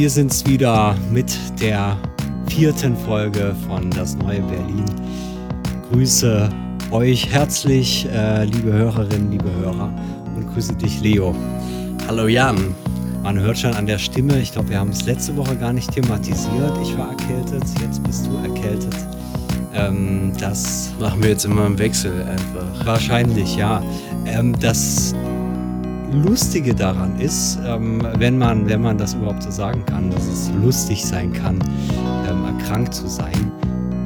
[0.00, 1.94] Wir sind's wieder mit der
[2.48, 4.86] vierten Folge von Das neue Berlin.
[5.92, 6.48] Grüße
[6.90, 9.92] euch herzlich, äh, liebe Hörerinnen, liebe Hörer,
[10.34, 11.34] und grüße dich, Leo.
[12.08, 12.74] Hallo Jan.
[13.22, 15.92] Man hört schon an der Stimme, ich glaube, wir haben es letzte Woche gar nicht
[15.92, 16.78] thematisiert.
[16.82, 18.96] Ich war erkältet, jetzt bist du erkältet.
[19.74, 22.86] Ähm, das Machen wir jetzt immer im Wechsel einfach.
[22.86, 23.82] Wahrscheinlich, ja.
[24.26, 25.14] Ähm, das
[26.12, 30.50] Lustige daran ist, ähm, wenn, man, wenn man das überhaupt so sagen kann, dass es
[30.62, 31.58] lustig sein kann,
[32.28, 33.52] ähm, erkrankt zu sein,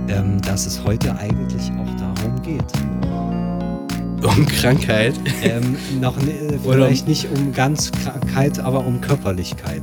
[0.09, 2.65] ähm, dass es heute eigentlich auch darum geht.
[4.23, 5.15] Um Krankheit.
[5.43, 9.83] Ähm, noch ne- vielleicht nicht um ganz Krankheit, aber um Körperlichkeit.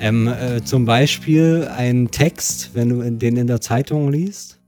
[0.00, 4.58] Ähm, äh, zum Beispiel ein Text, wenn du den in der Zeitung liest,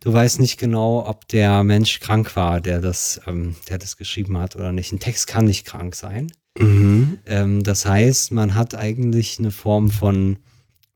[0.00, 4.38] du weißt nicht genau, ob der Mensch krank war, der das, ähm, der das geschrieben
[4.38, 4.92] hat oder nicht.
[4.92, 6.32] Ein Text kann nicht krank sein.
[6.58, 7.18] Mhm.
[7.26, 10.38] Ähm, das heißt, man hat eigentlich eine Form von,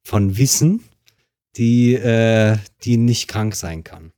[0.03, 0.83] von Wissen,
[1.56, 4.12] die, äh, die nicht krank sein kann.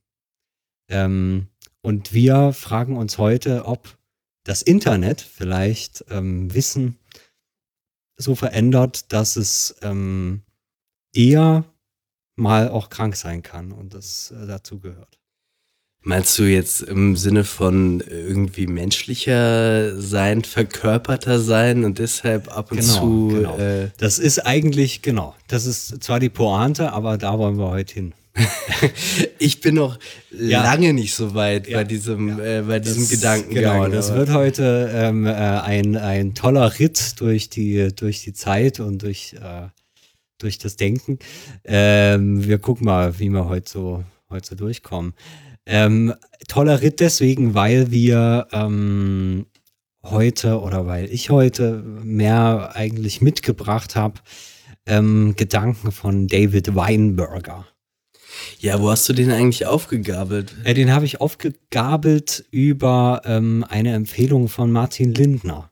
[0.89, 1.47] Ähm,
[1.81, 3.97] und wir fragen uns heute, ob
[4.43, 6.97] das Internet vielleicht ähm, Wissen
[8.17, 10.41] so verändert, dass es ähm,
[11.13, 11.65] eher
[12.35, 15.17] mal auch krank sein kann und das äh, dazu gehört.
[16.07, 22.79] Meinst du jetzt im Sinne von irgendwie menschlicher sein, verkörperter sein und deshalb ab und
[22.79, 23.57] Genau, zu genau.
[23.57, 27.93] Äh, Das ist eigentlich, genau, das ist zwar die Pointe, aber da wollen wir heute
[27.95, 28.13] hin.
[29.39, 29.97] ich bin noch
[30.37, 30.61] Ja.
[30.61, 32.59] lange nicht so weit Ja, bei diesem, ja.
[32.59, 33.83] äh, bei diesem Das- Gedankengang.
[33.85, 38.79] Genau, das wird heute ähm, äh, ein, ein toller Ritt durch die, durch die Zeit
[38.79, 39.69] und durch, äh,
[40.37, 41.19] durch das Denken.
[41.63, 45.13] Ähm, wir gucken mal, wie wir heute so, heute so durchkommen.
[45.65, 46.13] Ähm,
[46.47, 49.47] toller Ritt deswegen, weil wir ähm,
[50.03, 54.21] heute oder weil ich heute mehr eigentlich mitgebracht habe,
[54.85, 57.65] ähm, Gedanken von David Weinberger.
[58.59, 60.55] ja, wo hast du den eigentlich aufgegabelt?
[60.63, 65.71] Äh, den habe ich aufgegabelt über ähm, eine Empfehlung von Martin Lindner.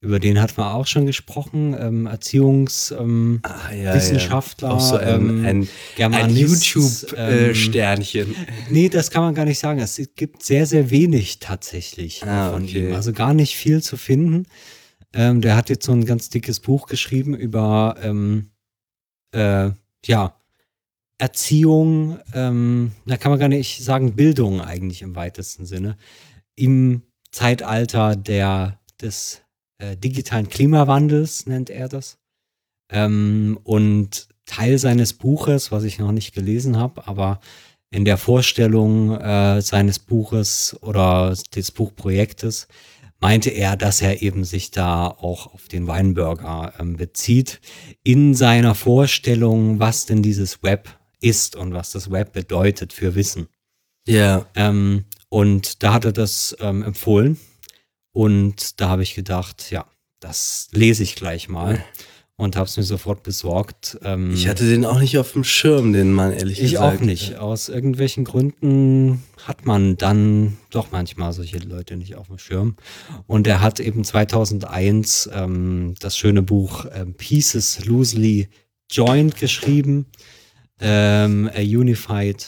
[0.00, 1.74] Über den hatten wir auch schon gesprochen.
[1.78, 4.38] Ähm, Erziehungs, ähm, Ah, ja, Ja.
[4.62, 6.74] Auch so ein, ähm, ein, ein Germanist,
[7.16, 8.36] ähm, YouTube-Sternchen.
[8.70, 9.80] Nee, das kann man gar nicht sagen.
[9.80, 12.88] Es gibt sehr, sehr wenig tatsächlich Ah, von okay.
[12.88, 12.94] ihm.
[12.94, 14.46] Also gar nicht viel zu finden.
[15.14, 18.50] Ähm, der hat jetzt so ein ganz dickes Buch geschrieben über ähm,
[19.32, 19.70] äh,
[20.04, 20.36] ja,
[21.18, 25.96] Erziehung, ähm, da kann man gar nicht sagen, Bildung eigentlich im weitesten Sinne.
[26.54, 27.02] Im
[27.32, 29.40] Zeitalter der, des
[29.78, 32.18] äh, digitalen Klimawandels nennt er das.
[32.90, 37.40] Ähm, und Teil seines Buches, was ich noch nicht gelesen habe, aber
[37.90, 42.68] in der Vorstellung äh, seines Buches oder des Buchprojektes
[43.20, 47.60] meinte er, dass er eben sich da auch auf den Weinburger ähm, bezieht,
[48.02, 50.88] in seiner Vorstellung, was denn dieses Web
[51.20, 53.48] ist und was das Web bedeutet für Wissen.
[54.06, 54.46] Ja.
[54.54, 57.38] Ähm, und da hat er das ähm, empfohlen.
[58.16, 59.84] Und da habe ich gedacht, ja,
[60.20, 61.84] das lese ich gleich mal.
[62.38, 63.98] Und habe es mir sofort besorgt.
[64.02, 67.00] Ähm, Ich hatte den auch nicht auf dem Schirm, den Mann, ehrlich ich gesagt.
[67.00, 67.36] auch nicht.
[67.36, 72.76] Aus irgendwelchen Gründen hat man dann doch manchmal solche Leute nicht auf dem Schirm.
[73.26, 78.48] Und er hat eben 2001 ähm, das schöne Buch ähm, Pieces Loosely
[78.90, 80.06] Joined geschrieben.
[80.80, 82.46] Ähm, A Unified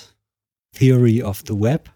[0.78, 1.90] Theory of the Web,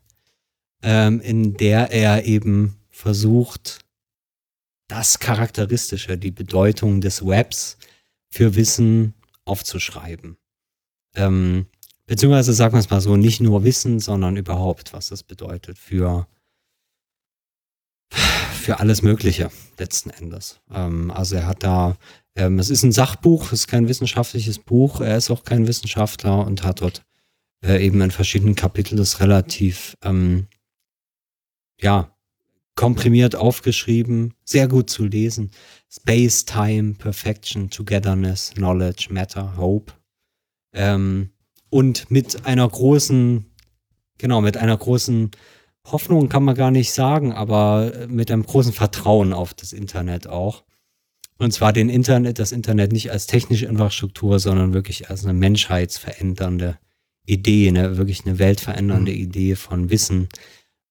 [0.83, 3.81] ähm, in der er eben versucht,
[4.89, 7.77] das Charakteristische, die Bedeutung des Webs
[8.31, 9.15] für Wissen
[9.45, 10.37] aufzuschreiben.
[11.17, 11.67] Ähm,
[12.07, 16.29] beziehungsweise sagen wir es mal so, nicht nur Wissen, sondern überhaupt, was das bedeutet für,
[18.13, 20.61] für alles Mögliche letzten Endes.
[20.71, 21.97] Ähm, also er hat da,
[22.37, 26.47] ähm, es ist ein Sachbuch, es ist kein wissenschaftliches Buch, er ist auch kein Wissenschaftler
[26.47, 27.05] und hat dort
[27.65, 30.47] äh, eben in verschiedenen Kapiteln das relativ, ähm,
[31.81, 32.12] ja,
[32.75, 35.51] komprimiert aufgeschrieben, sehr gut zu lesen.
[35.91, 39.93] Space, Time, Perfection, Togetherness, Knowledge, Matter, Hope.
[40.73, 41.31] Ähm,
[41.71, 43.47] und mit einer großen,
[44.19, 45.31] genau, mit einer großen
[45.87, 50.65] Hoffnung kann man gar nicht sagen, aber mit einem großen Vertrauen auf das Internet auch.
[51.39, 56.79] Und zwar den Internet, das Internet nicht als technische Infrastruktur, sondern wirklich als eine menschheitsverändernde
[57.27, 60.29] Idee, eine, wirklich eine weltverändernde Idee von Wissen,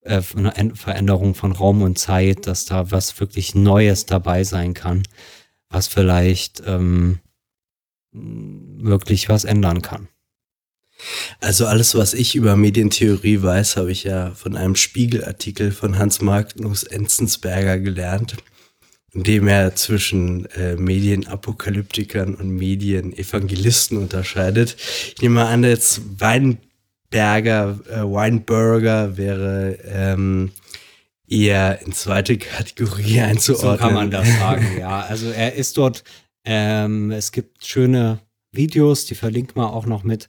[0.02, 5.04] äh, Veränderung von Raum und Zeit, dass da was wirklich Neues dabei sein kann,
[5.70, 7.20] was vielleicht ähm,
[8.12, 10.08] wirklich was ändern kann.
[11.40, 16.22] Also alles, was ich über Medientheorie weiß, habe ich ja von einem Spiegelartikel von Hans
[16.22, 18.38] Magnus Enzensberger gelernt,
[19.12, 24.78] in dem er zwischen äh, Medienapokalyptikern und Medienevangelisten unterscheidet.
[25.16, 26.20] Ich nehme mal an, jetzt
[27.12, 30.52] Weinberger, äh, Weinberger wäre ähm,
[31.28, 33.72] eher in zweite Kategorie einzuordnen.
[33.72, 35.02] So kann man das sagen, ja.
[35.02, 36.04] Also er ist dort,
[36.46, 38.20] ähm, es gibt schöne
[38.52, 40.28] Videos, die verlinkt man auch noch mit,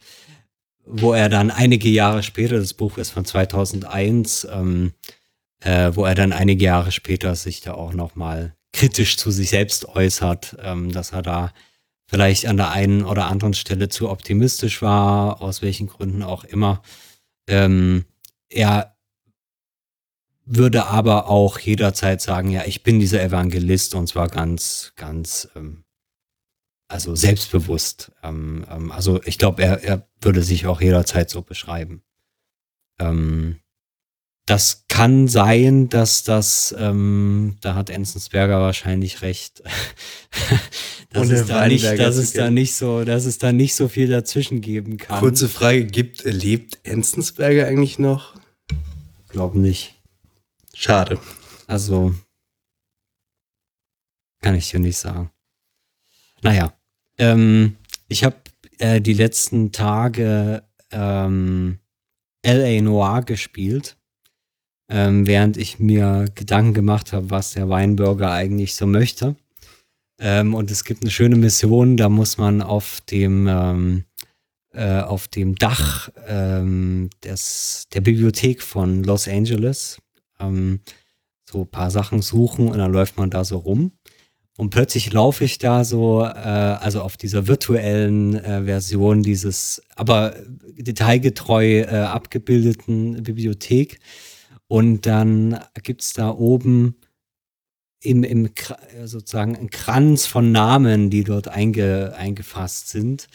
[0.84, 4.92] wo er dann einige Jahre später, das Buch ist von 2001, ähm,
[5.60, 9.50] äh, wo er dann einige Jahre später sich da auch noch mal kritisch zu sich
[9.50, 11.52] selbst äußert, ähm, dass er da
[12.12, 16.82] vielleicht an der einen oder anderen Stelle zu optimistisch war, aus welchen Gründen auch immer.
[17.48, 18.04] Ähm,
[18.50, 18.98] er
[20.44, 25.84] würde aber auch jederzeit sagen, ja, ich bin dieser Evangelist und zwar ganz, ganz, ähm,
[26.86, 28.12] also selbstbewusst.
[28.22, 32.02] Ähm, ähm, also ich glaube, er, er würde sich auch jederzeit so beschreiben.
[32.98, 33.61] Ähm,
[34.46, 39.62] das kann sein, dass das, ähm, da hat Enzensberger wahrscheinlich recht,
[41.10, 44.08] dass, es da nicht, dass es da nicht so, dass es da nicht so viel
[44.08, 45.20] dazwischen geben kann.
[45.20, 48.34] Kurze Frage, gibt, lebt Enzensberger eigentlich noch?
[49.28, 50.02] Glaub nicht.
[50.74, 51.18] Schade.
[51.66, 52.14] Also
[54.42, 55.30] kann ich dir nicht sagen.
[56.42, 56.76] Naja,
[57.16, 57.76] ähm,
[58.08, 58.36] ich habe
[58.78, 61.78] äh, die letzten Tage ähm,
[62.44, 63.96] LA Noir gespielt,
[64.92, 69.36] ähm, während ich mir Gedanken gemacht habe, was der Weinburger eigentlich so möchte.
[70.20, 74.04] Ähm, und es gibt eine schöne Mission, da muss man auf dem ähm,
[74.74, 79.98] äh, auf dem Dach ähm, des, der Bibliothek von Los Angeles
[80.40, 80.80] ähm,
[81.50, 83.92] so ein paar Sachen suchen und dann läuft man da so rum.
[84.58, 90.36] Und plötzlich laufe ich da so, äh, also auf dieser virtuellen äh, Version dieses, aber
[90.76, 93.98] detailgetreu äh, abgebildeten Bibliothek.
[94.72, 96.96] Und dann gibt's da oben
[98.00, 103.28] im, im äh, sozusagen ein Kranz von Namen, die dort einge, eingefasst sind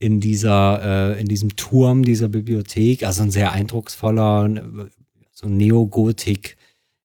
[0.00, 3.04] in dieser, äh, in diesem Turm dieser Bibliothek.
[3.04, 4.90] Also ein sehr eindrucksvoller,
[5.30, 6.56] so Neogotik,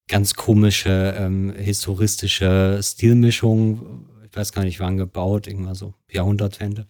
[0.08, 4.08] ganz komische ähm, historistische Stilmischung.
[4.28, 6.88] Ich weiß gar nicht, wann gebaut, irgendwann so Jahrhundertwende.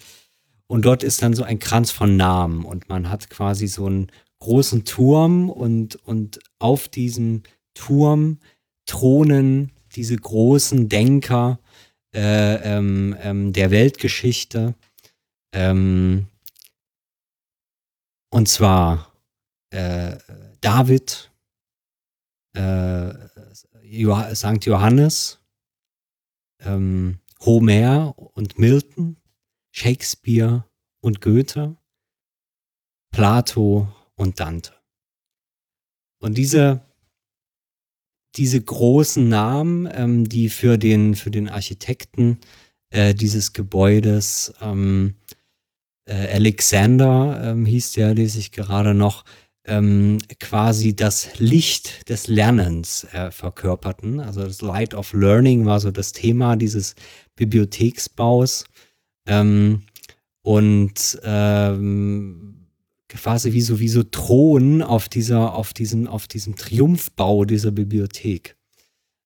[0.67, 4.11] Und dort ist dann so ein Kranz von Namen und man hat quasi so einen
[4.41, 7.43] großen Turm und, und auf diesem
[7.75, 8.39] Turm
[8.87, 11.59] thronen diese großen Denker
[12.15, 14.75] äh, ähm, ähm, der Weltgeschichte.
[15.53, 16.27] Ähm,
[18.31, 19.13] und zwar
[19.71, 20.17] äh,
[20.61, 21.31] David,
[22.55, 23.15] äh,
[24.35, 24.65] St.
[24.65, 25.41] Johannes,
[26.61, 29.17] ähm, Homer und Milton,
[29.71, 30.65] Shakespeare
[31.01, 31.77] und Goethe,
[33.11, 33.89] Plato
[34.19, 34.73] und Dante.
[36.21, 36.83] Und diese,
[38.37, 42.39] diese großen Namen, ähm, die für den, für den Architekten
[42.91, 45.15] äh, dieses Gebäudes, ähm,
[46.07, 49.25] äh, Alexander ähm, hieß der, lese ich gerade noch,
[49.65, 54.19] ähm, quasi das Licht des Lernens äh, verkörperten.
[54.19, 56.95] Also das Light of Learning war so das Thema dieses
[57.37, 58.65] Bibliotheksbaus.
[59.27, 59.83] Ähm,
[60.43, 62.58] und ähm,
[63.09, 68.57] quasi wie so, wie so Thron auf dieser, auf diesem, auf diesem Triumphbau dieser Bibliothek.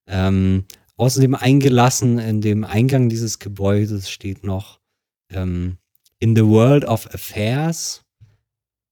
[0.07, 0.65] Ähm,
[0.97, 4.81] außerdem eingelassen in dem Eingang dieses Gebäudes steht noch
[5.31, 5.79] ähm,
[6.19, 8.05] In the World of Affairs,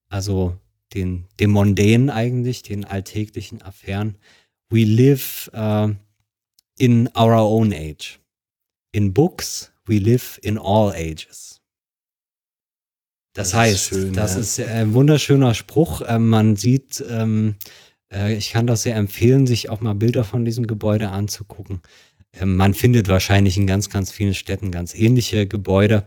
[0.08, 0.56] also
[0.94, 4.16] den, dem Mondänen eigentlich, den alltäglichen Affären.
[4.70, 5.94] We live uh,
[6.78, 8.20] in our own age.
[8.92, 11.59] In books, we live in all ages.
[13.40, 14.40] Das, Das ist heißt, schön, das ja.
[14.40, 16.02] ist ein wunderschöner Spruch.
[16.06, 17.54] Ähm, man sieht, ähm,
[18.12, 21.80] äh, ich kann das sehr empfehlen, sich auch mal Bilder von diesem Gebäude anzugucken.
[22.38, 26.04] Ähm, man findet wahrscheinlich in ganz, ganz vielen Städten ganz ähnliche Gebäude.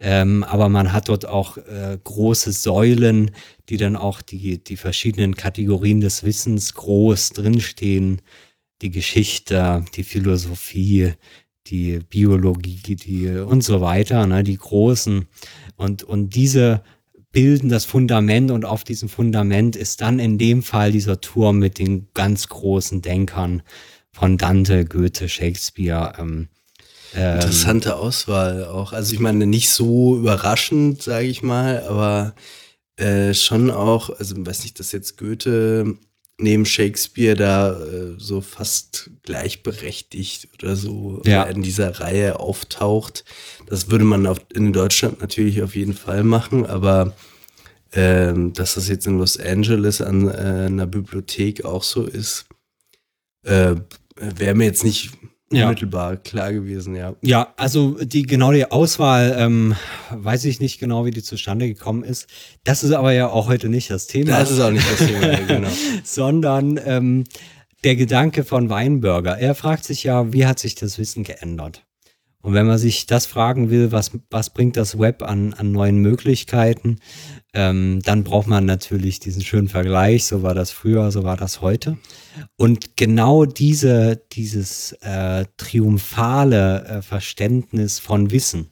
[0.00, 3.32] Ähm, aber man hat dort auch äh, große Säulen,
[3.68, 8.22] die dann auch die, die verschiedenen Kategorien des Wissens groß drinstehen.
[8.82, 11.14] Die Geschichte, die Philosophie,
[11.66, 15.26] die Biologie, die und so weiter, ne, die großen.
[15.78, 16.82] Und, und diese
[17.32, 21.78] bilden das Fundament und auf diesem Fundament ist dann in dem Fall dieser Turm mit
[21.78, 23.62] den ganz großen Denkern
[24.12, 26.48] von Dante, Goethe, Shakespeare, ähm,
[27.14, 28.92] Ähm, Interessante Auswahl auch.
[28.92, 32.34] Also ich meine, nicht so überraschend, sage ich mal, aber
[32.96, 35.96] äh, schon auch, also weiß nicht, dass jetzt Goethe
[36.40, 41.42] neben Shakespeare da äh, so fast gleichberechtigt oder so Ja.
[41.44, 43.24] in dieser Reihe auftaucht.
[43.66, 47.14] Das würde man auf, in Deutschland natürlich auf jeden Fall machen, aber
[47.92, 52.46] ähm, dass das jetzt in Los Angeles an äh, einer Bibliothek auch so ist,
[53.44, 53.74] äh,
[54.16, 55.12] wäre mir jetzt nicht
[55.50, 55.64] Ja.
[55.64, 57.14] unmittelbar klar gewesen, ja.
[57.22, 59.76] Ja, also die genau die Auswahl, ähm,
[60.10, 62.26] weiß ich nicht genau, wie die zustande gekommen ist.
[62.64, 64.38] Das ist aber ja auch heute nicht das Thema.
[64.38, 65.68] Das ist auch nicht das Thema, genau.
[66.04, 67.24] sondern ähm,
[67.84, 69.38] der Gedanke von Weinberger.
[69.38, 71.82] Er fragt sich ja, wie hat sich das Wissen geändert?
[72.40, 75.98] Und wenn man sich das fragen will, was, was bringt das Web an, an neuen
[75.98, 76.96] Möglichkeiten,
[77.52, 81.60] ähm, dann braucht man natürlich diesen schönen Vergleich, so war das früher, so war das
[81.60, 81.98] heute.
[82.56, 88.70] Und genau diese, dieses äh, triumphale äh, Verständnis von Wissen,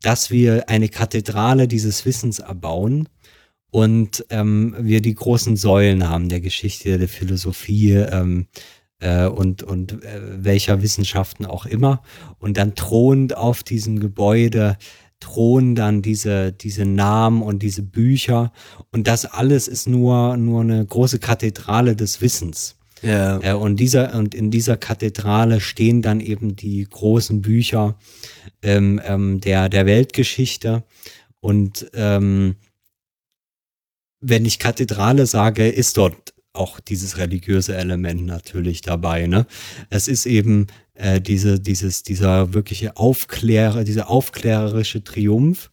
[0.00, 3.08] dass wir eine Kathedrale dieses Wissens erbauen,
[3.70, 8.48] und ähm, wir die großen Säulen haben der Geschichte, der Philosophie ähm,
[9.00, 12.02] äh, und, und äh, welcher Wissenschaften auch immer.
[12.38, 14.76] Und dann thront auf diesem Gebäude,
[15.18, 18.52] thronen dann diese, diese Namen und diese Bücher.
[18.90, 22.76] Und das alles ist nur, nur eine große Kathedrale des Wissens.
[23.02, 23.40] Ja.
[23.42, 27.96] Äh, und, dieser, und in dieser Kathedrale stehen dann eben die großen Bücher
[28.62, 30.84] ähm, ähm, der, der Weltgeschichte.
[31.40, 32.56] Und ähm,
[34.20, 39.26] wenn ich Kathedrale sage, ist dort auch dieses religiöse Element natürlich dabei.
[39.26, 39.46] Ne?
[39.88, 45.70] Es ist eben äh, diese, dieses, dieser wirkliche Aufklärer, dieser aufklärerische Triumph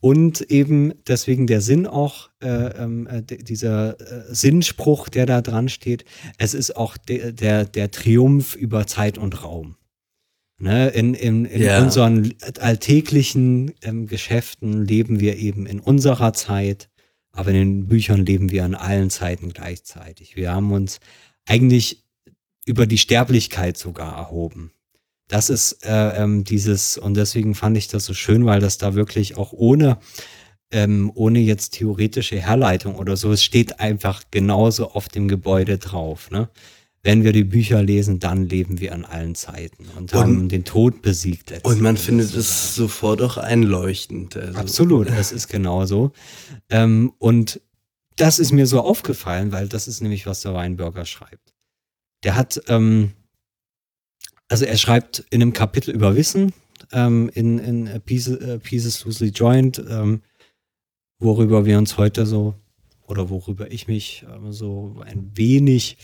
[0.00, 5.68] und eben deswegen der Sinn auch, äh, ähm, äh, dieser äh, Sinnspruch, der da dran
[5.68, 6.04] steht,
[6.38, 9.76] es ist auch de, der, der Triumph über Zeit und Raum.
[10.58, 10.88] Ne?
[10.88, 11.82] In, in, in Ja.
[11.82, 16.88] unseren alltäglichen ähm, Geschäften leben wir eben in unserer Zeit,
[17.34, 20.36] aber in den Büchern leben wir an allen Zeiten gleichzeitig.
[20.36, 21.00] Wir haben uns
[21.46, 22.04] eigentlich
[22.64, 24.72] über die Sterblichkeit sogar erhoben.
[25.28, 28.94] Das ist äh, ähm, dieses, und deswegen fand ich das so schön, weil das da
[28.94, 29.98] wirklich auch ohne,
[30.70, 36.30] ähm, ohne jetzt theoretische Herleitung oder so, es steht einfach genauso auf dem Gebäude drauf.
[36.30, 36.48] Ne?
[37.04, 40.64] Wenn wir die Bücher lesen, dann leben wir an allen Zeiten und, Und- haben den
[40.64, 41.52] Tod besiegt.
[41.62, 42.40] Und man findet sozusagen.
[42.40, 44.36] es sofort auch einleuchtend.
[44.36, 46.12] Also, Absolut, es ist genauso.
[46.70, 47.60] Ähm, und
[48.16, 51.54] das ist mir so aufgefallen, weil das ist nämlich, was der Weinberger schreibt.
[52.22, 53.12] Der hat, ähm,
[54.48, 56.54] also er schreibt in einem Kapitel über Wissen,
[56.92, 60.22] ähm, in, in Pieces, äh, Pieces Loosely Joined, ähm,
[61.18, 62.54] worüber wir uns heute so,
[63.06, 65.98] oder worüber ich mich ähm, so ein wenig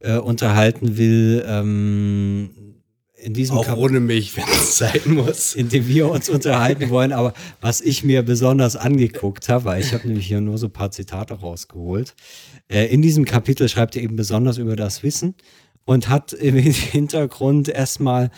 [0.00, 1.44] äh, unterhalten will.
[1.46, 2.50] Ähm,
[3.20, 5.54] in diesem Auch Kap- ohne mich, wenn es sein muss.
[5.56, 9.92] in dem wir uns unterhalten wollen, aber was ich mir besonders angeguckt habe, weil ich
[9.92, 12.14] habe nämlich hier nur so ein paar Zitate rausgeholt.
[12.68, 15.34] Äh, in diesem Kapitel schreibt er eben besonders über das Wissen
[15.84, 18.30] und hat im Hintergrund erstmal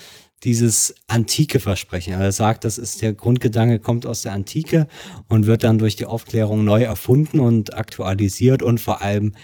[0.45, 2.15] dieses antike Versprechen.
[2.15, 4.87] Also Er sagt, das ist der Grundgedanke, kommt aus der Antike
[5.29, 9.35] und wird dann durch die Aufklärung neu erfunden und aktualisiert und vor allem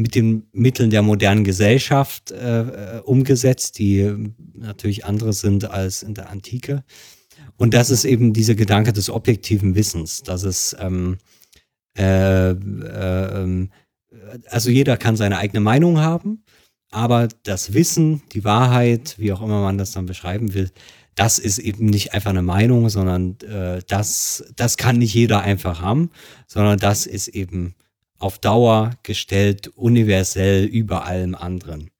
[0.00, 6.14] mit den Mitteln der modernen Gesellschaft äh, äh, umgesetzt, die natürlich andere sind als in
[6.14, 6.84] der Antike.
[7.56, 11.18] Und das ist eben dieser Gedanke des objektiven Wissens, dass es ähm,
[11.96, 13.68] äh, äh,
[14.48, 16.44] also jeder kann seine eigene Meinung haben,
[16.90, 20.70] aber das Wissen, die Wahrheit, wie auch immer man das dann beschreiben will,
[21.14, 25.80] das ist eben nicht einfach eine Meinung, sondern äh, das, das kann nicht jeder einfach
[25.80, 26.10] haben,
[26.46, 27.74] sondern das ist eben
[28.20, 31.90] auf Dauer gestellt, universell über allem anderen.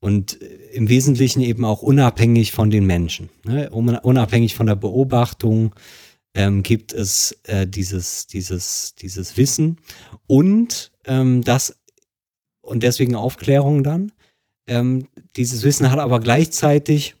[0.00, 3.30] Und äh, im Wesentlichen eben auch unabhängig von den Menschen.
[3.44, 3.70] Ne?
[3.72, 5.74] Un- Unabhängig von der Beobachtung
[6.34, 9.78] ähm, gibt es äh, dieses, dieses, dieses Wissen.
[10.26, 11.76] Und ähm, das,
[12.60, 14.12] und deswegen Aufklärung dann.
[14.66, 17.16] Ähm, dieses Wissen hat aber gleichzeitig,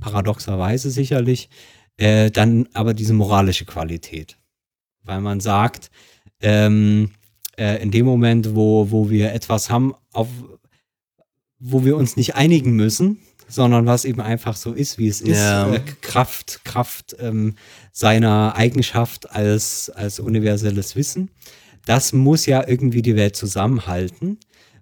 [0.00, 1.50] paradoxerweise sicherlich,
[1.98, 4.38] äh, dann aber diese moralische Qualität.
[5.02, 5.90] Weil man sagt,
[6.40, 7.10] ähm,
[7.58, 10.28] äh, in dem Moment, wo, wo wir etwas haben, auf,
[11.58, 13.18] wo wir uns nicht einigen müssen,
[13.48, 15.74] sondern was eben einfach so ist, wie es ist, Ja.
[15.74, 17.54] äh, Kraft, Kraft ähm,
[17.92, 21.30] seiner Eigenschaft als, als universelles Wissen.
[21.84, 24.38] Das muss ja irgendwie die Welt zusammenhalten.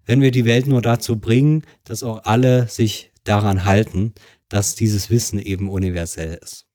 [0.06, 4.14] Wenn wir die Welt nur dazu bringen, dass auch alle sich daran halten,
[4.48, 6.66] dass dieses Wissen eben universell ist.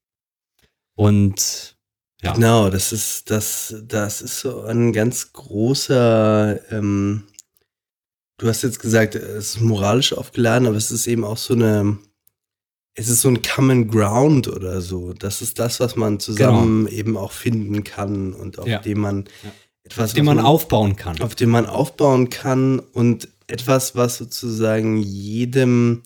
[0.96, 1.75] Und
[2.22, 7.24] ja, Genau, das ist, das, das ist so ein ganz großer, ähm,
[8.38, 11.98] du hast jetzt gesagt, es ist moralisch aufgeladen, aber es ist eben auch so eine,
[12.98, 15.12] es ist so ein Common Ground oder so.
[15.14, 18.80] Das ist das, was man zusammen eben auch finden kann und auf Ja.
[18.80, 19.52] dem man Ja.
[19.84, 21.20] etwas, den was man aufbauen kann.
[21.22, 26.02] auf dem man aufbauen kann und etwas, was sozusagen jedem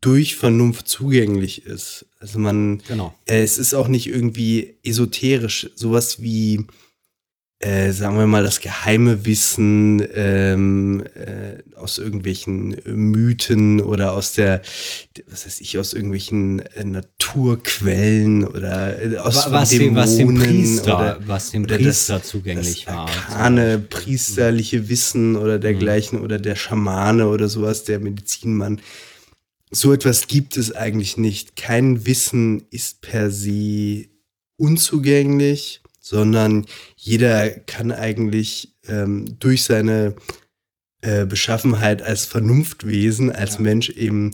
[0.00, 2.06] durch Vernunft zugänglich ist.
[2.20, 3.14] Also man, Genau.
[3.26, 6.66] äh, es ist auch nicht irgendwie esoterisch, sowas wie,
[7.62, 14.62] äh, sagen wir mal, das geheime Wissen ähm, äh, aus irgendwelchen Mythen oder aus der,
[15.28, 20.28] was weiß ich, aus irgendwelchen äh, Naturquellen oder äh, aus Wa- was, dem, was dem
[20.28, 23.08] Dämonen Priester, oder was dem Priester das- zugänglich das war.
[23.08, 28.80] arkane priesterliche Wissen oder dergleichen oder der Schamane oder sowas, der Medizinmann.
[29.70, 31.56] So etwas gibt es eigentlich nicht.
[31.56, 34.06] Kein Wissen ist per se
[34.56, 40.14] unzugänglich, sondern jeder kann eigentlich ähm, durch seine
[41.02, 43.60] äh, Beschaffenheit als Vernunftwesen, als Ja.
[43.60, 44.32] Mensch eben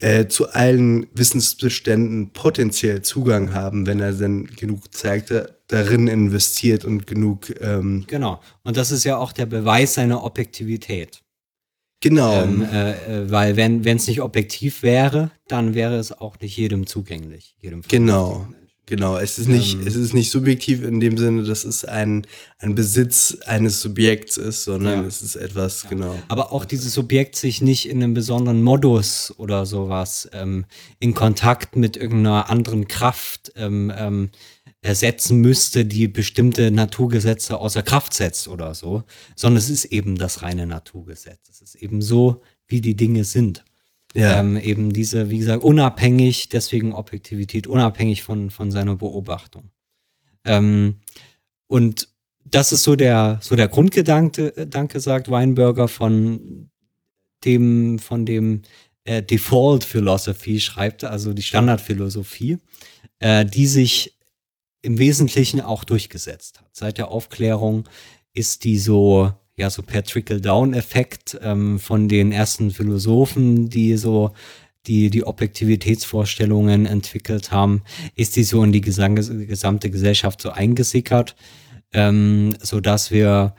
[0.00, 6.84] äh, zu allen Wissensbeständen potenziell Zugang haben, wenn er dann genug Zeit da- darin investiert
[6.84, 8.40] und genug ähm, Genau.
[8.64, 11.21] Und das ist ja auch der Beweis seiner Objektivität.
[12.02, 16.56] Genau Ähm, äh, äh, weil wenn es nicht objektiv wäre, dann wäre es auch nicht
[16.58, 17.54] jedem zugänglich.
[17.60, 18.46] Jedem Genau.
[18.86, 22.26] Genau, es ist nicht, Ähm, es ist nicht subjektiv in dem Sinne, dass es ein,
[22.58, 25.06] ein Besitz eines Subjekts ist, sondern Ja.
[25.06, 26.18] es ist etwas, genau.
[26.28, 30.66] Aber auch dieses Subjekt sich nicht in einem besonderen Modus oder sowas ähm,
[30.98, 34.30] in Kontakt mit irgendeiner anderen Kraft ähm, ähm,
[34.82, 39.04] ersetzen müsste, die bestimmte Naturgesetze außer Kraft setzt oder so,
[39.36, 41.48] sondern es ist eben das reine Naturgesetz.
[41.48, 43.64] Es ist eben so, wie die Dinge sind.
[44.14, 49.70] Ja, Ähm, eben diese, wie gesagt, unabhängig, deswegen Objektivität, unabhängig von, von seiner Beobachtung.
[50.44, 50.96] Ähm,
[51.66, 52.08] und
[52.44, 56.68] das ist so der, so der Grundgedanke, äh, Danke, sagt Weinberger, von
[57.44, 58.62] dem, von dem
[59.04, 62.58] äh, Default Philosophy schreibt, also die Standardphilosophie,
[63.20, 64.18] äh, die sich
[64.82, 66.68] im Wesentlichen auch durchgesetzt hat.
[66.72, 67.88] Seit der Aufklärung
[68.34, 74.32] ist die so, ja, so per Trickle-Down-Effekt ähm, von den ersten Philosophen, die so
[74.86, 77.82] die, die Objektivitätsvorstellungen entwickelt haben,
[78.16, 81.36] ist die so in die gesamte Gesellschaft so eingesickert,
[81.92, 83.54] ähm, so wir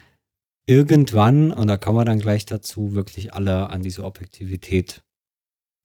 [0.66, 5.04] irgendwann, und da kommen wir dann gleich dazu, wirklich alle an diese Objektivität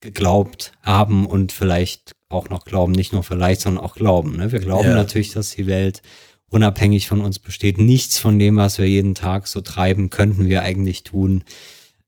[0.01, 4.37] geglaubt haben und vielleicht auch noch glauben, nicht nur vielleicht, sondern auch glauben.
[4.37, 4.53] Ne?
[4.53, 4.95] Wir glauben Ja.
[4.95, 6.03] natürlich, dass die Welt
[6.51, 7.79] unabhängig von uns besteht.
[7.79, 11.45] Nichts von dem, was wir jeden Tag so treiben, könnten wir eigentlich tun,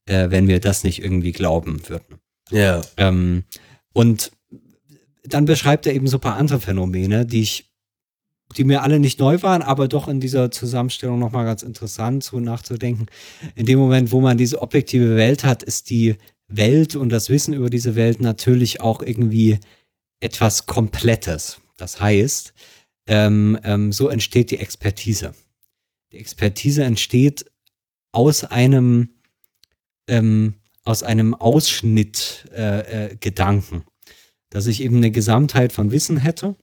[0.07, 2.19] äh, wenn wir das nicht irgendwie glauben würden.
[2.51, 3.45] ja, Ähm,
[3.93, 4.33] und
[5.25, 7.71] dann beschreibt er eben so ein paar andere Phänomene, die ich,
[8.57, 12.41] die mir alle nicht neu waren, aber doch in dieser Zusammenstellung nochmal ganz interessant, so
[12.41, 13.07] nachzudenken.
[13.55, 16.17] In dem Moment, wo man diese objektive Welt hat, ist die
[16.51, 19.59] Welt und das Wissen über diese Welt natürlich auch irgendwie
[20.21, 21.61] etwas Komplettes.
[21.77, 22.53] Das heißt,
[23.07, 25.33] ähm, ähm, so entsteht die Expertise.
[26.13, 27.47] Die Expertise entsteht
[28.13, 29.11] aus einem
[30.09, 33.85] ähm, aus einem Ausschnitt äh, äh, Gedanken,
[34.51, 36.57] dass ich eben eine Gesamtheit von Wissen hätte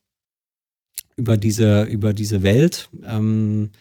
[1.15, 3.71] über diese, über diese Welt ähm,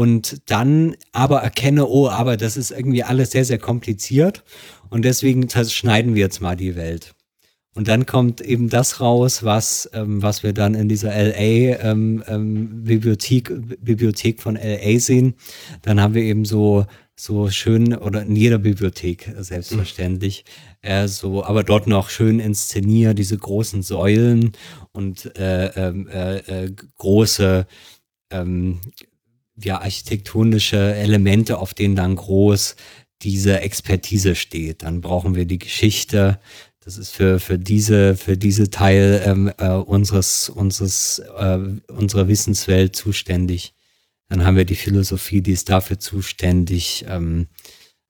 [0.00, 4.44] und dann aber erkenne, oh, aber das ist irgendwie alles sehr, sehr kompliziert
[4.88, 7.14] und deswegen schneiden wir jetzt mal die Welt.
[7.74, 12.24] Und dann kommt eben das raus, was, ähm, was wir dann in dieser LA ähm,
[12.26, 15.34] ähm, Bibliothek, von LA sehen.
[15.82, 20.46] Dann haben wir eben so, so schön, oder in jeder Bibliothek äh, selbstverständlich,
[20.80, 24.52] äh, so, aber dort noch schön inszeniert, diese großen Säulen
[24.92, 27.66] und äh, ähm, äh, äh, große
[28.30, 28.80] ähm,
[29.56, 32.76] ja, architektonische Elemente, auf denen dann groß
[33.22, 34.82] diese Expertise steht.
[34.82, 36.40] Dann brauchen wir die Geschichte.
[36.80, 41.58] Das ist für, für diese, für diese Teil ähm, äh, unseres, unseres, äh,
[41.88, 43.74] unserer Wissenswelt zuständig.
[44.28, 47.04] Dann haben wir die Philosophie, die ist dafür zuständig.
[47.08, 47.48] Ähm,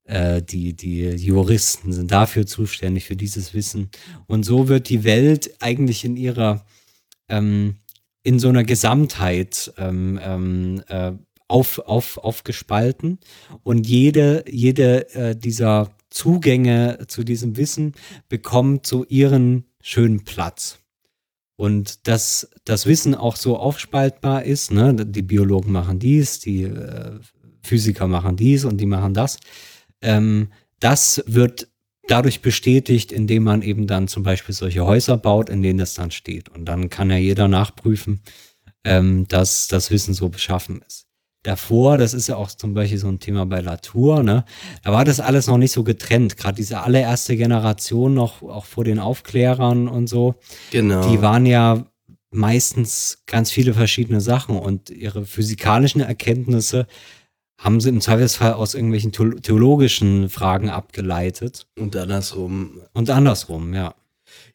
[0.05, 3.91] äh, die, die Juristen sind dafür zuständig, für dieses Wissen.
[4.27, 6.67] Und so wird die Welt eigentlich in ihrer,
[7.29, 7.77] ähm,
[8.23, 11.13] in so einer Gesamtheit ähm, ähm, äh,
[11.51, 13.19] auf, auf, aufgespalten.
[13.63, 17.95] Und jede, jede äh, dieser Zugänge zu diesem Wissen
[18.29, 20.79] bekommt so ihren schönen Platz.
[21.57, 24.95] Und dass das Wissen auch so aufspaltbar ist, ne?
[24.95, 27.19] die Biologen machen dies, die äh,
[27.63, 29.39] Physiker machen dies und die machen das.
[30.01, 31.69] Ähm, das wird
[32.09, 36.11] dadurch bestätigt, indem man eben dann zum Beispiel solche Häuser baut, in denen das dann
[36.11, 36.49] steht.
[36.49, 38.21] Und dann kann ja jeder nachprüfen,
[38.85, 41.10] ähm, dass das Wissen so beschaffen ist.
[41.43, 44.45] Davor, das ist ja auch zum Beispiel so ein Thema bei Latour, ne?
[44.85, 46.37] Da war das alles noch nicht so getrennt.
[46.37, 50.35] Gerade diese allererste Generation noch, auch vor den Aufklärern und so,
[50.71, 51.09] Genau.
[51.11, 51.87] die waren ja
[52.31, 56.87] meistens ganz viele verschiedene Sachen und ihre physikalischen Erkenntnisse
[57.59, 62.81] haben sie im Zweifelsfall aus irgendwelchen theol- theologischen Fragen abgeleitet und andersrum.
[62.95, 63.95] und andersrum, ja.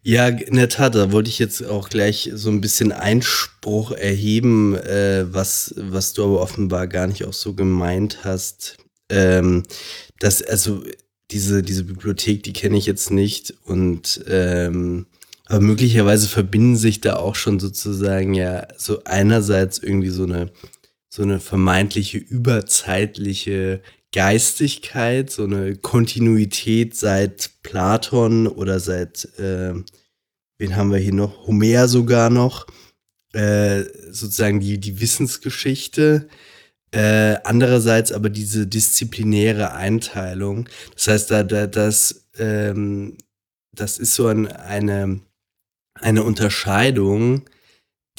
[0.08, 4.76] Ja, in der Tat, da wollte ich jetzt auch gleich so ein bisschen Einspruch erheben,
[4.76, 8.78] äh, was, was du aber offenbar gar nicht auch so gemeint hast.
[9.10, 9.64] Ähm,
[10.20, 10.84] dass, also,
[11.32, 15.08] diese, diese Bibliothek, die kenne ich jetzt nicht und ähm,
[15.48, 20.52] aber möglicherweise verbinden sich da auch schon sozusagen ja so einerseits irgendwie so eine
[21.10, 23.82] so eine vermeintliche überzeitliche
[24.16, 29.74] Geistigkeit, so eine Kontinuität seit Platon oder seit, äh,
[30.58, 31.48] wen haben wir hier noch?
[31.48, 32.66] Homer sogar noch,
[33.34, 36.30] äh, sozusagen die, die Wissensgeschichte.
[36.92, 40.70] Äh, andererseits aber diese disziplinäre Einteilung.
[40.94, 43.18] Das heißt, da, da das, ähm,
[43.74, 45.20] das ist so ein, eine,
[45.96, 47.50] eine Unterscheidung,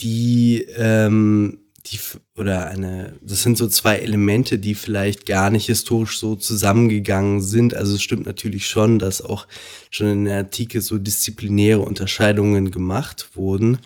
[0.00, 1.98] die, ähm, die,
[2.36, 7.74] oder eine, das sind so zwei Elemente, die vielleicht gar nicht historisch so zusammengegangen sind.
[7.74, 9.46] Also es stimmt natürlich schon, dass auch
[9.90, 13.78] schon in der Antike so disziplinäre Unterscheidungen gemacht wurden.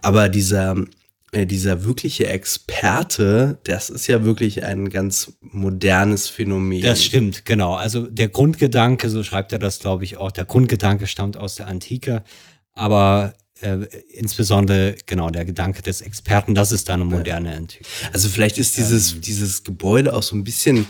[0.00, 0.76] Aber dieser,
[1.32, 6.82] äh, dieser wirkliche Experte, das ist ja wirklich ein ganz modernes Phänomen.
[6.82, 7.74] Das stimmt, genau.
[7.74, 11.66] Also der Grundgedanke, so schreibt er das, glaube ich, auch, der Grundgedanke stammt aus der
[11.66, 12.22] Antike,
[12.72, 17.90] aber äh, insbesondere, genau, der Gedanke des Experten, das ist dann eine moderne Entwicklung.
[18.12, 19.20] Also vielleicht ist dieses, Ähm.
[19.22, 20.86] dieses Gebäude auch so ein bisschen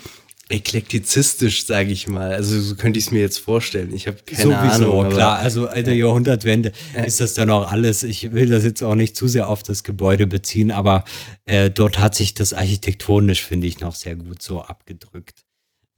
[0.50, 2.32] eklektizistisch, sage ich mal.
[2.32, 3.92] Also so könnte ich es mir jetzt vorstellen.
[3.94, 5.00] Ich habe keine Ahnung.
[5.04, 5.38] aber- klar.
[5.38, 6.72] Also alte Jahrhundertwende
[7.06, 8.02] ist das dann auch alles.
[8.02, 11.04] Ich will das jetzt auch nicht zu sehr auf das Gebäude beziehen, aber
[11.44, 15.42] äh, dort hat sich das architektonisch, finde ich, noch sehr gut so abgedrückt.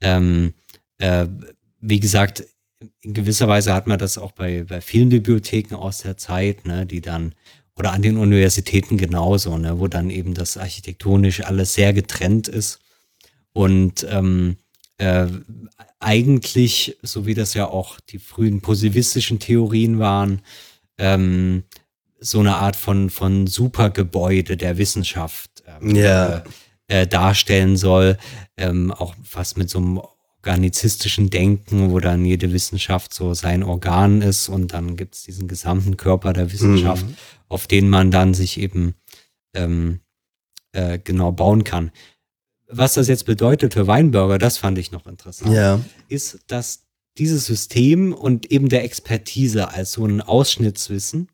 [0.01, 0.53] Ähm,
[0.97, 1.27] äh,
[1.79, 2.43] wie gesagt,
[3.01, 6.85] in gewisser Weise hat man das auch bei, bei vielen Bibliotheken aus der Zeit, ne,
[6.85, 7.33] die dann,
[7.75, 12.79] oder an den Universitäten genauso, ne, wo dann eben das architektonisch alles sehr getrennt ist.
[13.53, 14.57] Und ähm,
[14.97, 15.27] äh,
[15.99, 20.41] eigentlich, so wie das ja auch die frühen positivistischen Theorien waren,
[20.97, 21.63] ähm,
[22.19, 26.37] so eine Art von, von Supergebäude der Wissenschaft ähm, Ja.
[26.37, 26.41] äh,
[27.01, 28.17] äh, darstellen soll,
[28.57, 30.01] ähm, auch fast mit so einem
[30.43, 35.47] organizistischen Denken, wo dann jede Wissenschaft so sein Organ ist und dann gibt es diesen
[35.47, 37.05] gesamten Körper der Wissenschaft,
[37.47, 38.95] auf den man dann sich eben
[39.53, 39.99] ähm,
[40.71, 41.91] äh, genau bauen kann.
[42.67, 45.79] Was das jetzt bedeutet für Weinberger, das fand ich noch interessant Ja.
[46.07, 46.83] ist, dass
[47.17, 51.27] dieses System und eben der Expertise als so ein Ausschnittswissen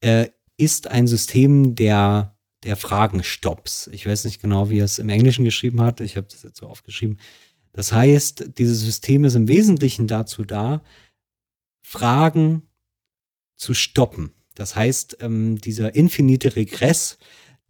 [0.00, 2.34] äh, ist ein System der,
[2.64, 3.88] der Fragenstopps.
[3.92, 6.00] Ich weiß nicht genau, wie er es im Englischen geschrieben hat.
[6.00, 7.18] Ich habe das jetzt so aufgeschrieben.
[7.72, 10.82] Das heißt, dieses System ist im Wesentlichen dazu da,
[11.82, 12.62] Fragen
[13.56, 14.32] zu stoppen.
[14.54, 17.18] Das heißt, ähm, dieser infinite Regress,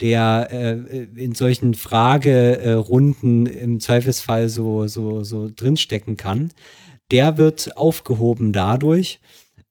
[0.00, 6.52] der äh, in solchen Fragerunden im Zweifelsfall so, so, so drinstecken kann,
[7.10, 9.20] der wird aufgehoben dadurch,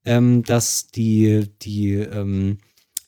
[0.04, 2.58] ähm, dass die, die, ähm,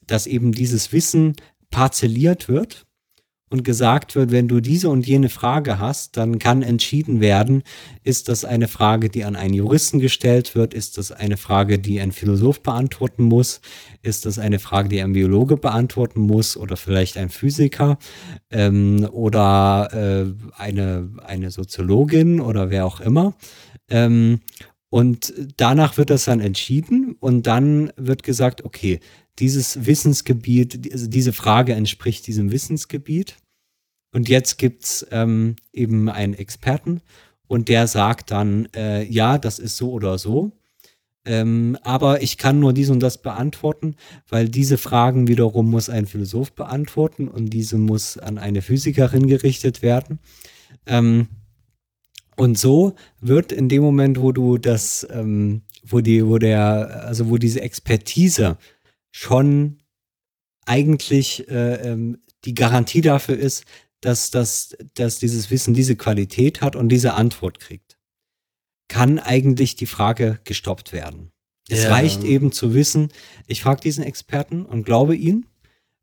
[0.06, 1.36] dass eben dieses Wissen
[1.70, 2.86] parzelliert wird
[3.52, 7.62] und gesagt wird, wenn du diese und jene Frage hast, dann kann entschieden werden,
[8.02, 12.00] ist das eine Frage, die an einen Juristen gestellt wird, ist das eine Frage, die
[12.00, 13.60] ein Philosoph beantworten muss,
[14.02, 17.98] ist das eine Frage, die ein Biologe beantworten muss oder vielleicht ein Physiker
[18.50, 23.34] ähm, oder äh, eine, eine Soziologin oder wer auch immer.
[23.90, 24.40] Ähm,
[24.88, 29.00] und danach wird das dann entschieden und dann wird gesagt, okay,
[29.38, 33.36] dieses Wissensgebiet, also diese Frage entspricht diesem Wissensgebiet.
[34.12, 37.00] Und jetzt gibt's ähm, eben einen Experten
[37.46, 40.52] und der sagt dann, äh, ja, das ist so oder so.
[41.24, 43.94] Ähm, aber ich kann nur dies und das beantworten,
[44.28, 49.82] weil diese Fragen wiederum muss ein Philosoph beantworten und diese muss an eine Physikerin gerichtet
[49.82, 50.18] werden.
[50.86, 51.28] Ähm,
[52.36, 57.30] und so wird in dem Moment, wo du das, ähm, wo die, wo der, also
[57.30, 58.56] wo diese Expertise
[59.12, 59.78] schon
[60.66, 63.64] eigentlich äh, ähm, die Garantie dafür ist,
[64.02, 67.98] dass, dass, dass dieses Wissen diese Qualität hat und diese Antwort kriegt,
[68.88, 71.32] kann eigentlich die Frage gestoppt werden.
[71.68, 71.90] Es Ja.
[71.90, 73.08] reicht eben zu wissen,
[73.46, 75.46] ich frage diesen Experten und glaube ihn,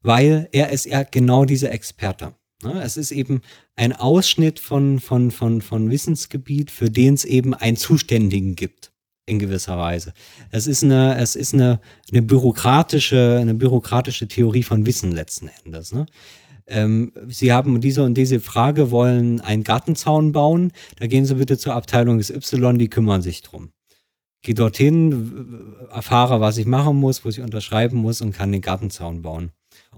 [0.01, 2.33] weil er ist ja genau dieser Experte.
[2.63, 2.81] Ne?
[2.81, 3.41] Es ist eben
[3.75, 8.91] ein Ausschnitt von, von, von, von Wissensgebiet, für den es eben einen Zuständigen gibt,
[9.25, 10.13] in gewisser Weise.
[10.51, 11.81] Es ist eine, es ist eine,
[12.11, 15.91] eine bürokratische, eine bürokratische Theorie von Wissen letzten Endes.
[15.93, 16.05] Ne?
[16.69, 21.57] Ähm, Sie haben diese und diese Frage, wollen einen Gartenzaun bauen, da gehen Sie bitte
[21.57, 23.69] zur Abteilung des Y, die kümmern sich drum.
[24.41, 29.21] Geh dorthin, erfahre, was ich machen muss, was ich unterschreiben muss und kann den Gartenzaun
[29.21, 29.51] bauen.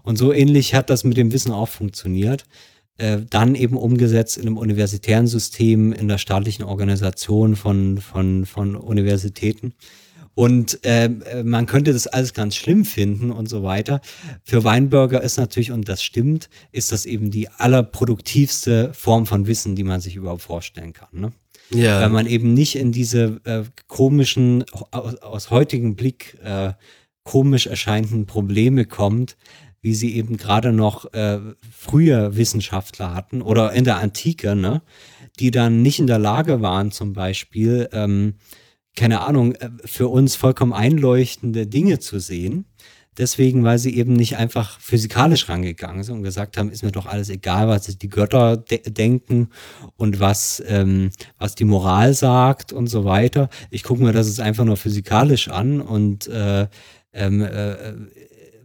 [0.03, 2.45] Und so ähnlich hat das mit dem Wissen auch funktioniert.
[2.97, 8.75] Äh, dann eben umgesetzt in einem universitären System, in der staatlichen Organisation von, von, von
[8.75, 9.73] Universitäten.
[10.33, 14.01] Und ähm, äh, man könnte das alles ganz schlimm finden und so weiter.
[14.43, 19.75] Für Weinberger ist natürlich, und das stimmt, ist das eben die allerproduktivste Form von Wissen,
[19.75, 21.09] die man sich überhaupt vorstellen kann.
[21.11, 21.31] Ne?
[21.73, 22.01] Ja.
[22.01, 26.73] Weil man eben nicht in diese äh, komischen, aus, aus heutigem Blick äh,
[27.23, 29.37] komisch erscheinenden Probleme kommt,
[29.81, 31.39] wie sie eben gerade noch äh,
[31.71, 34.81] früher Wissenschaftler hatten oder in der Antike, ne,
[35.39, 38.35] die dann nicht in der Lage waren, zum Beispiel, ähm,
[38.95, 42.65] keine Ahnung, äh, für uns vollkommen einleuchtende Dinge zu sehen.
[43.17, 47.07] Deswegen, weil sie eben nicht einfach physikalisch rangegangen sind und gesagt haben, ist mir doch
[47.07, 49.49] alles egal, was die Götter de denken
[49.97, 53.49] und was, ähm, was die Moral sagt und so weiter.
[53.69, 56.67] Ich gucke mir das jetzt einfach nur physikalisch an und äh,
[57.11, 57.93] ähm, äh,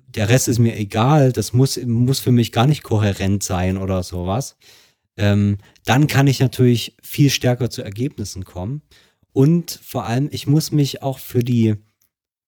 [0.06, 4.04] der Rest ist mir egal, das muss, muss für mich gar nicht kohärent sein oder
[4.04, 4.56] sowas.
[5.16, 8.82] Ähm, dann kann ich natürlich viel stärker zu Ergebnissen kommen.
[9.36, 11.74] Und vor allem, ich muss mich auch für die,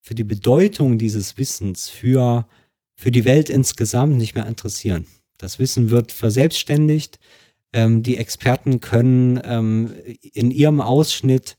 [0.01, 2.47] für die Bedeutung dieses Wissens für,
[2.95, 5.05] für die Welt insgesamt nicht mehr interessieren.
[5.37, 7.19] Das Wissen wird verselbstständigt.
[7.73, 9.93] Ähm, die Experten können ähm,
[10.33, 11.57] in ihrem Ausschnitt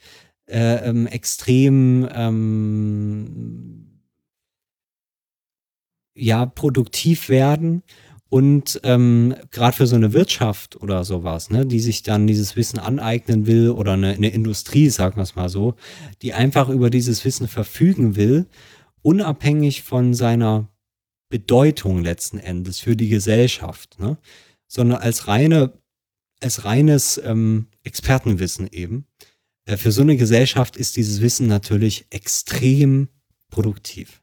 [0.49, 4.01] äh, ähm, extrem ähm,
[6.17, 7.85] ja produktiv werden
[8.31, 12.79] und ähm, gerade für so eine Wirtschaft oder sowas, ne, die sich dann dieses Wissen
[12.79, 15.75] aneignen will oder eine, eine Industrie, sagen wir es mal so,
[16.23, 18.47] die einfach über dieses Wissen verfügen will,
[19.03, 20.69] unabhängig von seiner
[21.29, 24.17] Bedeutung letzten Endes für die Gesellschaft, ne,
[24.69, 25.73] sondern als reine,
[26.41, 29.07] als reines ähm, Expertenwissen eben.
[29.65, 33.09] Äh, für so eine Gesellschaft ist dieses Wissen natürlich extrem
[33.51, 34.23] produktiv.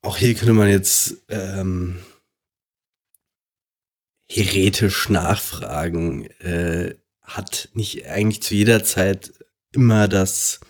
[0.00, 1.98] Auch hier könnte man jetzt ähm,
[4.28, 6.26] heretisch nachfragen.
[6.40, 9.32] Äh, hat nicht eigentlich zu jeder Zeit
[9.72, 10.60] immer das,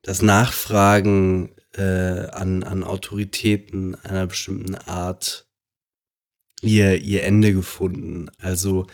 [0.00, 5.46] das Nachfragen äh, an, an Autoritäten einer bestimmten Art
[6.62, 8.30] ihr, ihr Ende gefunden?
[8.38, 8.86] Also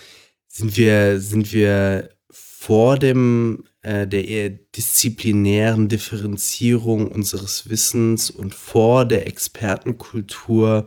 [0.49, 9.05] sind wir, sind wir vor dem äh, der eher disziplinären Differenzierung unseres Wissens und vor
[9.05, 10.85] der Expertenkultur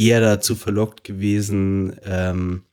[0.00, 2.64] eher dazu verlockt gewesen, ähm,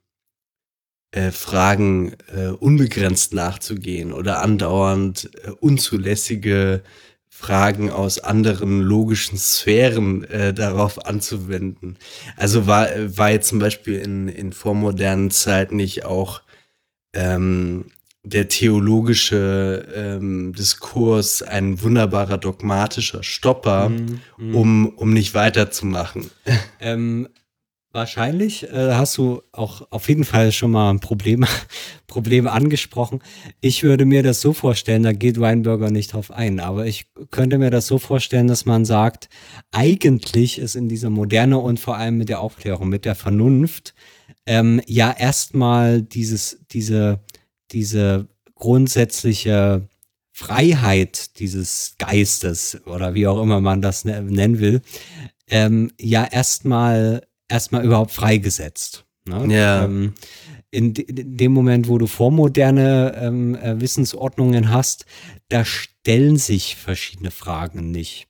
[1.11, 6.83] äh, Fragen äh, unbegrenzt nachzugehen oder andauernd äh, unzulässige
[7.29, 11.97] Fragen aus anderen logischen Sphären äh, darauf anzuwenden.
[12.35, 16.41] Also war, war jetzt zum Beispiel in, in vormodernen Zeiten nicht auch
[17.13, 17.85] ähm,
[18.29, 24.55] der theologische ähm, Diskurs ein wunderbarer dogmatischer Stopper, Mhm, mhm.
[24.55, 26.29] um, um nicht weiterzumachen.
[26.79, 27.27] Ähm,
[27.91, 31.45] wahrscheinlich äh, hast du auch auf jeden Fall schon mal ein Problem,
[32.07, 33.21] Probleme angesprochen.
[33.61, 37.57] Ich würde mir das so vorstellen, da geht Weinberger nicht drauf ein, aber ich könnte
[37.57, 39.29] mir das so vorstellen, dass man sagt,
[39.71, 43.95] eigentlich ist in dieser Moderne und vor allem mit der Aufklärung, mit der Vernunft,
[44.45, 47.19] ähm, ja erstmal dieses, diese,
[47.71, 49.87] diese grundsätzliche
[50.31, 54.81] Freiheit dieses Geistes oder wie auch immer man das ne- nennen will,
[55.47, 59.05] ähm, ja erstmal erstmal überhaupt freigesetzt.
[59.25, 59.55] Ne?
[59.55, 59.85] Ja.
[59.85, 60.13] Ähm,
[60.69, 65.05] in, de in dem Moment, wo du vormoderne ähm, äh, Wissensordnungen hast,
[65.49, 68.27] da stellen sich verschiedene Fragen nicht.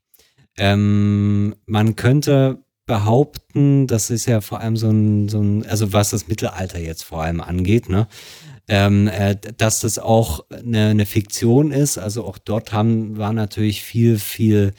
[0.58, 6.12] Ähm, man könnte behaupten, das ist ja vor allem so ein, so ein, also was
[6.12, 8.08] das Mittelalter jetzt vor allem angeht, ne?
[8.70, 11.98] Ähm, äh, dass das auch eine, eine Fiktion ist.
[11.98, 14.74] Also auch dort haben, war natürlich viel, viel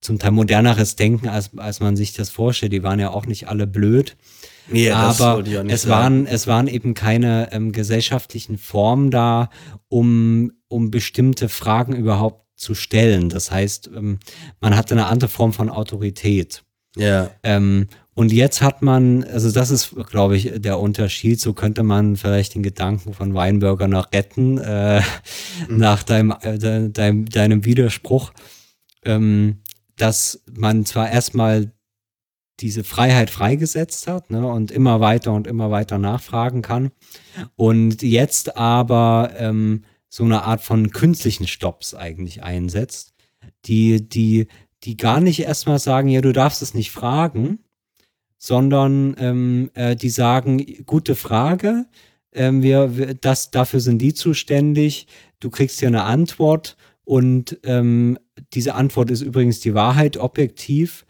[0.00, 2.72] zum Teil moderneres Denken, als, als man sich das vorstellt.
[2.72, 4.16] Die waren ja auch nicht alle blöd.
[4.90, 9.50] Das aber es waren, es waren eben keine ähm, gesellschaftlichen Formen da,
[9.88, 13.28] um, um bestimmte Fragen überhaupt zu stellen.
[13.28, 14.18] Das heißt, ähm,
[14.60, 16.62] man hatte eine andere Form von Autorität.
[16.96, 21.40] Ja, Ähm, und jetzt hat man, also das ist, glaube ich, der Unterschied.
[21.40, 25.00] So könnte man vielleicht den Gedanken von Weinberger noch retten, äh,
[25.68, 28.32] nach deinem, äh, de, deinem, deinem Widerspruch,
[29.04, 29.62] ähm,
[29.96, 31.72] dass man zwar erstmal
[32.60, 36.90] diese Freiheit freigesetzt hat ne, und immer weiter und immer weiter nachfragen kann
[37.56, 43.14] und jetzt aber ähm, so eine Art von künstlichen Stops eigentlich einsetzt,
[43.64, 44.48] die, die,
[44.84, 47.60] die gar nicht erstmal sagen, ja, du darfst es nicht fragen,
[48.38, 51.86] sondern ähm, äh, die sagen, gute Frage,
[52.32, 55.06] ähm, wir, wir, das, dafür sind die zuständig,
[55.40, 58.18] du kriegst hier eine Antwort und ähm,
[58.52, 61.04] diese Antwort ist übrigens die Wahrheit objektiv.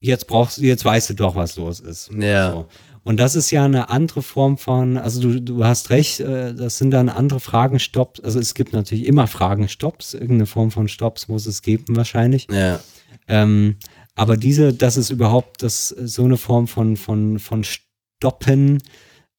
[0.00, 2.10] Jetzt brauchst du, jetzt weißt du doch, was los ist.
[2.12, 2.52] Ja.
[2.52, 2.66] So.
[3.02, 6.78] Und das ist ja eine andere Form von, also du, du hast recht, äh, das
[6.78, 8.20] sind dann andere Fragenstopps.
[8.20, 12.46] Also es gibt natürlich immer Fragenstopps, irgendeine Form von Stopps muss es geben wahrscheinlich.
[12.52, 12.80] Ja.
[13.28, 13.76] Ähm,
[14.14, 18.82] aber diese, das ist überhaupt das, so eine Form von, von, von Stoppen,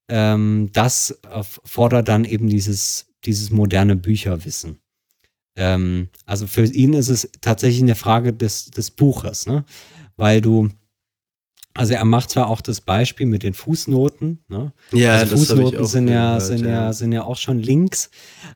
[0.10, 1.19] ähm, das
[1.65, 4.80] fordert dann eben dieses, dieses moderne Bücherwissen.
[5.58, 9.65] Ähm, also für ihn ist es tatsächlich eine Frage des, des Buches, ne?
[10.15, 10.69] weil du,
[11.79, 14.73] also er macht zwar auch das Beispiel mit den Fußnoten, ne?
[14.91, 18.09] Ja, also das Fußnoten auch sind ja, gehört, sind ja, sind ja auch schon Links,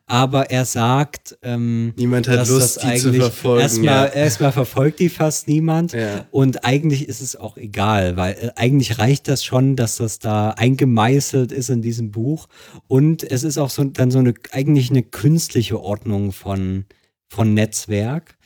[0.04, 3.62] aber er sagt, ähm, Niemand hat Lust, die zu verfolgen.
[3.62, 4.12] Erstmal, ja.
[4.12, 5.94] erstmal verfolgt die fast niemand.
[5.94, 6.26] Ja.
[6.32, 10.50] Und eigentlich ist es auch egal, weil äh, eigentlich reicht das schon, dass das da
[10.50, 12.48] eingemeißelt ist in diesem Buch.
[12.88, 16.84] Und es ist auch so dann so eine eigentlich eine künstliche Ordnung von,
[17.30, 18.36] von Netzwerk.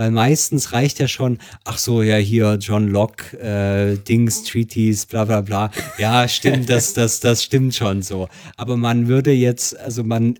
[0.00, 5.26] Weil meistens reicht ja schon, ach so, ja, hier John Locke, äh, Dings, Treaties, bla
[5.26, 5.70] bla bla.
[5.98, 8.26] Ja, stimmt, das, das, das stimmt schon so.
[8.56, 10.38] Aber man würde jetzt, also man,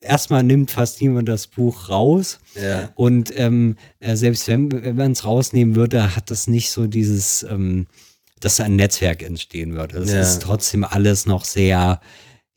[0.00, 2.38] erstmal nimmt fast niemand das Buch raus.
[2.54, 2.90] Ja.
[2.94, 7.42] Und ähm, äh, selbst wenn, wenn man es rausnehmen würde, hat das nicht so dieses,
[7.42, 7.88] ähm,
[8.38, 9.98] dass da ein Netzwerk entstehen würde.
[9.98, 10.20] Es Ja.
[10.20, 12.00] ist trotzdem alles noch sehr,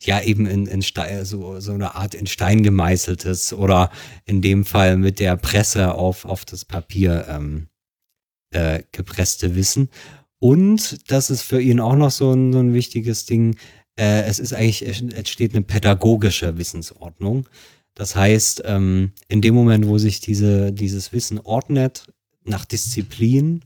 [0.02, 3.90] ja, eben in, in Stein, so, so eine Art in Stein gemeißeltes oder
[4.24, 7.68] in dem Fall mit der Presse auf, auf das Papier ähm,
[8.50, 9.88] äh, gepresste Wissen.
[10.38, 13.56] Und das ist für ihn auch noch so ein, so ein wichtiges Ding.
[13.98, 17.48] Äh, es ist eigentlich, es entsteht eine pädagogische Wissensordnung.
[17.94, 22.06] Das heißt, ähm, in dem Moment, wo sich diese, dieses Wissen ordnet,
[22.44, 23.64] nach Disziplin,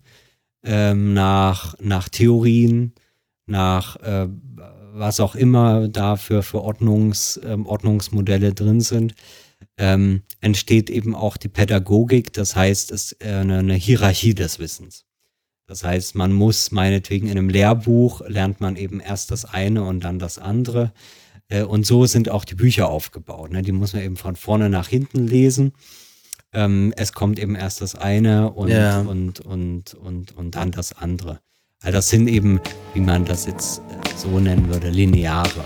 [0.64, 2.94] ähm, nach, nach Theorien,
[3.46, 4.28] nach äh,
[4.92, 9.14] was auch immer da für, für Ordnungs, ähm, Ordnungsmodelle drin sind,
[9.78, 14.58] ähm, entsteht eben auch die Pädagogik, das heißt, es ist äh, eine, eine Hierarchie des
[14.58, 15.04] Wissens.
[15.66, 20.00] Das heißt, man muss meinetwegen in einem Lehrbuch lernt man eben erst das eine und
[20.04, 20.92] dann das andere.
[21.48, 23.52] Äh, Und so sind auch die Bücher aufgebaut.
[23.52, 23.62] Ne?
[23.62, 25.72] Die muss man eben von vorne nach hinten lesen.
[26.52, 29.00] Ähm, es kommt eben erst das eine und, Ja.
[29.00, 31.40] und, und, und, und dann das andere.
[31.84, 32.60] Also das sind eben,
[32.94, 33.82] wie man das jetzt äh,
[34.16, 35.64] so nennen würde, lineare,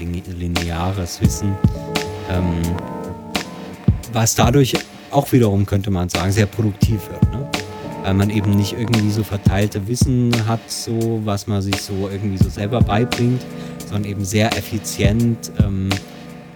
[0.00, 1.54] lin- lineares Wissen.
[2.30, 2.60] Ähm,
[4.12, 4.74] was dadurch
[5.12, 7.22] auch wiederum, könnte man sagen, sehr produktiv wird.
[7.32, 7.48] Ne?
[8.02, 12.36] Weil man eben nicht irgendwie so verteilte Wissen hat, so was man sich so irgendwie
[12.42, 13.40] so selber beibringt,
[13.88, 15.88] sondern eben sehr effizient ähm,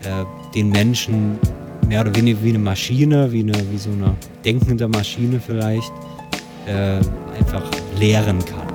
[0.02, 1.38] äh, den Menschen
[1.86, 5.92] mehr oder weniger wie eine Maschine, wie, eine, wie so eine denkende Maschine vielleicht,
[6.66, 6.98] äh,
[7.38, 7.62] einfach
[7.98, 8.67] lehren kann.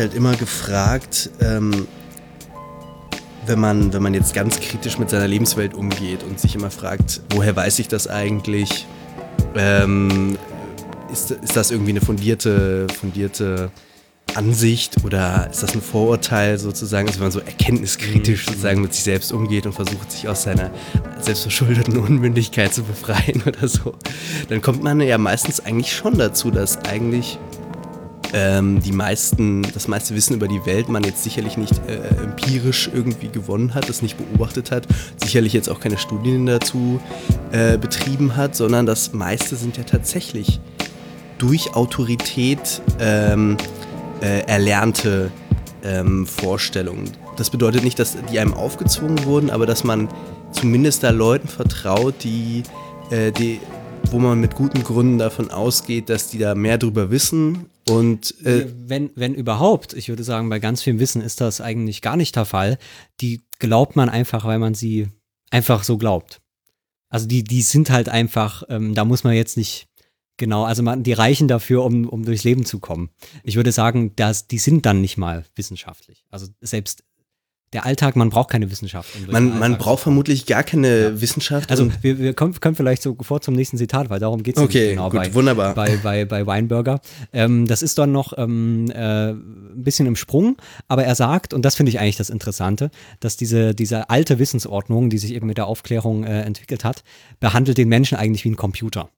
[0.00, 1.86] Halt immer gefragt, ähm,
[3.46, 7.20] wenn man, wenn man jetzt ganz kritisch mit seiner Lebenswelt umgeht und sich immer fragt,
[7.30, 8.86] woher weiß ich das eigentlich?
[9.54, 10.36] Ähm,
[11.12, 13.70] ist, ist das irgendwie eine fundierte, fundierte
[14.36, 19.02] Ansicht oder ist das ein Vorurteil sozusagen, also wenn man so erkenntniskritisch sozusagen mit sich
[19.02, 20.70] selbst umgeht und versucht, sich aus seiner
[21.20, 23.94] selbstverschuldeten Unmündigkeit zu befreien oder so,
[24.48, 27.38] dann kommt man ja meistens eigentlich schon dazu, dass eigentlich
[28.32, 32.90] ähm, die meisten, das meiste Wissen über die Welt man jetzt sicherlich nicht äh, empirisch
[32.92, 37.00] irgendwie gewonnen hat, das nicht beobachtet hat, sicherlich jetzt auch keine Studien dazu
[37.52, 40.60] äh, betrieben hat, sondern das meiste sind ja tatsächlich
[41.38, 43.56] durch Autorität ähm,
[44.20, 45.30] äh, erlernte
[45.82, 47.10] ähm, Vorstellungen.
[47.36, 50.08] Das bedeutet nicht, dass die einem aufgezwungen wurden, aber dass man
[50.52, 52.62] zumindest da Leuten vertraut, die,
[53.10, 53.60] äh, die
[54.10, 58.66] wo man mit guten Gründen davon ausgeht, dass die da mehr drüber wissen und äh,
[58.76, 62.36] wenn, wenn überhaupt, ich würde sagen, bei ganz viel Wissen ist das eigentlich gar nicht
[62.36, 62.78] der Fall.
[63.20, 65.08] Die glaubt man einfach, weil man sie
[65.50, 66.40] einfach so glaubt.
[67.08, 69.88] Also die, die sind halt einfach, ähm, da muss man jetzt nicht
[70.36, 73.10] genau, also man, die reichen dafür, um, um durchs Leben zu kommen.
[73.42, 76.24] Ich würde sagen, dass, die sind dann nicht mal wissenschaftlich.
[76.30, 77.04] Also selbst
[77.72, 79.10] der Alltag, man braucht keine Wissenschaft.
[79.14, 81.70] Um Man, man braucht vermutlich gar keine Wissenschaft.
[81.70, 84.90] also wir, wir kommen, können vielleicht sofort zum nächsten Zitat, weil darum geht es Okay,
[84.90, 85.74] genau gut, bei, wunderbar.
[85.74, 87.00] bei, bei, bei Weinberger.
[87.32, 90.56] Ähm, das ist dann noch ähm, äh, ein bisschen im Sprung,
[90.88, 92.90] aber er sagt, und das finde ich eigentlich das Interessante,
[93.20, 97.04] dass diese, diese alte Wissensordnung, die sich eben mit der Aufklärung äh, entwickelt hat,
[97.38, 99.10] behandelt den Menschen eigentlich wie ein Computer.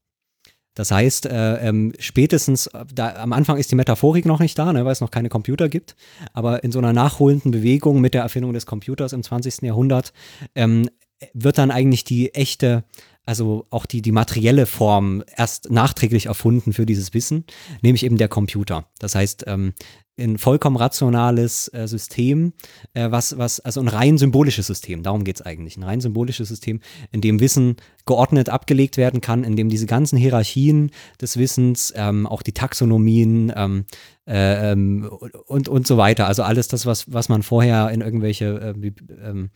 [0.74, 4.72] Das heißt, äh, ähm, spätestens, äh, da, am Anfang ist die Metaphorik noch nicht da,
[4.72, 5.96] ne, weil es noch keine Computer gibt,
[6.32, 9.62] aber in so einer nachholenden Bewegung mit der Erfindung des Computers im 20.
[9.62, 10.12] Jahrhundert
[10.54, 10.88] ähm,
[11.34, 12.84] wird dann eigentlich die echte,
[13.24, 17.44] also auch die, die materielle Form erst nachträglich erfunden für dieses Wissen,
[17.82, 18.86] nämlich eben der Computer.
[18.98, 19.74] Das heißt, ähm,
[20.18, 22.52] ein vollkommen rationales äh, System,
[22.92, 25.76] äh, was, was, also ein rein symbolisches System, darum geht es eigentlich.
[25.76, 30.18] Ein rein symbolisches System, in dem Wissen geordnet abgelegt werden kann, in dem diese ganzen
[30.18, 30.90] Hierarchien
[31.20, 33.84] des Wissens, ähm, auch die Taxonomien ähm,
[34.26, 35.10] äh, ähm,
[35.46, 38.92] und, und so weiter, also alles das, was, was man vorher in irgendwelche äh,
[39.24, 39.50] ähm,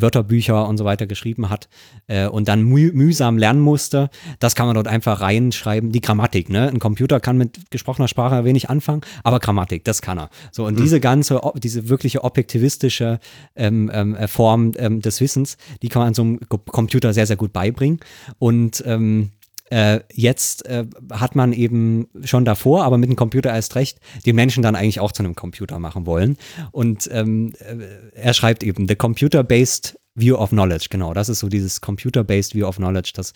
[0.00, 1.68] Wörterbücher und so weiter geschrieben hat
[2.06, 5.92] äh, und dann müh mühsam lernen musste, das kann man dort einfach reinschreiben.
[5.92, 6.68] Die Grammatik, ne?
[6.68, 10.30] Ein Computer kann mit gesprochener Sprache wenig anfangen, aber Grammatik, das kann er.
[10.52, 13.20] So, und diese ganze, diese wirkliche objektivistische
[13.56, 17.36] ähm, ähm, äh, Form ähm, des Wissens, die kann man so einem Computer sehr, sehr
[17.36, 18.00] gut beibringen.
[18.38, 19.30] Und ähm,
[19.70, 24.36] äh, jetzt äh, hat man eben schon davor, aber mit dem Computer erst recht, den
[24.36, 26.36] Menschen dann eigentlich auch zu einem Computer machen wollen.
[26.72, 27.76] Und ähm, äh,
[28.14, 32.66] er schreibt eben, the computer-based view of knowledge, genau, das ist so dieses computer-based view
[32.66, 33.32] of knowledge, das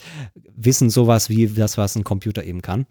[0.57, 2.87] Wissen sowas wie das, was ein Computer eben kann,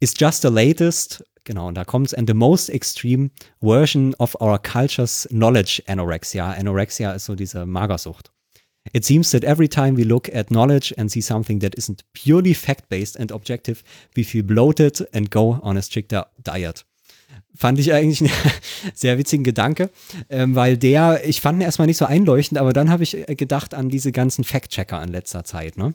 [0.00, 4.58] is just the latest, genau, und da kommt's, and the most extreme version of our
[4.58, 6.52] culture's knowledge anorexia.
[6.52, 8.32] Anorexia ist so diese Magersucht.
[8.92, 12.54] It seems that every time we look at knowledge and see something that isn't purely
[12.54, 13.82] fact based and objective,
[14.16, 16.84] we feel bloated and go on a stricter diet.
[17.54, 18.30] Fand ich eigentlich einen
[18.94, 19.90] sehr witzigen Gedanke,
[20.30, 23.34] ähm, weil der, ich fand ihn erstmal nicht so einleuchtend, aber dann habe ich äh,
[23.34, 25.76] gedacht an diese ganzen Fact-Checker in letzter Zeit.
[25.76, 25.92] Ne?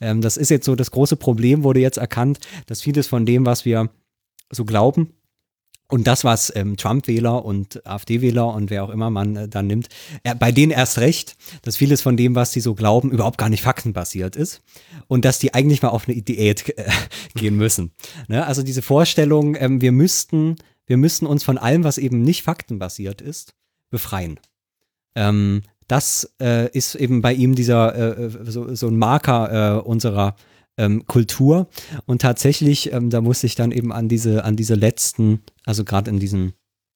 [0.00, 3.44] Ähm, das ist jetzt so das große Problem, wurde jetzt erkannt, dass vieles von dem,
[3.44, 3.90] was wir
[4.50, 5.12] so glauben,
[5.90, 9.88] und das, was ähm, Trump-Wähler und AfD-Wähler und wer auch immer man äh, dann nimmt,
[10.22, 13.48] äh, bei denen erst recht, dass vieles von dem, was sie so glauben, überhaupt gar
[13.48, 14.62] nicht faktenbasiert ist
[15.08, 16.90] und dass die eigentlich mal auf eine Diät äh,
[17.34, 17.92] gehen müssen.
[18.28, 18.46] Ne?
[18.46, 23.20] Also diese Vorstellung, ähm, wir müssten, wir müssten uns von allem, was eben nicht faktenbasiert
[23.20, 23.54] ist,
[23.90, 24.38] befreien.
[25.14, 30.36] Ähm, das äh, ist eben bei ihm dieser äh, äh, so, so ein Marker unserer
[30.80, 31.68] ähm, Kultur.
[32.06, 36.10] Und tatsächlich, ähm, da muss ich dann eben an diese, an diese letzten, also gerade
[36.10, 36.54] in diesem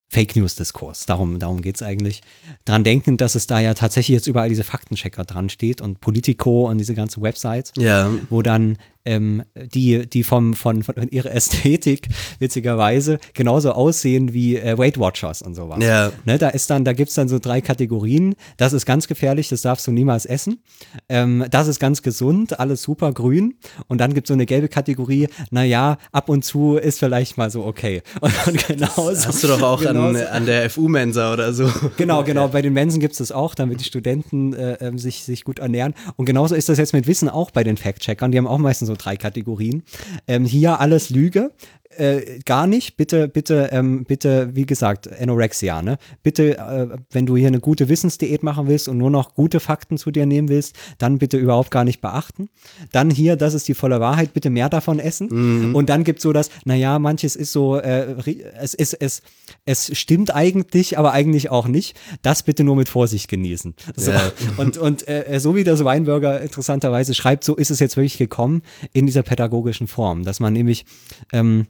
[0.08, 2.22] Fake News-Diskurs, darum, darum geht es eigentlich,
[2.64, 6.68] dran denken, dass es da ja tatsächlich jetzt überall diese Faktenchecker dran steht und Politico
[6.68, 12.08] und diese ganzen Websites ja, wo dann ähm, die, die vom, von, von ihrer Ästhetik
[12.38, 15.82] witzigerweise genauso aussehen wie äh, Weight Watchers und sowas.
[15.82, 16.12] Ja.
[16.24, 18.34] Ne, da ist dann, da gibt's dann so drei Kategorien.
[18.56, 20.62] Das ist ganz gefährlich, das darfst du niemals essen.
[21.08, 23.54] Ähm, das ist ganz gesund, alles super grün.
[23.88, 27.64] Und dann gibt's so eine gelbe Kategorie, naja, ab und zu ist vielleicht mal so
[27.64, 28.02] okay.
[28.20, 29.10] Und, und genauso.
[29.10, 31.70] das hast du doch auch an, genauso- an der FU-Mensa oder so.
[31.96, 32.48] Genau, genau.
[32.48, 35.58] Bei den Mensen gibt es das auch, damit die Studenten äh, ähm, sich, sich gut
[35.58, 35.94] ernähren.
[36.16, 38.32] Und genauso ist das jetzt mit Wissen auch bei den Fact-Checkern.
[38.32, 39.82] Die haben auch meistens so drei Kategorien.
[40.26, 41.50] Ähm, hier alles Lüge.
[41.96, 42.96] Äh, gar nicht.
[42.96, 45.98] Bitte, bitte, ähm, bitte, wie gesagt, Anorexia, ne?
[46.22, 49.98] Bitte, äh, wenn du hier eine gute Wissensdiät machen willst und nur noch gute Fakten
[49.98, 52.48] zu dir nehmen willst, dann bitte überhaupt gar nicht beachten.
[52.92, 55.74] Dann hier, das ist die volle Wahrheit, bitte mehr davon essen.
[55.74, 58.14] Und dann gibt es so das, naja, manches ist so, äh,
[58.60, 59.22] es ist, es,
[59.64, 61.96] es stimmt eigentlich, aber eigentlich auch nicht.
[62.22, 63.74] Das bitte nur mit Vorsicht genießen.
[63.96, 64.10] So.
[64.10, 64.32] Ja.
[64.56, 68.62] Und, und äh, so wie das Weinberger interessanterweise schreibt, so ist es jetzt wirklich gekommen
[68.92, 70.84] in dieser pädagogischen Form, dass man nämlich
[71.32, 71.66] ähm,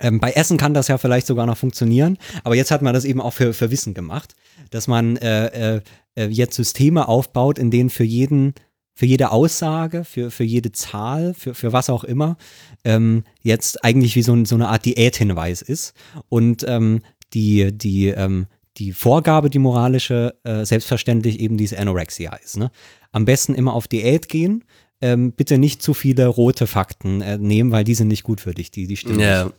[0.00, 3.04] ähm, bei Essen kann das ja vielleicht sogar noch funktionieren, aber jetzt hat man das
[3.04, 4.34] eben auch für, für Wissen gemacht,
[4.70, 5.80] dass man äh, äh,
[6.16, 8.54] äh, jetzt Systeme aufbaut, in denen für jeden,
[8.94, 12.36] für jede Aussage, für, für jede Zahl, für, für was auch immer,
[12.84, 15.94] ähm, jetzt eigentlich wie so, so eine Art Diäthinweis ist.
[16.28, 18.46] Und ähm, die, die, ähm,
[18.76, 22.56] die Vorgabe, die moralische, äh, selbstverständlich eben diese Anorexia ist.
[22.56, 22.70] Ne?
[23.12, 24.64] Am besten immer auf Diät gehen.
[25.02, 28.52] Ähm, bitte nicht zu viele rote Fakten äh, nehmen, weil die sind nicht gut für
[28.52, 29.26] dich, die, die stimmen nicht.
[29.26, 29.50] Ja,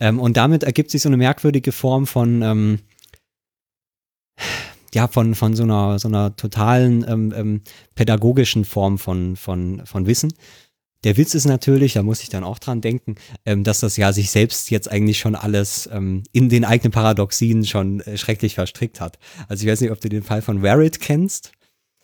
[0.00, 2.78] Ähm, und damit ergibt sich so eine merkwürdige Form von, ähm,
[4.94, 7.60] ja, von, von so einer, so einer totalen ähm, ähm,
[7.94, 10.32] pädagogischen Form von, von, von Wissen.
[11.04, 13.14] Der Witz ist natürlich, da muss ich dann auch dran denken,
[13.46, 15.88] ähm, dass das ja sich selbst jetzt eigentlich schon alles
[16.32, 19.20] in den eigenen Paradoxien schon äh, schrecklich verstrickt hat.
[19.46, 21.52] Also ich weiß nicht, ob du den Fall von Verrit kennst.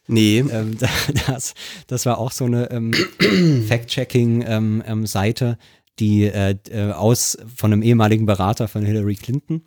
[0.07, 0.39] Nee.
[0.39, 0.77] Ähm,
[1.27, 1.55] das,
[1.87, 2.93] das war auch so eine ähm,
[3.69, 5.59] Fact-Checking-Seite,
[5.99, 9.63] die äh, äh, aus von einem ehemaligen Berater von Hillary Clinton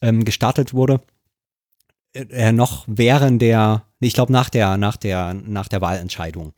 [0.00, 1.00] ähm, gestartet wurde.
[2.14, 6.52] äh, noch während der, ich glaube nach der, nach der, nach der Wahlentscheidung.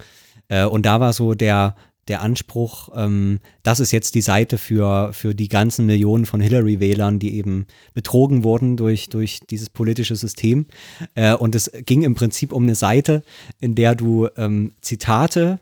[0.48, 1.74] Äh, und da war so der,
[2.09, 7.18] der Anspruch, ähm, das ist jetzt die Seite für, für die ganzen Millionen von Hillary-Wählern,
[7.18, 10.66] die eben betrogen wurden durch, durch dieses politische System.
[11.14, 13.22] Äh, und es ging im Prinzip um eine Seite,
[13.61, 15.61] in der du ähm, Zitate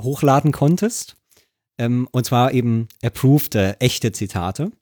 [0.00, 1.16] hochladen konntest.
[1.78, 4.72] Ähm, und zwar eben approved, äh, echte Zitate.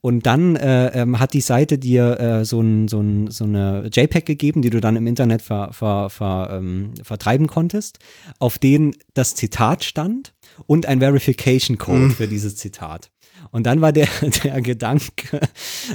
[0.00, 3.88] Und dann äh, ähm, hat die Seite dir äh, so, ein, so, ein, so eine
[3.92, 7.98] JPEG gegeben, die du dann im Internet ver, ver, ver, ähm, vertreiben konntest,
[8.38, 10.34] auf denen das Zitat stand
[10.66, 12.10] und ein Verification Code Mhm.
[12.12, 13.10] für dieses Zitat.
[13.54, 14.08] Und dann war der,
[14.42, 15.40] der Gedanke,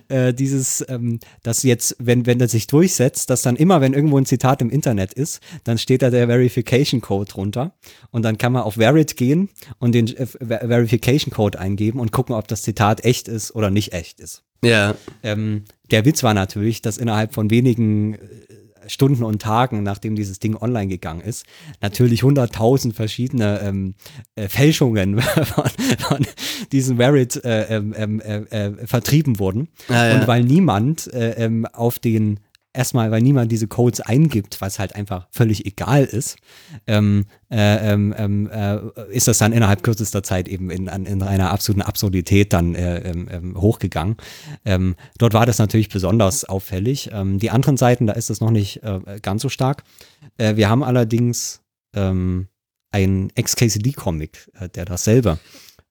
[0.07, 4.17] äh, dieses, ähm, dass jetzt, wenn, wenn das sich durchsetzt, dass dann immer, wenn irgendwo
[4.17, 7.73] ein Zitat im Internet ist, dann steht da der Verification Code drunter.
[8.11, 10.39] Und dann kann man auf Verit gehen und den äh, Ver-
[10.69, 14.43] Verification Code eingeben und gucken, ob das Zitat echt ist oder nicht echt ist.
[14.63, 14.95] Ja.
[15.21, 18.19] Ähm, der Witz war natürlich, dass innerhalb von wenigen äh,
[18.89, 21.45] Stunden und Tagen, nachdem dieses Ding online gegangen ist,
[21.81, 23.95] natürlich hunderttausend verschiedene ähm,
[24.35, 25.69] äh, Fälschungen von,
[25.99, 26.27] von
[26.71, 29.69] diesem Verit äh, ähm, ähm, äh, äh, vertrieben wurden.
[29.87, 30.19] Ah, ja.
[30.19, 32.39] Und weil niemand äh, ähm, auf den
[32.71, 36.37] Erstmal, weil niemand diese Codes eingibt, was halt einfach völlig egal ist,
[36.85, 38.77] ähm, äh, ähm, ähm, äh,
[39.11, 43.27] ist das dann innerhalb kürzester Zeit eben in, in einer absoluten Absurdität dann äh, ähm,
[43.31, 44.17] ähm, hochgegangen.
[45.17, 47.09] Dort war das natürlich besonders auffällig.
[47.37, 49.83] Die anderen Seiten, da ist das noch nicht äh, ganz so stark.
[50.37, 51.61] Äh, wir haben allerdings
[51.95, 52.47] ähm,
[52.91, 55.39] einen XKCD-Comic, äh, der dasselbe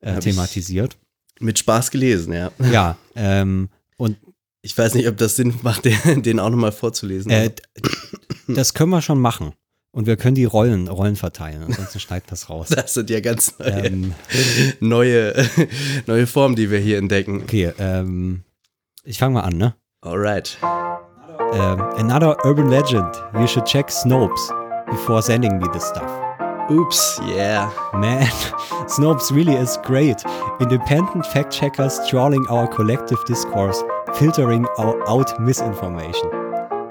[0.00, 0.96] äh, Hab ich- thematisiert.
[1.40, 2.50] Mit Spaß gelesen, ja.
[2.72, 4.16] Ja, ähm, und
[4.62, 7.30] Ich weiß nicht, ob das Sinn macht, den, den auch nochmal vorzulesen.
[7.30, 7.50] Äh,
[8.48, 9.52] das können wir schon machen.
[9.90, 12.68] Und wir können die Rollen, Rollen verteilen, ansonsten schneidet das raus.
[12.74, 14.14] das sind ja ganz neue, ähm,
[14.80, 15.34] neue,
[16.06, 17.42] neue Formen, die wir hier entdecken.
[17.42, 18.44] okay, ähm,
[19.04, 19.74] ich fange mal an, ne?
[20.02, 20.58] Alright.
[21.52, 23.16] Ähm, another urban legend.
[23.34, 24.52] You should check Snopes
[24.90, 26.10] before sending me this stuff.
[26.70, 27.72] Oops, yeah.
[27.94, 28.28] Man,
[28.86, 30.22] Snopes really is great.
[30.60, 33.82] Independent fact checkers trawling our collective discourse,
[34.16, 36.30] filtering out misinformation.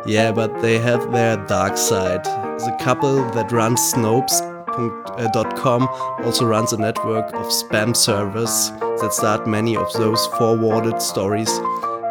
[0.06, 2.24] Yeah, but they have their dark side.
[2.24, 5.88] The couple that runs Snopes.com
[6.24, 11.50] also runs a network of spam servers that start many of those forwarded stories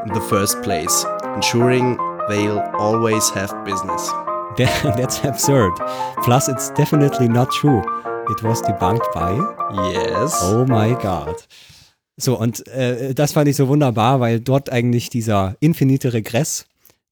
[0.07, 1.05] in the first place,
[1.35, 1.97] ensuring
[2.29, 4.11] they'll always have business.
[4.57, 5.73] That's absurd.
[6.23, 7.81] Plus, it's definitely not true.
[8.29, 9.33] It was debunked by
[9.93, 10.39] Yes.
[10.43, 11.43] Oh my God.
[12.17, 16.67] So, und äh, das fand ich so wunderbar, weil dort eigentlich dieser infinite Regress,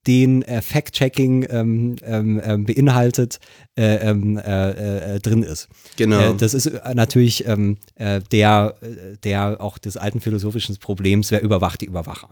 [0.07, 3.39] den äh, Fact-Checking ähm, ähm, ähm, beinhaltet,
[3.77, 5.69] äh, ähm, äh, äh, drin ist.
[5.97, 6.33] Genau.
[6.33, 11.31] Äh, das ist äh, natürlich ähm, äh, der, äh, der auch des alten philosophischen Problems,
[11.31, 12.31] wer überwacht die Überwacher.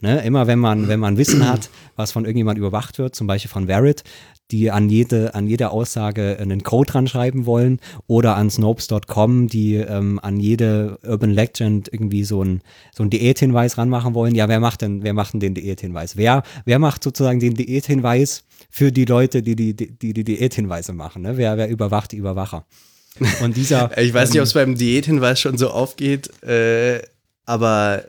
[0.00, 0.22] Ne?
[0.24, 3.66] Immer wenn man, wenn man Wissen hat, was von irgendjemand überwacht wird, zum Beispiel von
[3.66, 4.04] Verit,
[4.50, 9.74] die an jede, an jede Aussage einen Code dran schreiben wollen oder an Snopes.com, die
[9.74, 12.62] ähm, an jede Urban Legend irgendwie so ein,
[12.94, 14.34] so ein Diäthinweis ranmachen wollen.
[14.34, 16.16] Ja, wer macht denn, wer macht denn den Diäthinweis?
[16.16, 20.92] Wer, wer macht sozusagen den Diäthinweis für die Leute, die die, die, die, die Diäthinweise
[20.92, 21.22] machen?
[21.22, 21.36] Ne?
[21.36, 22.66] Wer, wer überwacht die Überwacher?
[23.42, 27.02] Und dieser, Ich weiß nicht, ähm, ob es beim Diäthinweis schon so aufgeht, äh,
[27.46, 28.04] aber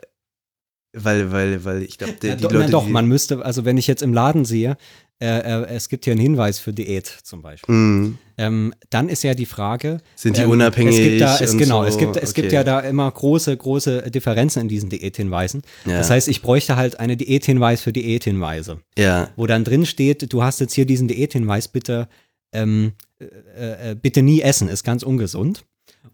[0.92, 2.58] weil, weil, weil ich glaube, die, die do, Leute.
[2.58, 4.76] na doch, man müsste, also wenn ich jetzt im Laden sehe,
[5.20, 7.74] äh, äh, es gibt hier einen Hinweis für Diät zum Beispiel.
[7.74, 11.56] Hm, Ähm, dann ist ja die Frage, Sind die ähm, unabhängig Es gibt da, es,
[11.58, 11.88] genau, so?
[11.88, 12.54] es gibt, es gibt Okay.
[12.54, 15.62] ja da immer große, große Differenzen in diesen Diäthinweisen.
[15.86, 15.98] Ja.
[15.98, 20.42] Das heißt, ich bräuchte halt eine Diäthinweis für Diäthinweise, ja, wo dann drin steht, du
[20.44, 22.08] hast jetzt hier diesen Diäthinweis, bitte,
[22.52, 25.64] ähm, äh, äh, bitte nie essen, ist ganz ungesund.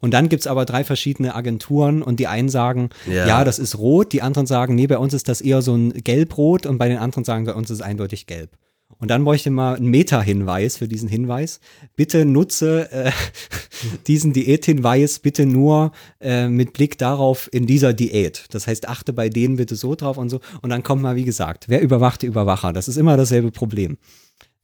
[0.00, 3.26] Und dann gibt es aber drei verschiedene Agenturen und die einen sagen, Ja.
[3.26, 3.44] ja.
[3.44, 6.64] das ist rot, die anderen sagen, nee, bei uns ist das eher so ein gelb-rot
[6.66, 8.50] und bei den anderen sagen, bei uns ist es eindeutig gelb.
[8.98, 11.60] Und dann bräuchte ich mal einen Meta-Hinweis für diesen Hinweis.
[11.96, 13.10] Bitte nutze äh,
[14.06, 18.46] diesen Diäthinweis bitte nur äh, mit Blick darauf in dieser Diät.
[18.50, 20.40] Das heißt, achte bei denen bitte so drauf und so.
[20.62, 22.72] Und dann kommt mal, wie gesagt, wer überwacht die Überwacher?
[22.72, 23.98] Das ist immer dasselbe Problem.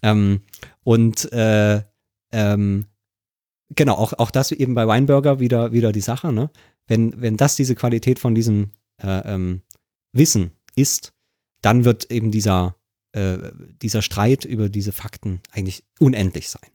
[0.02, 0.40] Ähm,
[0.82, 1.82] und äh,
[2.32, 2.86] ähm,
[3.74, 6.50] genau, auch, auch das eben bei Weinburger wieder, wieder die Sache, ne?
[6.86, 8.70] Wenn, wenn das diese Qualität von diesem
[9.00, 9.62] äh, ähm,
[10.12, 11.12] Wissen ist,
[11.62, 12.74] dann wird eben dieser,
[13.12, 13.50] äh,
[13.82, 16.70] dieser Streit über diese Fakten eigentlich unendlich sein.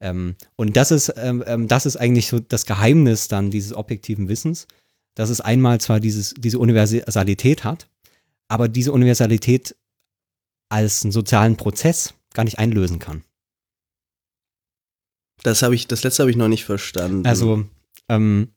[0.00, 4.28] Ähm, und das ist, ähm, ähm, das ist eigentlich so das Geheimnis dann dieses objektiven
[4.28, 4.66] Wissens,
[5.14, 7.88] dass es einmal zwar dieses, diese Universalität hat,
[8.48, 9.76] aber diese Universalität
[10.68, 13.24] als einen sozialen Prozess gar nicht einlösen kann.
[15.42, 17.26] das habe ich, das letzte habe ich noch nicht verstanden.
[17.26, 17.64] Also,
[18.08, 18.48] ähm,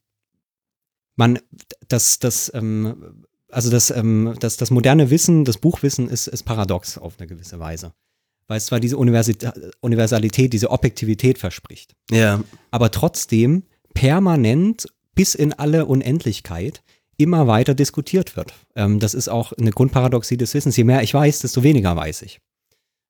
[1.16, 1.40] man,
[1.88, 3.26] das, das, ähm,
[3.56, 7.58] also das, ähm, das, das moderne Wissen, das Buchwissen ist, ist paradox auf eine gewisse
[7.58, 7.94] Weise.
[8.48, 15.54] Weil es zwar diese Universität, Universalität, diese Objektivität verspricht, Ja, aber trotzdem permanent bis in
[15.54, 16.84] alle Unendlichkeit
[17.16, 18.54] immer weiter diskutiert wird.
[18.76, 20.76] Ähm, das ist auch eine Grundparadoxie des Wissens.
[20.76, 22.42] Je mehr ich weiß, desto weniger weiß ich.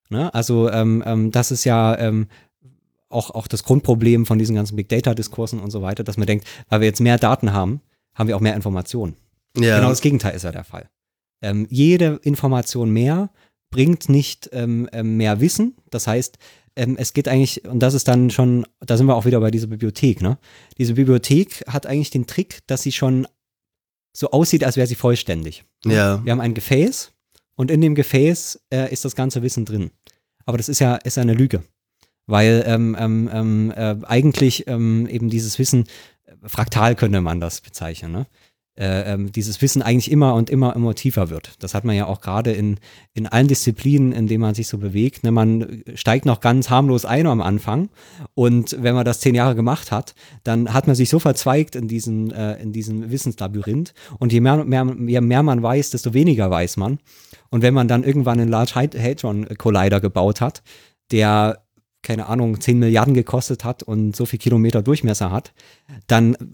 [0.09, 0.31] Ne?
[0.31, 2.27] Also ähm, ähm, das ist ja ähm,
[3.09, 6.45] auch, auch das Grundproblem von diesen ganzen Big Data-Diskursen und so weiter, dass man denkt,
[6.69, 7.81] weil wir jetzt mehr Daten haben,
[8.13, 9.15] haben wir auch mehr Informationen.
[9.57, 9.77] Ja.
[9.77, 10.89] Genau das Gegenteil ist ja der Fall.
[11.41, 13.29] Ähm, jede Information mehr
[13.71, 15.75] bringt nicht ähm, ähm, mehr Wissen.
[15.89, 16.37] Das heißt,
[16.75, 19.51] ähm, es geht eigentlich, und das ist dann schon, da sind wir auch wieder bei
[19.51, 20.37] dieser Bibliothek, ne?
[20.77, 23.27] Diese Bibliothek hat eigentlich den Trick, dass sie schon
[24.15, 25.65] so aussieht, als wäre sie vollständig.
[25.85, 26.23] ja.
[26.23, 27.11] Wir haben ein Gefäß
[27.55, 29.91] und in dem Gefäß äh, ist das ganze Wissen drin.
[30.45, 31.63] Aber das ist ja, ist ja eine Lüge.
[32.27, 35.85] Weil ähm, ähm, ähm, äh, eigentlich ähm, eben dieses Wissen,
[36.25, 38.25] äh, fraktal könnte man das bezeichnen, ne?
[38.77, 41.63] Äh, ähm, dieses Wissen eigentlich immer und immer immer tiefer wird.
[41.63, 42.77] Das hat man ja auch gerade in,
[43.13, 45.23] in allen Disziplinen, in denen man sich so bewegt.
[45.23, 45.31] Ne?
[45.31, 47.87] Man steigt noch ganz harmlos ein am Anfang
[48.33, 50.13] und wenn man das zehn Jahre gemacht hat,
[50.43, 54.65] dann hat man sich so verzweigt in diesem, äh, in diesem Wissenslabyrinth und je mehr,
[54.65, 56.99] mehr, je mehr man weiß, desto weniger weiß man.
[57.49, 60.63] Und wenn man dann irgendwann einen Large Hadron Collider gebaut hat,
[61.11, 61.61] der
[62.01, 65.53] keine Ahnung, 10 Milliarden gekostet hat und so viel Kilometer Durchmesser hat,
[66.05, 66.53] dann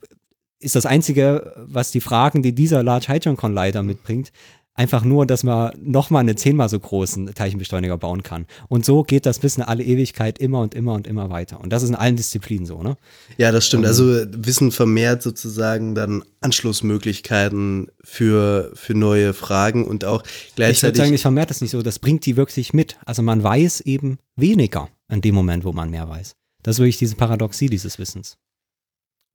[0.62, 4.32] ist das Einzige, was die Fragen, die dieser Large Hadron Collider mitbringt,
[4.74, 8.46] einfach nur, dass man nochmal einen zehnmal so großen Teilchenbeschleuniger bauen kann.
[8.70, 11.60] Und so geht das bis in alle Ewigkeit immer und immer und immer weiter.
[11.60, 12.96] Und das ist in allen Disziplinen so, ne?
[13.38, 13.86] Ja, das stimmt.
[13.86, 20.98] Also Wissen vermehrt sozusagen dann Anschlussmöglichkeiten für, für neue Fragen und auch Ich würde gleichzeitig.
[20.98, 22.98] sagen, ich vermehrt das nicht so, das bringt die wirklich mit.
[23.06, 26.36] Also man weiß eben weniger in dem Moment, wo man mehr weiß.
[26.64, 28.38] Das ist wirklich diese Paradoxie dieses Wissens.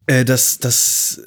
[0.07, 1.23] Äh, das, das,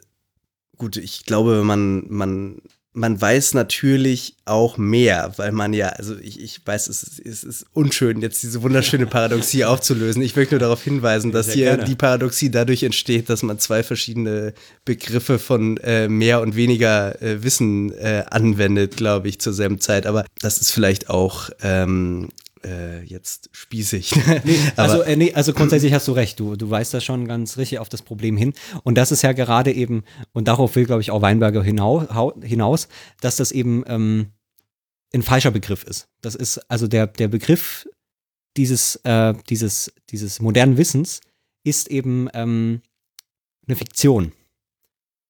[0.77, 2.61] gut, ich glaube, man, man,
[2.93, 7.43] man weiß natürlich auch mehr, weil man ja, also ich, ich weiß, es ist, es
[7.43, 10.21] ist unschön, jetzt diese wunderschöne Paradoxie aufzulösen.
[10.21, 14.53] Ich möchte nur darauf hinweisen, dass hier die Paradoxie dadurch entsteht, dass man zwei verschiedene
[14.85, 20.07] Begriffe von äh, mehr und weniger äh, Wissen äh, anwendet, glaube ich, zur selben Zeit.
[20.07, 22.29] Aber das ist vielleicht auch ähm,
[22.63, 24.13] äh, jetzt spießig.
[24.75, 27.57] Aber- Also, äh, nee, also grundsätzlich hast du recht, du, du weißt da schon ganz
[27.57, 28.53] richtig auf das Problem hin.
[28.83, 30.03] Und das ist ja gerade eben,
[30.33, 32.07] und darauf will, glaube ich, auch Weinberger hinau,
[32.41, 32.87] hinaus,
[33.21, 34.27] dass das eben ähm,
[35.13, 36.07] ein falscher Begriff ist.
[36.21, 37.87] Das ist also der, der Begriff
[38.57, 41.21] dieses, äh, dieses, dieses modernen Wissens
[41.63, 42.81] ist eben ähm,
[43.67, 44.31] eine Fiktion.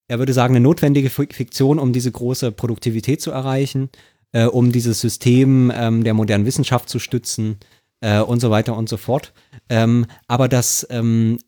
[0.08, 3.90] Er würde sagen, eine notwendige Fi- Fiktion, um diese große Produktivität zu erreichen,
[4.32, 7.58] äh, um dieses System ähm, der modernen Wissenschaft zu stützen
[8.02, 9.34] äh, und so weiter und so fort.
[9.70, 11.40] Ähm, aber das, ähm,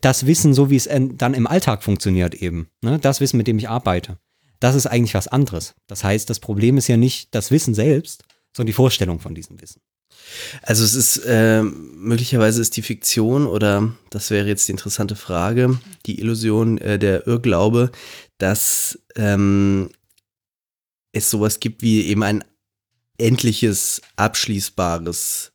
[0.00, 3.58] das Wissen, so wie es dann im Alltag funktioniert eben, ne, das Wissen, mit dem
[3.58, 4.18] ich arbeite,
[4.60, 5.74] das ist eigentlich was anderes.
[5.86, 8.24] Das heißt, das Problem ist ja nicht das Wissen selbst,
[8.56, 9.80] sondern die Vorstellung von diesem Wissen.
[10.62, 15.78] Also es ist ähm, möglicherweise ist die Fiktion oder das wäre jetzt die interessante Frage,
[16.06, 17.90] die Illusion, äh, der Irrglaube,
[18.38, 19.90] dass ähm,
[21.12, 22.44] es sowas gibt wie eben ein
[23.18, 25.52] endliches, abschließbares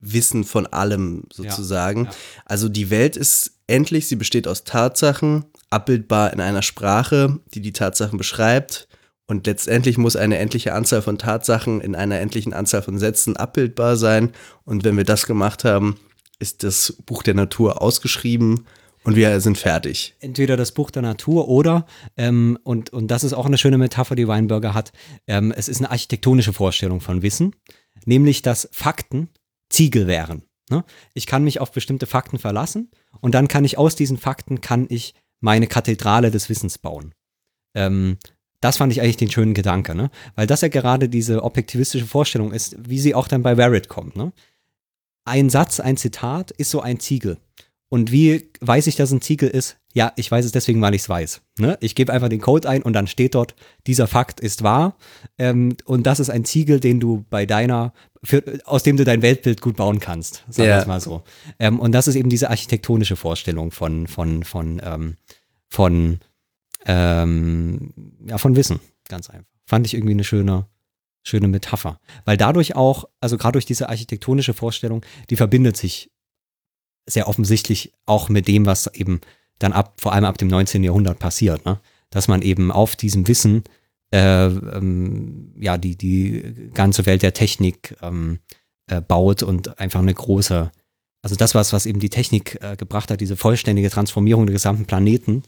[0.00, 2.04] Wissen von allem sozusagen.
[2.04, 2.10] ja.
[2.44, 7.72] Also die Welt ist endlich, sie besteht aus Tatsachen, abbildbar in einer Sprache, die die
[7.72, 8.88] Tatsachen beschreibt.
[9.26, 13.96] Und letztendlich muss eine endliche Anzahl von Tatsachen in einer endlichen Anzahl von Sätzen abbildbar
[13.96, 14.32] sein.
[14.64, 15.98] Und wenn wir das gemacht haben,
[16.38, 18.66] ist das Buch der Natur ausgeschrieben
[19.04, 20.14] und wir sind fertig.
[20.20, 21.86] entweder das Buch der Natur oder,
[22.16, 24.92] ähm, und, und das ist auch eine schöne Metapher, die Weinberger hat,
[25.26, 27.54] ähm, es ist eine architektonische Vorstellung von Wissen,
[28.04, 29.28] nämlich dass Fakten
[29.70, 30.42] Ziegel wären.
[30.70, 30.84] Ne?
[31.14, 32.90] Ich kann mich auf bestimmte Fakten verlassen
[33.20, 37.14] und dann kann ich aus diesen Fakten, kann ich meine Kathedrale des Wissens bauen.
[37.74, 38.18] Ähm,
[38.60, 40.10] das fand ich eigentlich den schönen Gedanke, ne?
[40.34, 44.16] weil das ja gerade diese objektivistische Vorstellung ist, wie sie auch dann bei Barrett kommt.
[44.16, 44.32] Ne?
[45.24, 47.38] Ein Satz, ein Zitat ist so ein Ziegel.
[47.90, 49.78] Und wie weiß ich, dass ein Ziegel ist?
[49.94, 51.40] Ja, ich weiß es deswegen, weil ich es weiß.
[51.58, 51.78] Ne?
[51.80, 53.54] Ich gebe einfach den Code ein und dann steht dort,
[53.86, 54.96] dieser Fakt ist wahr.
[55.38, 59.22] Ähm, und das ist ein Ziegel, den du bei deiner, für, aus dem du dein
[59.22, 60.44] Weltbild gut bauen kannst.
[60.48, 60.80] Sagen wir Ja.
[60.80, 61.22] es mal so.
[61.58, 65.16] Ähm, und das ist eben diese architektonische Vorstellung von, von, von, ähm,
[65.70, 66.18] von,
[66.86, 67.92] ähm,
[68.26, 68.80] ja, von Wissen.
[69.08, 69.46] Ganz einfach.
[69.66, 70.66] Fand ich irgendwie eine schöne,
[71.22, 72.00] schöne Metapher.
[72.24, 76.10] Weil dadurch auch, also gerade durch diese architektonische Vorstellung, die verbindet sich
[77.08, 79.20] sehr offensichtlich auch mit dem, was eben
[79.58, 80.84] dann ab, vor allem ab dem 19.
[80.84, 81.80] Jahrhundert passiert, ne?
[82.10, 83.64] Dass man eben auf diesem Wissen
[84.12, 88.38] äh, ähm, ja die, die ganze Welt der Technik ähm,
[88.86, 90.70] äh, baut und einfach eine große,
[91.22, 94.86] also das, was, was eben die Technik äh, gebracht hat, diese vollständige Transformierung des gesamten
[94.86, 95.42] Planeten,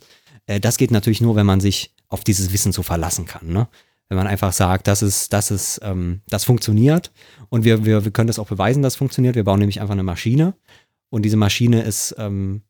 [0.47, 3.69] äh, das geht natürlich nur, wenn man sich auf dieses Wissen so verlassen kann, ne?
[4.09, 7.13] Wenn man einfach sagt, das ist, das ist, ähm, das funktioniert
[7.49, 9.37] und wir, wir, wir können das auch beweisen, dass es funktioniert.
[9.37, 10.55] Wir bauen nämlich einfach eine Maschine
[11.11, 12.63] und diese Maschine ist ähm,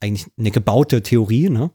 [0.00, 1.70] eigentlich eine gebaute Theorie, ne?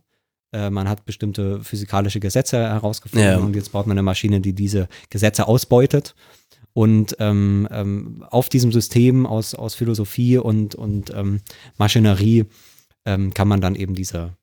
[0.53, 3.37] Äh, man hat bestimmte physikalische Gesetze herausgefunden Ja.
[3.37, 6.15] und jetzt baut man eine Maschine, die diese Gesetze ausbeutet.
[6.73, 11.41] Und ähm, ähm, auf diesem System aus, aus Philosophie und, und ähm,
[11.77, 12.45] Maschinerie
[13.05, 14.37] ähm, kann man dann eben diese,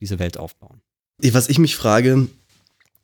[0.00, 0.80] diese Welt aufbauen.
[1.22, 2.28] Was ich mich frage,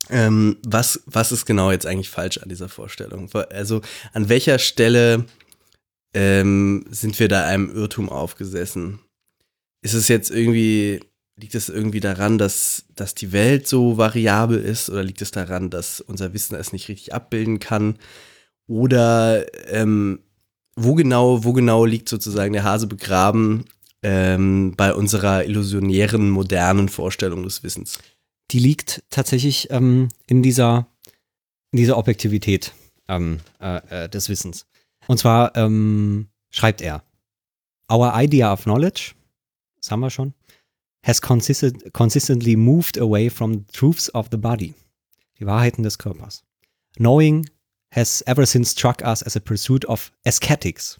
[0.09, 3.29] ähm, was, was ist genau jetzt eigentlich falsch an dieser Vorstellung?
[3.49, 3.81] Also
[4.13, 5.25] an welcher Stelle
[6.15, 8.99] ähm, sind wir da einem Irrtum aufgesessen?
[9.81, 11.01] Ist es jetzt irgendwie,
[11.35, 15.69] liegt es irgendwie daran, dass, dass die Welt so variabel ist oder liegt es daran,
[15.69, 17.99] dass unser Wissen es nicht richtig abbilden kann?
[18.65, 20.21] Oder ähm,
[20.77, 23.65] wo genau, wo genau liegt sozusagen der Hase begraben
[24.01, 27.99] ähm, bei unserer illusionären, modernen Vorstellung des Wissens?
[28.51, 30.87] Die liegt tatsächlich ähm, in, dieser,
[31.71, 32.71] in dieser Objektivität
[33.09, 34.65] ähm, äh, äh, des Wissens.
[35.07, 37.03] Und zwar ähm, schreibt er,
[37.91, 39.13] Our idea of knowledge,
[39.77, 40.33] das haben wir schon,
[41.05, 44.73] has consistent, consistently moved away from the truths of the body,
[45.39, 46.43] die Wahrheiten des Körpers.
[46.97, 47.47] Knowing
[47.91, 50.99] has ever since struck us as a pursuit of ascetics,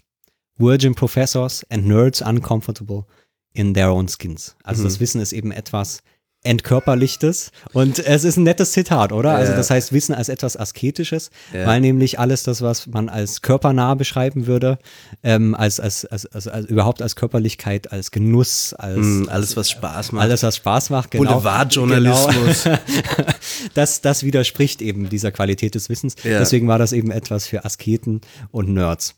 [0.58, 3.04] virgin professors and nerds uncomfortable
[3.52, 4.54] in their own skins.
[4.62, 4.86] Also Mhm.
[4.86, 6.02] das Wissen ist eben etwas
[6.42, 9.32] entkörperlichtes und es ist ein nettes Zitat, oder?
[9.34, 9.56] Also Ja.
[9.56, 11.66] das heißt Wissen als etwas asketisches, Ja.
[11.66, 14.78] weil nämlich alles das, was man als körpernah beschreiben würde,
[15.22, 19.70] ähm, als, als, als, als, als überhaupt als Körperlichkeit, als Genuss, als Mm, alles, was
[19.70, 20.22] Spaß macht.
[20.22, 21.32] alles, was Spaß macht, genau.
[21.34, 22.64] Boulevardjournalismus.
[22.64, 22.78] Genau.
[23.74, 26.14] das, das widerspricht eben dieser Qualität des Wissens.
[26.24, 26.38] Ja.
[26.38, 28.20] Deswegen war das eben etwas für Asketen
[28.50, 29.14] und Nerds.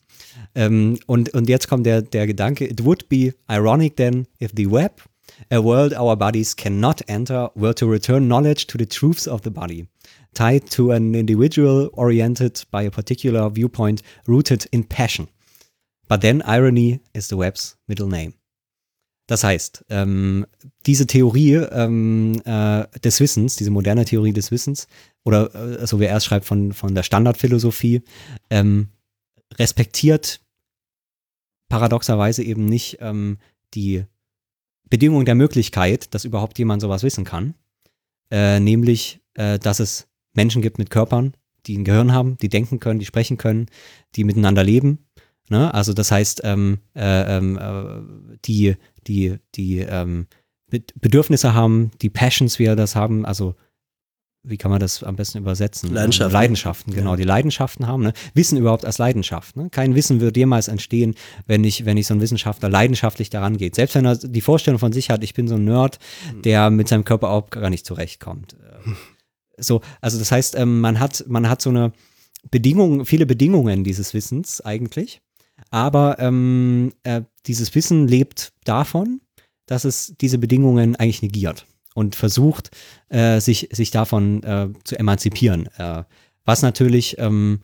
[0.54, 4.70] Ähm, und, und jetzt kommt der, der Gedanke, it would be ironic then if the
[4.70, 5.02] web,
[5.50, 9.50] a world our bodies cannot enter, were to return knowledge to the truths of the
[9.50, 9.88] body,
[10.34, 15.28] tied to an individual oriented by a particular viewpoint rooted in passion.
[16.08, 18.34] But then irony is the web's middle name.
[19.26, 20.46] Das heißt, ähm,
[20.86, 24.88] diese Theorie ähm, äh, des Wissens, diese moderne Theorie des Wissens,
[25.22, 28.02] oder äh, so wie er es schreibt von, von der Standardphilosophie,
[28.48, 28.88] ähm,
[29.58, 30.40] respektiert
[31.68, 33.36] paradoxerweise eben nicht ähm,
[33.74, 34.04] die
[34.90, 37.54] Bedingung der Möglichkeit, dass überhaupt jemand sowas wissen kann,
[38.30, 41.34] äh, nämlich, äh, dass es Menschen gibt mit Körpern,
[41.66, 43.66] die ein Gehirn haben, die denken können, die sprechen können,
[44.16, 45.06] die miteinander leben.
[45.50, 45.72] Ne?
[45.72, 48.76] Also das heißt, ähm, äh, ähm, äh, die,
[49.06, 50.26] die, die ähm,
[50.70, 53.54] Be- Bedürfnisse haben, die Passions, wie er das haben, also
[54.44, 55.92] wie kann man das am besten übersetzen?
[55.92, 56.32] Leidenschaften.
[56.32, 57.16] Leidenschaften, genau, Ja.
[57.16, 58.02] die Leidenschaften haben.
[58.02, 58.12] Ne?
[58.34, 59.56] Wissen überhaupt als Leidenschaft.
[59.56, 59.68] Ne?
[59.70, 61.14] Kein Wissen wird jemals entstehen,
[61.46, 63.74] wenn ich, wenn ich so ein Wissenschaftler leidenschaftlich daran geht.
[63.74, 65.98] Selbst wenn er die Vorstellung von sich hat, ich bin so ein Nerd,
[66.44, 68.54] der mit seinem Körper auch gar nicht zurechtkommt.
[68.54, 68.90] Äh,
[69.60, 71.92] So, also das heißt, ähm, man hat, man hat so eine
[72.50, 75.20] Bedingung, viele Bedingungen dieses Wissens eigentlich.
[75.70, 79.20] Aber ähm, äh, dieses Wissen lebt davon,
[79.66, 81.66] dass es diese Bedingungen eigentlich negiert
[81.98, 82.70] und versucht,
[83.08, 85.66] äh, sich, sich davon äh, zu emanzipieren.
[85.76, 86.04] Äh,
[86.44, 87.60] was natürlich ähm,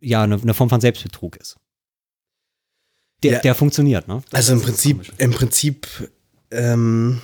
[0.00, 1.56] ja eine, eine Form von Selbstbetrug ist.
[3.22, 3.40] Der, Ja.
[3.40, 4.22] der funktioniert, ne?
[4.32, 5.86] Also im Das Prinzip, im Prinzip
[6.50, 7.20] ähm,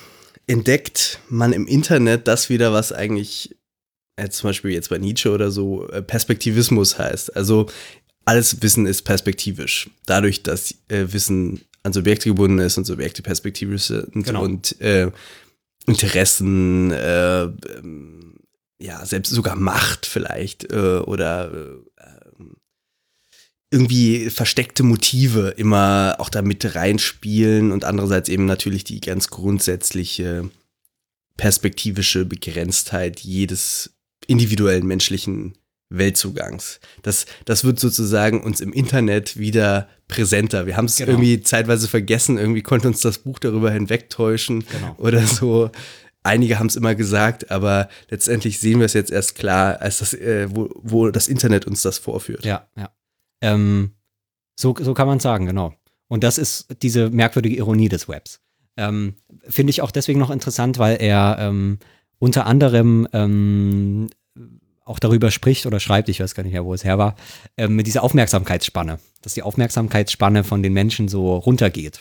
[0.47, 3.57] entdeckt man im Internet das wieder, was eigentlich
[4.17, 7.37] äh, zum Beispiel jetzt bei Nietzsche oder so äh, Perspektivismus heißt.
[7.37, 7.71] Also
[8.25, 9.89] alles Wissen ist perspektivisch.
[10.05, 14.43] Dadurch, dass äh, Wissen an Subjekte gebunden ist und Subjekte perspektivisch sind Genau.
[14.43, 15.11] und äh,
[15.87, 18.35] Interessen, äh, ähm,
[18.79, 21.87] ja, selbst sogar Macht vielleicht äh, oder äh,
[23.71, 30.51] irgendwie versteckte Motive immer auch da mit reinspielen und andererseits eben natürlich die ganz grundsätzliche
[31.37, 33.91] perspektivische Begrenztheit jedes
[34.27, 35.57] individuellen menschlichen
[35.89, 36.81] Weltzugangs.
[37.03, 40.67] Das, das wird sozusagen uns im Internet wieder präsenter.
[40.67, 41.13] Wir haben es Genau.
[41.13, 44.95] irgendwie zeitweise vergessen, irgendwie konnte uns das Buch darüber hinwegtäuschen Genau.
[44.99, 45.71] oder so.
[46.23, 50.13] Einige haben es immer gesagt, aber letztendlich sehen wir es jetzt erst klar, als das,
[50.13, 52.45] äh, wo, wo das Internet uns das vorführt.
[52.45, 52.91] Ja, ja.
[53.43, 53.93] Ähm,
[54.59, 55.75] so, so kann man sagen, genau.
[56.09, 58.41] Und das ist diese merkwürdige Ironie des Webs.
[58.77, 59.15] Ähm,
[59.49, 61.79] Finde ich auch deswegen noch interessant, weil er ähm,
[62.19, 64.09] unter anderem ähm,
[64.87, 67.17] auch darüber spricht oder schreibt, ich weiß gar nicht mehr, wo es her war,
[67.59, 72.01] ähm, mit dieser Aufmerksamkeitsspanne, dass die Aufmerksamkeitsspanne von den Menschen so runtergeht.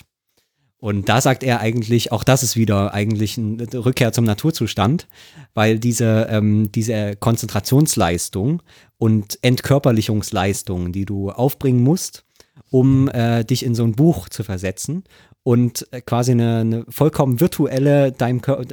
[0.78, 5.08] Und da sagt er eigentlich, auch das ist wieder eigentlich eine Rückkehr zum Naturzustand,
[5.52, 8.62] weil diese, ähm, diese Konzentrationsleistung
[8.98, 12.24] und Entkörperlichungsleistung, die du aufbringen musst,
[12.70, 15.04] um äh, dich in so ein Buch zu versetzen
[15.42, 18.64] und äh, quasi eine, eine vollkommen virtuelle, deinem Kör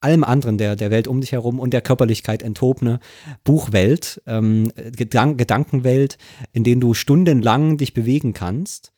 [0.00, 3.00] allem anderen der, der Welt um dich herum und der Körperlichkeit enthobene
[3.44, 6.18] Buchwelt, ähm, Gedan Gedankenwelt,
[6.52, 8.92] in denen du stundenlang dich bewegen kannst,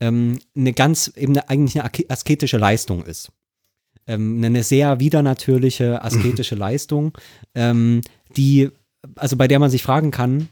[0.00, 3.32] ähm, eine ganz, eben eine, eigentlich eine asketische Leistung ist.
[4.06, 7.16] Ähm, eine sehr widernatürliche, asketische Leistung,
[7.54, 8.00] ähm,
[8.36, 8.70] die,
[9.16, 10.48] also bei der man sich fragen kann,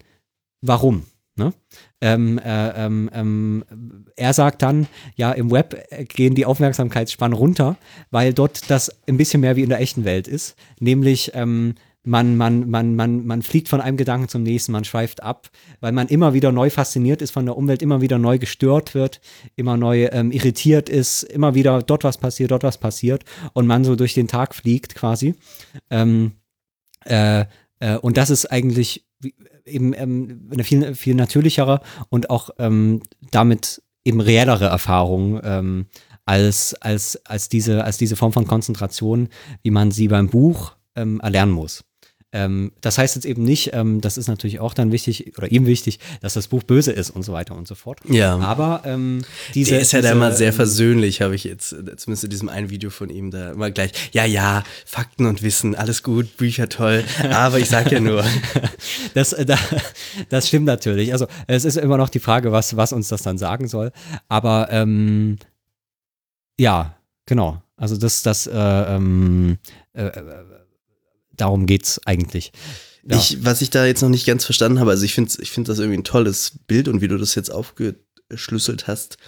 [0.60, 1.06] warum?
[1.36, 1.52] Ne?
[2.04, 3.64] Ähm, äh, ähm, ähm,
[4.14, 7.78] er sagt dann, ja, im Web gehen die Aufmerksamkeitsspannen runter,
[8.10, 10.54] weil dort das ein bisschen mehr wie in der echten Welt ist.
[10.80, 15.22] Nämlich, ähm, man, man, man, man, man fliegt von einem Gedanken zum nächsten, man schweift
[15.22, 15.48] ab,
[15.80, 19.22] weil man immer wieder neu fasziniert ist von der Umwelt, immer wieder neu gestört wird,
[19.56, 23.24] immer neu ähm, irritiert ist, immer wieder dort was passiert, dort was passiert
[23.54, 25.36] und man so durch den Tag fliegt quasi.
[25.88, 26.32] Ähm,
[27.06, 27.46] äh,
[27.80, 29.06] äh, und das ist eigentlich
[29.66, 35.86] eben ähm, eine viel, viel natürlichere und auch ähm, damit eben reellere Erfahrung ähm,
[36.26, 39.28] als, als, als, diese, als diese Form von Konzentration,
[39.62, 41.84] wie man sie beim Buch ähm, erlernen muss.
[42.34, 45.66] Ähm, das heißt jetzt eben nicht, ähm, das ist natürlich auch dann wichtig oder ihm
[45.66, 48.00] wichtig, dass das Buch böse ist und so weiter und so fort.
[48.08, 48.36] Ja.
[48.38, 49.22] Aber ähm,
[49.54, 49.70] diese.
[49.70, 52.30] Der ist ja diese, da immer sehr ähm, versöhnlich, habe ich jetzt, äh, zumindest in
[52.30, 53.92] diesem einen Video von ihm da immer gleich.
[54.10, 58.24] Ja, ja, Fakten und Wissen, alles gut, Bücher toll, aber ich sag ja nur.
[59.14, 59.56] das, äh, da,
[60.28, 61.12] das stimmt natürlich.
[61.12, 63.92] Also es ist immer noch die Frage, was, was uns das dann sagen soll.
[64.28, 65.38] Aber ähm,
[66.58, 67.62] ja, genau.
[67.76, 69.58] Also das, das, äh, ähm,
[69.92, 70.53] äh, äh
[71.36, 72.52] darum geht's eigentlich.
[73.06, 73.16] Ja.
[73.16, 75.68] Ich, was ich da jetzt noch nicht ganz verstanden habe, also ich finde ich find
[75.68, 79.18] das irgendwie ein tolles Bild und wie du das jetzt aufgeschlüsselt hast,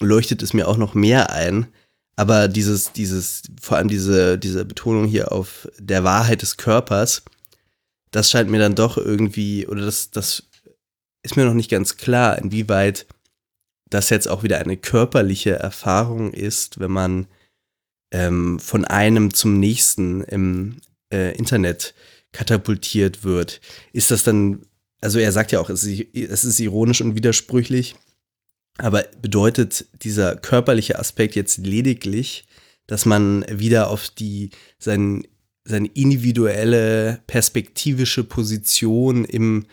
[0.00, 1.66] leuchtet es mir auch noch mehr ein.
[2.16, 7.22] Aber dieses, dieses, vor allem diese, diese Betonung hier auf der Wahrheit des Körpers,
[8.10, 10.44] das scheint mir dann doch irgendwie, oder das, das
[11.22, 13.06] ist mir noch nicht ganz klar, inwieweit
[13.90, 17.26] das jetzt auch wieder eine körperliche Erfahrung ist, wenn man
[18.12, 20.78] ähm, von einem zum nächsten im,
[21.12, 21.94] äh, Internet
[22.32, 23.60] katapultiert wird,
[23.92, 24.66] ist das dann,
[25.00, 27.96] also er sagt ja auch, es ist, es ist ironisch und widersprüchlich,
[28.78, 32.44] aber bedeutet dieser körperliche Aspekt jetzt lediglich,
[32.86, 35.26] dass man wieder auf die, sein,
[35.64, 39.66] seine individuelle perspektivische Position im,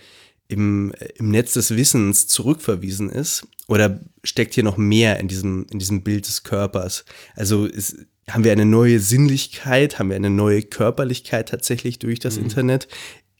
[0.47, 3.45] im, im Netz des Wissens zurückverwiesen ist?
[3.67, 7.05] Oder steckt hier noch mehr in diesem, in diesem Bild des Körpers?
[7.35, 12.37] Also ist, haben wir eine neue Sinnlichkeit, haben wir eine neue Körperlichkeit tatsächlich durch das
[12.37, 12.43] mhm.
[12.43, 12.87] Internet?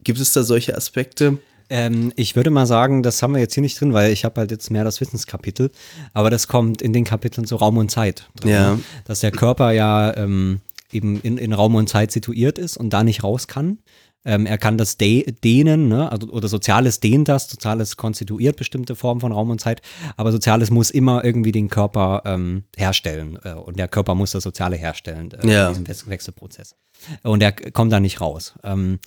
[0.03, 1.39] Gibt es da solche Aspekte?
[1.69, 4.41] Ähm, ich würde mal sagen, das haben wir jetzt hier nicht drin, weil ich habe
[4.41, 5.71] halt jetzt mehr das Wissenskapitel,
[6.13, 8.29] aber das kommt in den Kapiteln so Raum und Zeit.
[8.36, 8.75] Drin, ja.
[8.75, 8.84] Ne?
[9.05, 10.59] Dass der Körper ja ähm,
[10.91, 13.79] eben in, in Raum und Zeit situiert ist und da nicht raus kann.
[14.26, 16.11] Ähm, er kann das de dehnen, ne?
[16.11, 19.82] also, oder Soziales dehnt das, Soziales konstituiert bestimmte Formen von Raum und Zeit,
[20.15, 24.43] aber Soziales muss immer irgendwie den Körper ähm, herstellen äh, und der Körper muss das
[24.43, 25.69] Soziale herstellen, äh, ja.
[25.69, 26.76] in diesem Wechselprozess.
[27.24, 28.53] Und er kommt da nicht raus.
[28.63, 28.99] Ähm,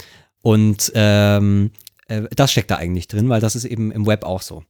[0.43, 1.71] und ähm,
[2.09, 4.65] äh, das steckt da eigentlich drin, weil das ist eben im Web auch so.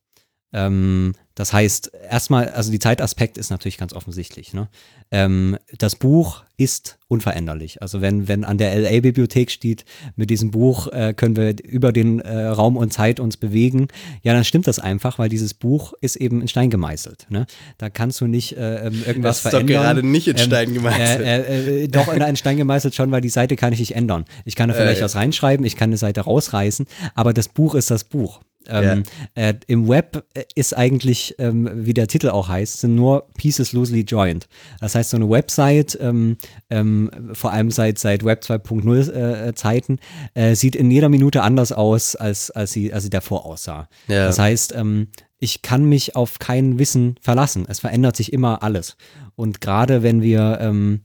[0.53, 4.55] Ähm, das heißt, erstmal, also die Zeitaspekt ist natürlich ganz offensichtlich.
[4.55, 4.69] Ne?
[5.11, 7.83] Ähm, das Buch ist unveränderlich.
[7.83, 9.85] Also wenn, wenn an der LA-Bibliothek steht,
[10.15, 13.89] mit diesem Buch äh, können wir über den äh, Raum und Zeit uns bewegen,
[14.23, 17.27] ja, dann stimmt das einfach, weil dieses Buch ist eben in Stein gemeißelt.
[17.29, 17.47] Ne?
[17.77, 19.77] Da kannst du nicht äh, ähm, irgendwas das ist verändern.
[19.77, 21.21] doch gerade nicht in ähm, Stein gemeißelt.
[21.21, 24.25] Äh, äh, doch in einen Stein gemeißelt schon, weil die Seite kann ich nicht ändern.
[24.47, 27.91] Ich kann da vielleicht was reinschreiben, ich kann eine Seite rausreißen, aber das Buch ist
[27.91, 28.41] das Buch.
[28.71, 29.05] Ähm,
[29.37, 29.49] ja.
[29.49, 33.73] äh, Im Web äh, ist eigentlich, ähm, wie der Titel auch heißt, sind nur Pieces
[33.73, 34.49] loosely joined.
[34.81, 36.37] Das heißt, so eine Website, ähm,
[36.71, 39.99] ähm vor allem seit, seit Web 2.0 äh, Zeiten,
[40.35, 43.89] äh, sieht in jeder Minute anders aus, als, als, sie, als sie davor aussah.
[44.09, 44.27] Ja.
[44.27, 45.09] Das heißt, ähm,
[45.39, 47.67] ich kann mich auf kein Wissen verlassen.
[47.69, 48.97] Es verändert sich immer alles.
[49.35, 51.03] Und gerade wenn wir ähm,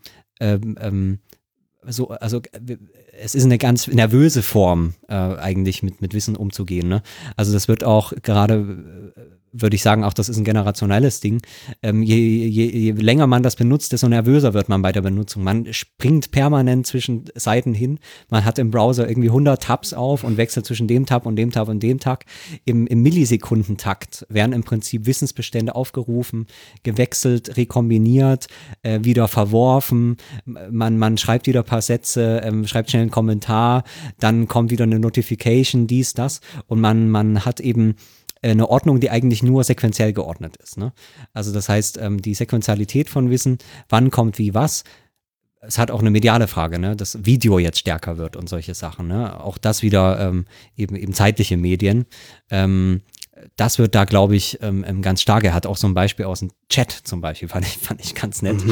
[1.87, 2.41] so, also
[3.19, 6.87] es ist eine ganz nervöse Form, äh, eigentlich mit, mit Wissen umzugehen.
[6.87, 7.01] Ne?
[7.35, 9.21] Also das wird auch gerade äh,
[9.51, 11.41] würde ich sagen, auch das ist ein generationelles Ding.
[11.81, 15.43] Ähm, je, je, je länger man das benutzt, desto nervöser wird man bei der Benutzung.
[15.43, 17.99] Man springt permanent zwischen Seiten hin.
[18.29, 21.51] Man hat im Browser irgendwie 100 Tabs auf und wechselt zwischen dem Tab und dem
[21.51, 22.23] Tab und dem Tab.
[22.65, 26.47] Im, im Millisekundentakt werden im Prinzip Wissensbestände aufgerufen,
[26.83, 28.47] gewechselt, rekombiniert,
[28.83, 30.17] äh, wieder verworfen.
[30.45, 33.83] Man, man schreibt wieder ein paar Sätze, ähm, schreibt schnell einen Kommentar,
[34.19, 36.41] dann kommt wieder eine Notification, dies, das.
[36.67, 37.95] Und man, man hat eben
[38.41, 40.77] eine Ordnung, die eigentlich nur sequenziell geordnet ist.
[40.77, 40.93] Ne?
[41.33, 44.83] Also das heißt, ähm, die Sequenzialität von Wissen, wann kommt wie was,
[45.61, 46.95] es hat auch eine mediale Frage, ne?
[46.95, 49.07] dass Video jetzt stärker wird und solche Sachen.
[49.07, 49.39] Ne?
[49.39, 52.05] Auch das wieder ähm, eben, eben zeitliche Medien.
[52.49, 53.01] Ähm,
[53.55, 55.43] das wird da, glaube ich, ähm, ähm, ganz stark.
[55.43, 58.15] Er hat auch so ein Beispiel aus dem Chat zum Beispiel, fand ich, fand ich
[58.15, 58.63] ganz nett,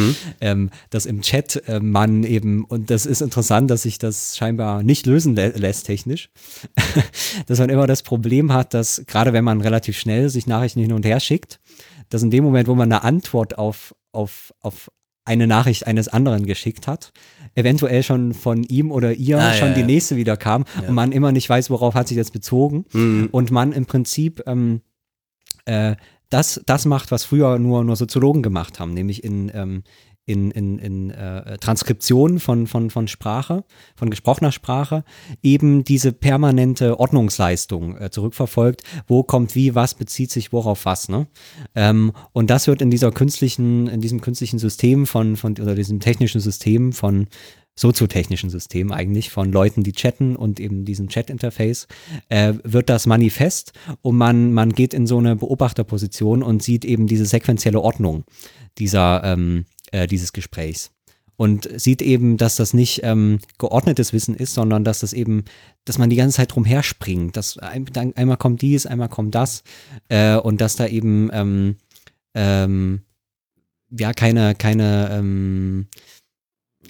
[0.41, 4.83] ähm, dass im Chat äh, man eben, und das ist interessant, dass sich das scheinbar
[4.83, 6.29] nicht lösen lä lässt technisch,
[7.47, 10.93] dass man immer das Problem hat, dass gerade wenn man relativ schnell sich Nachrichten hin
[10.93, 11.59] und her schickt,
[12.09, 14.89] dass in dem Moment, wo man eine Antwort auf, auf, auf
[15.25, 17.11] eine Nachricht eines anderen geschickt hat,
[17.59, 19.85] eventuell schon von ihm oder ihr Ah, schon ja, die ja.
[19.85, 23.29] nächste wieder kam und man immer nicht weiß, worauf hat sich das bezogen Mhm.
[23.31, 24.81] und man im Prinzip ähm,
[25.65, 25.95] äh,
[26.29, 29.83] das, das macht, was früher nur, nur Soziologen gemacht haben, nämlich in, ähm,
[30.29, 33.63] in, in, in äh, Transkriptionen von, von, von Sprache,
[33.95, 35.03] von gesprochener Sprache,
[35.41, 41.09] eben diese permanente Ordnungsleistung äh, zurückverfolgt, wo kommt wie, was bezieht sich worauf was.
[41.09, 41.27] Ne?
[41.73, 45.99] Ähm, und das wird in dieser künstlichen, in diesem künstlichen System von, von oder diesem
[45.99, 47.27] technischen System von
[47.75, 51.87] soziotechnischen System eigentlich von Leuten, die chatten und eben diesem Chat-Interface,
[52.27, 53.71] äh, wird das manifest
[54.01, 58.25] und man, man geht in so eine Beobachterposition und sieht eben diese sequentielle Ordnung
[58.79, 60.91] dieser, ähm, äh, dieses Gesprächs.
[61.35, 65.45] Und sieht eben, dass das nicht ähm, geordnetes Wissen ist, sondern dass das eben,
[65.85, 67.37] dass man die ganze Zeit drum herspringt.
[67.37, 69.63] Dass ein, dann, einmal kommt dies, einmal kommt das
[70.09, 71.77] äh, und dass da eben ähm,
[72.33, 73.03] ähm,
[73.89, 75.87] ja keine, keine ähm,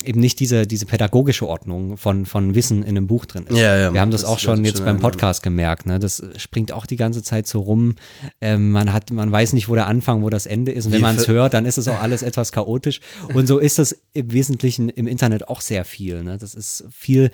[0.04, 3.58] eben nicht diese, diese pädagogische Ordnung von, von Wissen in einem Buch drin ist.
[3.58, 3.94] Ja, ja.
[3.94, 5.86] Wir haben das, auch schon wird jetzt beim Podcast gemerkt.
[5.86, 6.00] Ne?
[6.00, 7.96] Das springt auch die ganze Zeit so rum.
[8.42, 10.86] Ähm, man hat, man weiß nicht, wo der Anfang, wo das Ende ist.
[10.86, 13.00] Und wenn man es hört, dann ist es auch alles etwas chaotisch.
[13.34, 16.24] Und so ist das im Wesentlichen im Internet auch sehr viel.
[16.24, 16.38] Ne?
[16.38, 17.32] Das ist viel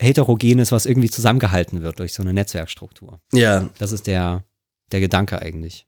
[0.00, 3.20] Heterogenes, was irgendwie zusammengehalten wird durch so eine Netzwerkstruktur.
[3.32, 4.44] Ja, Das ist der,
[4.92, 5.86] der Gedanke eigentlich,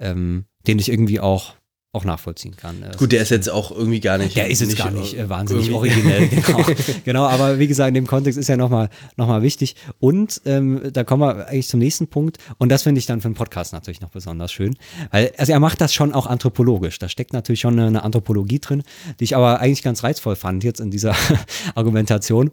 [0.00, 1.54] ähm, den ich irgendwie auch,
[1.96, 2.84] auch nachvollziehen kann.
[2.96, 4.36] Gut, der ist jetzt auch irgendwie gar nicht.
[4.36, 6.66] der ist jetzt nicht gar nicht äh, wahnsinnig irgendwie- originell, genau.
[7.04, 9.74] genau, aber wie gesagt, in dem Kontext ist ja nochmal noch mal wichtig.
[9.98, 12.38] Und ähm, da kommen wir eigentlich zum nächsten Punkt.
[12.58, 14.76] Und das finde ich dann für einen Podcast natürlich noch besonders schön.
[15.10, 16.98] Weil, also er macht das schon auch anthropologisch.
[16.98, 18.82] Da steckt natürlich schon eine, eine Anthropologie drin,
[19.18, 21.14] die ich aber eigentlich ganz reizvoll fand jetzt in dieser
[21.74, 22.50] Argumentation.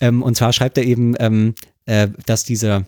[0.00, 1.54] Ähm, und zwar schreibt er eben, ähm,
[1.86, 2.86] äh, dass diese,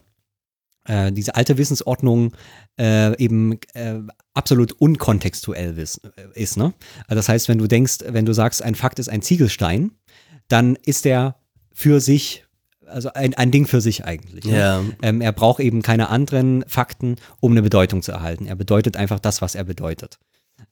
[0.86, 2.32] äh, diese alte Wissensordnung
[2.78, 4.00] äh, eben äh,
[4.34, 6.56] absolut unkontextuell wiss, äh, ist.
[6.56, 6.74] Ne?
[7.06, 9.92] Also das heißt, wenn du denkst, wenn du sagst, ein Fakt ist ein Ziegelstein,
[10.48, 11.36] dann ist der
[11.72, 12.44] für sich,
[12.86, 14.44] also ein, ein Ding für sich eigentlich.
[14.44, 14.58] Ne?
[14.58, 14.84] Ja.
[15.02, 18.46] Ähm, er braucht eben keine anderen Fakten, um eine Bedeutung zu erhalten.
[18.46, 20.18] Er bedeutet einfach das, was er bedeutet.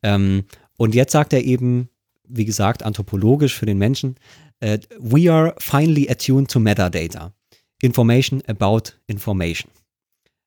[0.02, 0.44] Ähm,
[0.76, 1.88] und jetzt sagt er eben,
[2.26, 4.16] wie gesagt, anthropologisch für den Menschen,
[4.60, 7.32] äh, we are finally attuned to metadata.
[7.82, 9.70] Information about information.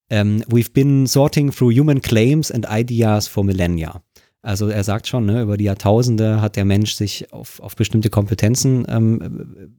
[0.10, 4.02] Ähm, we've been sorting through human claims and ideas for millennia.
[4.42, 8.10] Also er sagt schon, ne, über die Jahrtausende hat der Mensch sich auf, auf bestimmte
[8.10, 9.70] Kompetenzen ähm,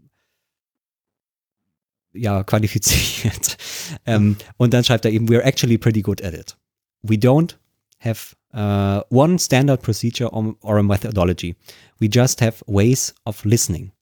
[2.13, 3.57] äh, ja, qualifiziert.
[4.07, 6.57] ähm, und dann schreibt er eben, we're actually pretty good at it.
[7.03, 7.57] We don't
[8.01, 11.57] have uh, one standard procedure or, or a methodology.
[12.01, 13.93] We just have ways of listening.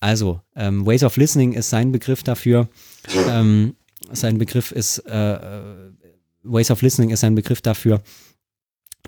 [0.00, 2.68] Also, ähm, Ways of Listening ist sein Begriff dafür.
[3.28, 3.76] Ähm,
[4.12, 5.90] sein Begriff ist, äh, äh,
[6.42, 8.02] Ways of Listening ist ein Begriff dafür,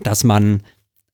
[0.03, 0.63] dass man,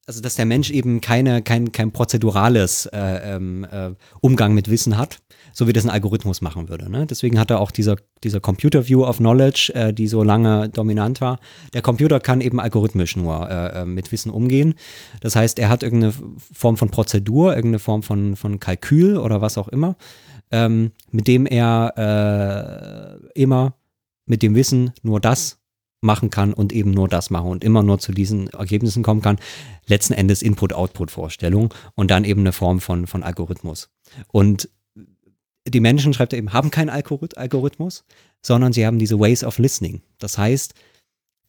[0.06, 4.98] also dass der Mensch eben keine, kein, kein prozedurales äh, ähm, äh, Umgang mit Wissen
[4.98, 5.20] hat,
[5.54, 6.90] so wie das ein Algorithmus machen würde.
[6.92, 7.06] Ne?
[7.06, 11.22] Deswegen hat er auch dieser, dieser Computer View of Knowledge, äh, die so lange dominant
[11.22, 11.40] war.
[11.74, 14.76] Der Computer kann eben algorithmisch nur äh, äh, mit Wissen umgehen.
[15.22, 16.14] Das heißt, er hat irgendeine
[16.54, 19.96] Form von Prozedur, irgendeine Form von, von Kalkül oder was auch immer,
[20.56, 23.76] ähm, mit dem er äh, immer
[24.26, 25.60] mit dem Wissen nur das
[26.00, 29.38] machen kann und eben nur das machen und immer nur zu diesen Ergebnissen kommen kann.
[29.86, 33.90] Letzten Endes Input-Output-Vorstellung und dann eben eine Form von, von Algorithmus.
[34.32, 34.70] Und
[35.68, 38.06] die Menschen, schreibt er eben, haben keinen Algorith Algorithmus,
[38.42, 40.04] sondern sie haben diese Ways of Listening.
[40.20, 40.74] Das heißt,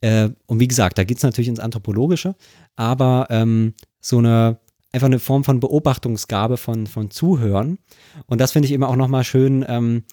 [0.00, 2.34] äh, und wie gesagt, da geht es natürlich ins Anthropologische,
[2.74, 4.58] aber ähm, so eine
[4.96, 7.78] einfach eine Form von Beobachtungsgabe von, von Zuhören.
[8.26, 10.04] Und das finde ich eben auch nochmal schön, ähm,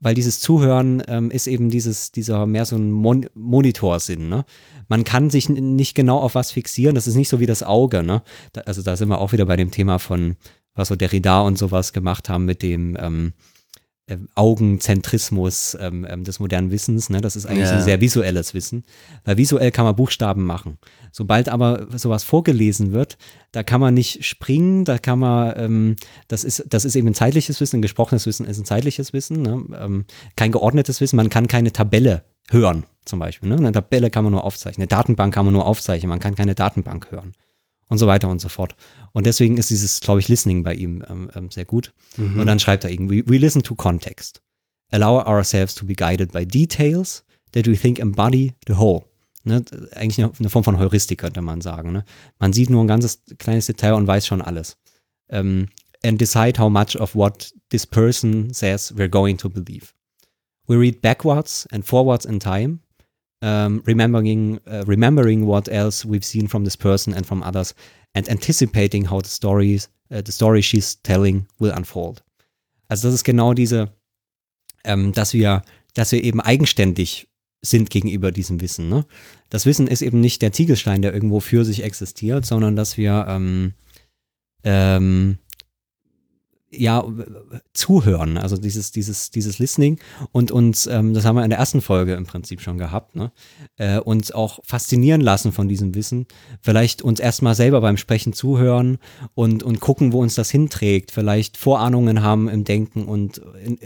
[0.00, 4.28] weil dieses Zuhören ähm, ist eben dieses, dieser mehr so ein Mon Monitorsinn.
[4.28, 4.44] Ne?
[4.88, 6.96] Man kann sich nicht genau auf was fixieren.
[6.96, 8.02] Das ist nicht so wie das Auge.
[8.02, 8.22] Ne?
[8.52, 10.36] Da, also da sind wir auch wieder bei dem Thema von,
[10.74, 13.32] was so Derrida und sowas gemacht haben mit dem ähm,
[14.12, 17.10] ähm, Augenzentrismus ähm, ähm, des modernen Wissens.
[17.10, 17.20] Ne?
[17.20, 17.76] Das ist eigentlich Ja.
[17.76, 18.84] ein sehr visuelles Wissen.
[19.24, 20.78] Weil visuell kann man Buchstaben machen.
[21.12, 23.18] Sobald aber sowas vorgelesen wird,
[23.52, 25.96] da kann man nicht springen, da kann man, ähm,
[26.28, 29.42] das ist, das ist eben ein zeitliches Wissen, ein gesprochenes Wissen ist ein zeitliches Wissen,
[29.42, 29.62] ne?
[29.78, 30.04] ähm,
[30.36, 33.50] kein geordnetes Wissen, man kann keine Tabelle hören, zum Beispiel.
[33.50, 33.56] Ne?
[33.56, 36.54] Eine Tabelle kann man nur aufzeichnen, eine Datenbank kann man nur aufzeichnen, man kann keine
[36.54, 37.32] Datenbank hören
[37.92, 38.74] und so weiter und so fort.
[39.12, 41.92] Und deswegen ist dieses, glaube ich, Listening bei ihm ähm, ähm, sehr gut.
[42.16, 44.40] Und dann schreibt er irgendwie, we listen to context,
[44.90, 47.22] allow ourselves to be guided by details,
[47.52, 49.04] that we think embody the whole.
[49.44, 49.62] Ne?
[49.94, 51.92] Eigentlich eine, eine Form von Heuristik, könnte man sagen.
[51.92, 52.06] Ne?
[52.38, 54.78] Man sieht nur ein ganzes kleines Detail und weiß schon alles.
[55.28, 55.68] Ähm,
[56.02, 59.92] and decide how much of what this person says we're going to believe.
[60.66, 62.80] We read backwards and forwards in time,
[63.42, 67.74] um, remembering, uh, remembering what else we've seen from this person and from others,
[68.14, 72.22] and anticipating how the stories, uh, the story she's telling will unfold.
[72.88, 73.90] Also das ist genau diese,
[74.84, 75.62] ähm, dass wir,
[75.94, 77.28] dass wir eben eigenständig
[77.62, 78.88] sind gegenüber diesem Wissen.
[78.88, 79.06] Ne?
[79.50, 83.26] Das Wissen ist eben nicht der Ziegelstein, der irgendwo für sich existiert, sondern dass wir
[83.28, 83.74] ähm,
[84.64, 85.38] ähm,
[86.74, 87.04] ja,
[87.74, 89.98] zuhören, also dieses, dieses, dieses Listening.
[90.32, 93.30] Und uns, ähm, das haben wir in der ersten Folge im Prinzip schon gehabt, ne?
[93.76, 96.26] äh, uns auch faszinieren lassen von diesem Wissen,
[96.60, 98.98] vielleicht uns erstmal selber beim Sprechen zuhören
[99.34, 103.78] und, und gucken, wo uns das hinträgt, vielleicht Vorahnungen haben im Denken und in,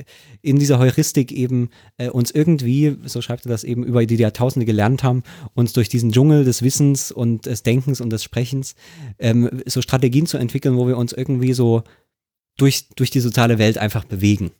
[0.42, 4.66] in dieser Heuristik eben äh, uns irgendwie, so schreibt er das eben, über die Jahrtausende
[4.66, 5.24] gelernt haben,
[5.54, 8.74] uns durch diesen Dschungel des Wissens und des Denkens und des Sprechens
[9.18, 11.82] ähm, so Strategien zu entwickeln, wo wir uns irgendwie so
[12.56, 14.50] durch, durch die soziale Welt einfach bewegen.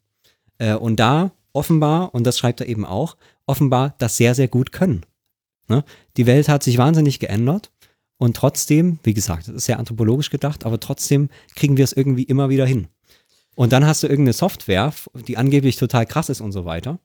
[0.59, 3.17] Äh, und da offenbar, und das schreibt er eben auch,
[3.47, 5.05] offenbar das sehr, sehr gut können.
[5.69, 5.85] Ne?
[6.17, 7.71] Die Welt hat sich wahnsinnig geändert
[8.19, 12.25] und trotzdem, wie gesagt, das ist sehr anthropologisch gedacht, aber trotzdem kriegen wir es irgendwie
[12.25, 12.89] immer wieder hin.
[13.55, 14.93] Und dann hast du irgendeine Software,
[15.27, 16.99] die angeblich total krass ist und so weiter.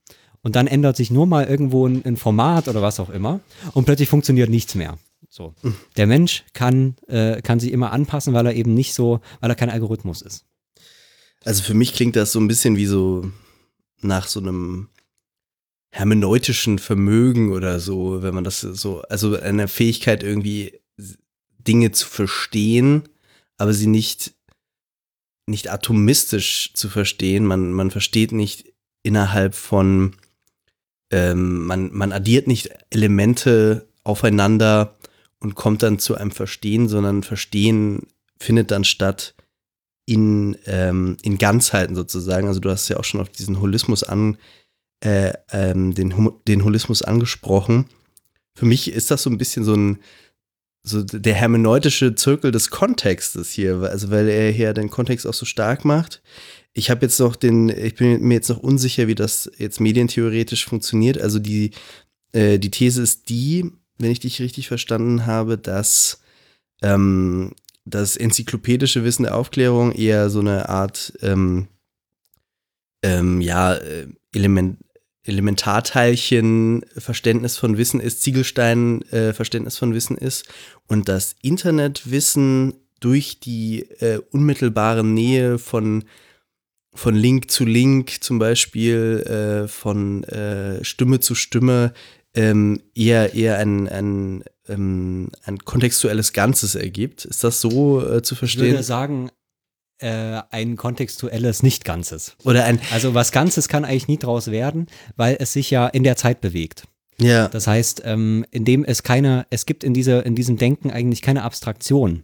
[0.44, 3.39] Und dann ändert sich nur mal irgendwo ein, ein Format oder was auch immer
[3.74, 4.98] und plötzlich funktioniert nichts mehr.
[5.30, 5.54] So.
[5.98, 9.56] Der Mensch kann, äh, kann sich immer anpassen, weil er eben nicht so, weil er
[9.56, 10.46] kein Algorithmus ist.
[11.44, 13.32] Also für mich klingt das so ein bisschen wie so
[14.02, 14.89] nach so einem
[15.92, 20.80] hermeneutischen Vermögen oder so, wenn man das so, also eine Fähigkeit irgendwie
[21.68, 23.04] Dinge zu verstehen,
[23.58, 24.34] aber sie nicht,
[25.48, 27.46] nicht atomistisch zu verstehen.
[27.46, 28.74] Man, man versteht nicht
[29.04, 30.16] innerhalb von,
[31.12, 34.98] ähm, man, man addiert nicht Elemente aufeinander
[35.39, 38.08] und kommt dann zu einem Verstehen, sondern Verstehen
[38.39, 39.36] findet dann statt
[40.12, 42.47] in, ähm, in Ganzheiten sozusagen.
[42.47, 44.38] Also du hast ja auch schon auf diesen Holismus an,
[44.99, 46.14] äh, ähm, den,
[46.47, 47.86] den Holismus angesprochen.
[48.53, 49.99] Für mich ist das so ein bisschen so ein,
[50.84, 55.45] so der hermeneutische Zirkel des Kontextes hier, also weil er hier den Kontext auch so
[55.45, 56.22] stark macht.
[56.74, 60.66] Ich habe jetzt noch den, ich bin mir jetzt noch unsicher, wie das jetzt medientheoretisch
[60.66, 61.22] funktioniert.
[61.22, 61.72] Also die,
[62.34, 66.20] äh, die These ist die, wenn ich dich richtig verstanden habe, dass
[66.82, 67.53] ähm,
[67.86, 71.68] das enzyklopädische Wissen der Aufklärung eher so eine Art, ähm,
[73.04, 74.78] ähm, ja, äh, Element,
[75.24, 80.48] Elementarteilchen Verständnis von Wissen ist, Ziegelstein äh, Verständnis von Wissen ist
[80.88, 86.06] und das Internetwissen durch die äh, unmittelbare Nähe von
[86.94, 89.22] von Link zu Link zum Beispiel,
[89.64, 91.94] äh, von äh, Stimme zu Stimme,
[92.34, 97.26] ähm, eher, eher ein, ein ähm, ein kontextuelles Ganzes ergibt.
[97.26, 98.65] Ist das so äh, zu verstehen?
[98.65, 99.30] Ich würde sagen,
[99.99, 102.36] äh, ein kontextuelles Nicht-Ganzes.
[102.43, 102.80] Oder ein.
[102.91, 106.41] Also was Ganzes kann eigentlich nie draus werden, weil es sich ja in der Zeit
[106.41, 106.88] bewegt.
[107.19, 107.47] Ja.
[107.47, 111.43] Das heißt, ähm, indem es keine, es gibt in, dieser, in diesem Denken eigentlich keine
[111.43, 112.24] Abstraktion.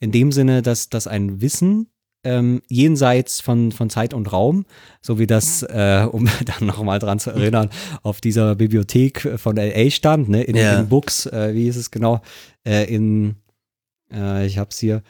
[0.00, 1.88] In dem Sinne, dass, dass ein Wissen
[2.24, 4.66] ähm, jenseits von, von Zeit und Raum,
[5.00, 7.70] so wie das, äh, um dann nochmal dran zu erinnern,
[8.02, 10.80] auf dieser Bibliothek von LA stand, ne, in, Ja.
[10.80, 12.20] in Books, äh, wie ist es genau,
[12.66, 13.36] äh, in,
[14.12, 15.02] äh, ich hab's hier,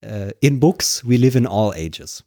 [0.00, 2.24] äh, in Books, we live in all ages.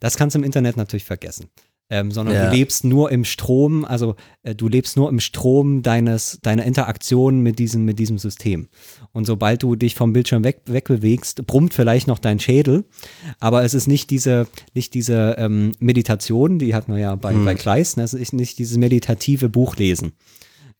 [0.00, 1.48] Das kannst du im Internet natürlich vergessen.
[1.90, 2.50] Ähm, sondern Ja.
[2.50, 7.40] du lebst nur im Strom, also äh, du lebst nur im Strom deines, deiner Interaktion
[7.40, 8.68] mit diesem, mit diesem System.
[9.12, 12.84] Und sobald du dich vom Bildschirm weg, wegbewegst, brummt vielleicht noch dein Schädel,
[13.40, 17.46] aber es ist nicht diese, nicht diese ähm, Meditation, die hat man ja bei, Hm.
[17.46, 18.02] bei Kleist, ne?
[18.02, 20.12] es ist nicht dieses meditative Buchlesen.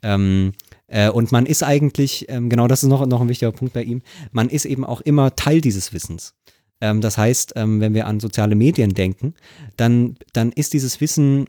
[0.03, 0.53] Ähm,
[0.89, 3.83] äh, und man ist eigentlich, ähm, genau das ist noch, noch ein wichtiger Punkt bei
[3.83, 6.35] ihm, man ist eben auch immer Teil dieses Wissens.
[6.81, 9.35] Ähm, das heißt, ähm, wenn wir an soziale Medien denken,
[9.77, 11.47] dann, dann ist dieses Wissen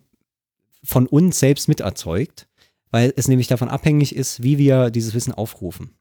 [0.83, 2.47] von uns selbst miterzeugt,
[2.91, 5.91] weil es nämlich davon abhängig ist, wie wir dieses Wissen aufrufen.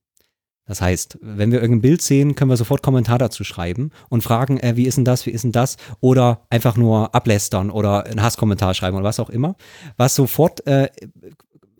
[0.68, 4.60] Das heißt, wenn wir irgendein Bild sehen, können wir sofort Kommentar dazu schreiben und fragen,
[4.60, 5.78] äh, wie ist denn das, wie ist denn das?
[6.00, 9.56] Oder einfach nur ablästern oder einen Hasskommentar schreiben oder was auch immer.
[9.96, 10.90] Was sofort äh,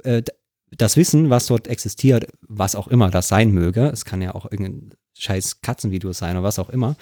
[0.05, 0.23] äh,
[0.71, 4.51] das Wissen, was dort existiert, was auch immer das sein möge, es kann ja auch
[4.51, 6.97] irgendein scheiß Katzenvideo sein oder was auch immer,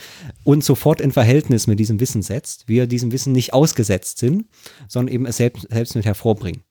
[0.44, 4.46] und sofort in Verhältnis mit diesem Wissen setzt, wir diesem Wissen nicht ausgesetzt sind,
[4.88, 6.62] sondern eben es selbst, selbst mit hervorbringen.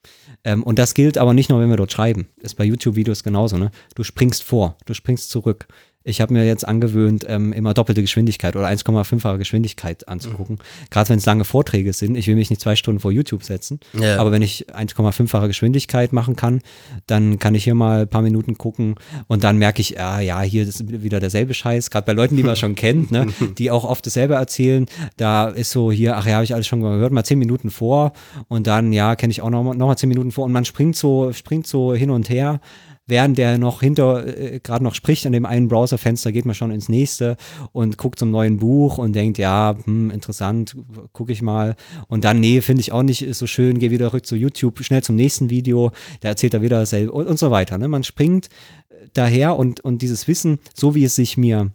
[0.44, 2.28] Ähm, und das gilt aber nicht nur, wenn wir dort schreiben.
[2.38, 3.72] Ist bei YouTube-Videos genauso, ne?
[3.96, 5.68] Du springst vor, du springst zurück.
[6.08, 10.60] Ich habe mir jetzt angewöhnt, ähm, immer doppelte Geschwindigkeit oder 1,5fache Geschwindigkeit anzugucken.
[10.92, 12.16] Gerade wenn es lange Vorträge sind.
[12.16, 13.80] Ich will mich nicht zwei Stunden vor YouTube setzen.
[13.94, 14.18] Ja.
[14.20, 16.62] Aber wenn ich 1,5fache Geschwindigkeit machen kann,
[17.08, 18.96] dann kann ich hier mal ein paar Minuten gucken
[19.28, 21.90] und dann merke ich, ah, ja, hier ist wieder derselbe Scheiß.
[21.90, 23.26] Gerade bei Leuten, die man schon kennt, ne,
[23.58, 24.86] die auch oft dasselbe erzählen.
[25.18, 28.14] Da ist so hier, ach ja, habe ich alles schon gehört, mal zehn Minuten vor
[28.48, 30.96] und dann, ja, kenne ich auch noch, noch mal zehn Minuten vor und man springt
[30.96, 32.60] so, springt so hin und her
[33.08, 36.72] während der noch hinter, äh, gerade noch spricht an dem einen Browserfenster, geht man schon
[36.72, 37.38] ins nächste
[37.72, 40.76] und guckt zum neuen Buch und denkt, ja, hm, interessant,
[41.14, 41.76] gucke ich mal.
[42.08, 44.84] Und dann, nee, finde ich auch nicht ist so schön, gehe wieder rück zu YouTube,
[44.84, 45.92] schnell zum nächsten Video,
[46.22, 47.78] da erzählt er wieder dasselbe und, und so weiter.
[47.78, 47.88] Ne?
[47.88, 48.50] Man springt
[48.90, 51.72] äh, daher und, und dieses Wissen, so wie es sich mir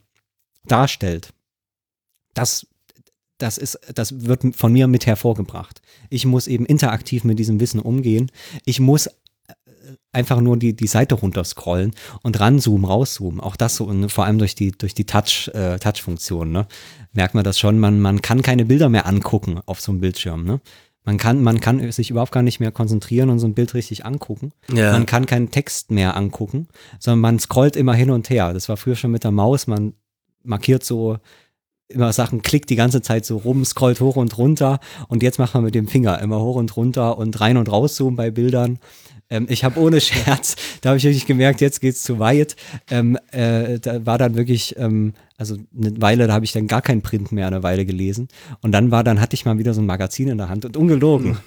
[0.66, 1.32] darstellt,
[2.35, 2.66] das
[3.40, 5.81] das ist, das wird von mir mit hervorgebracht.
[6.11, 8.31] Ich muss eben interaktiv mit diesem Wissen umgehen.
[8.65, 9.09] Ich muss
[10.12, 11.93] einfach nur die, die Seite runterscrollen
[12.23, 13.41] und ranzoomen, rauszoomen.
[13.41, 16.66] Auch das so, und vor allem durch die, durch die Touch, äh, Touch-Funktion, ne?
[17.12, 20.45] Merkt man das schon, man, man kann keine Bilder mehr angucken auf so einem Bildschirm,
[20.45, 20.61] ne?
[21.05, 24.05] Man kann, man kann sich überhaupt gar nicht mehr konzentrieren und so ein Bild richtig
[24.05, 24.53] angucken.
[24.70, 24.93] Ja.
[24.93, 26.69] Man kann keinen Text mehr angucken,
[26.99, 28.53] sondern man scrollt immer hin und her.
[28.53, 29.95] Das war früher schon mit der Maus, man
[30.43, 31.16] markiert so
[31.89, 34.78] immer Sachen, klickt die ganze Zeit so rum, scrollt hoch und runter
[35.09, 38.16] und jetzt macht man mit dem Finger immer hoch und runter und rein und rauszoomen
[38.16, 38.78] bei Bildern.
[39.31, 42.57] Ähm, ich habe ohne Scherz, da habe ich wirklich gemerkt, jetzt geht's zu weit.
[42.90, 46.82] Ähm, äh, da war dann wirklich, ähm, also eine Weile, da habe ich dann gar
[46.82, 48.28] kein Print mehr eine Weile gelesen.
[48.61, 50.77] Und dann war, dann hatte ich mal wieder so ein Magazin in der Hand und
[50.77, 51.39] ungelogen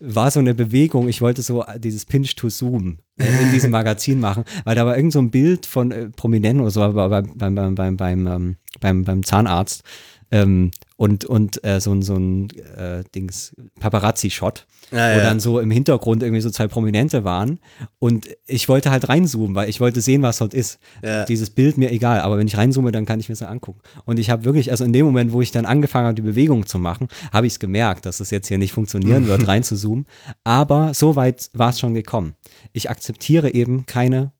[0.00, 4.44] war so eine Bewegung, ich wollte so dieses Pinch to Zoom in diesem Magazin machen,
[4.64, 7.74] weil da war irgend so ein Bild von äh, Prominenten oder so beim, beim, beim,
[7.74, 9.82] beim, beim, ähm, beim, beim Zahnarzt
[10.30, 15.22] ähm, und, und äh, so, ein- so ein äh, Dings, Paparazzi-Shot, Ja, wo ja.
[15.22, 17.58] dann so im Hintergrund irgendwie so zwei Prominente waren
[17.98, 20.78] und ich wollte halt reinzoomen, weil ich wollte sehen, was dort ist.
[21.02, 21.24] Ja.
[21.24, 23.80] Dieses Bild mir egal, aber wenn ich reinzoome, dann kann ich mir das angucken.
[24.04, 26.66] Und ich habe wirklich, also in dem Moment, wo ich dann angefangen habe, die Bewegung
[26.66, 30.06] zu machen, habe ich es gemerkt, dass es jetzt hier nicht funktionieren wird, reinzuzoomen.
[30.44, 32.34] Aber so weit war es schon gekommen.
[32.72, 34.32] Ich akzeptiere eben keine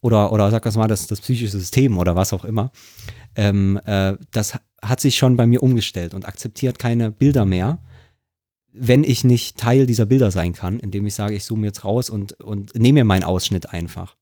[0.00, 2.70] oder, oder sag das mal, das, das psychische System oder was auch immer,
[3.34, 7.78] ähm, äh, das hat sich schon bei mir umgestellt und akzeptiert keine Bilder mehr,
[8.78, 12.10] wenn ich nicht Teil dieser Bilder sein kann, indem ich sage, ich zoome jetzt raus
[12.10, 14.16] und, und nehme mir meinen Ausschnitt einfach.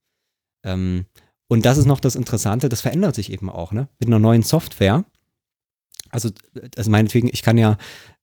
[0.64, 1.06] Ähm,
[1.48, 3.88] und das ist noch das Interessante, das verändert sich eben auch, ne?
[3.98, 5.04] Mit einer neuen Software.
[6.10, 6.30] Also,
[6.76, 7.76] also meinetwegen, ich kann ja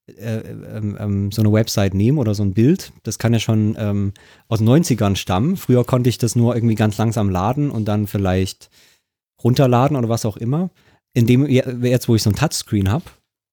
[0.05, 2.91] äh, ähm, ähm, so eine Website nehmen oder so ein Bild.
[3.03, 4.13] Das kann ja schon ähm,
[4.49, 5.55] aus den 90ern stammen.
[5.55, 8.69] Früher konnte ich das nur irgendwie ganz langsam laden und dann vielleicht
[9.41, 10.71] runterladen oder was auch immer.
[11.13, 13.05] In dem, jetzt, wo ich so ein Touchscreen habe,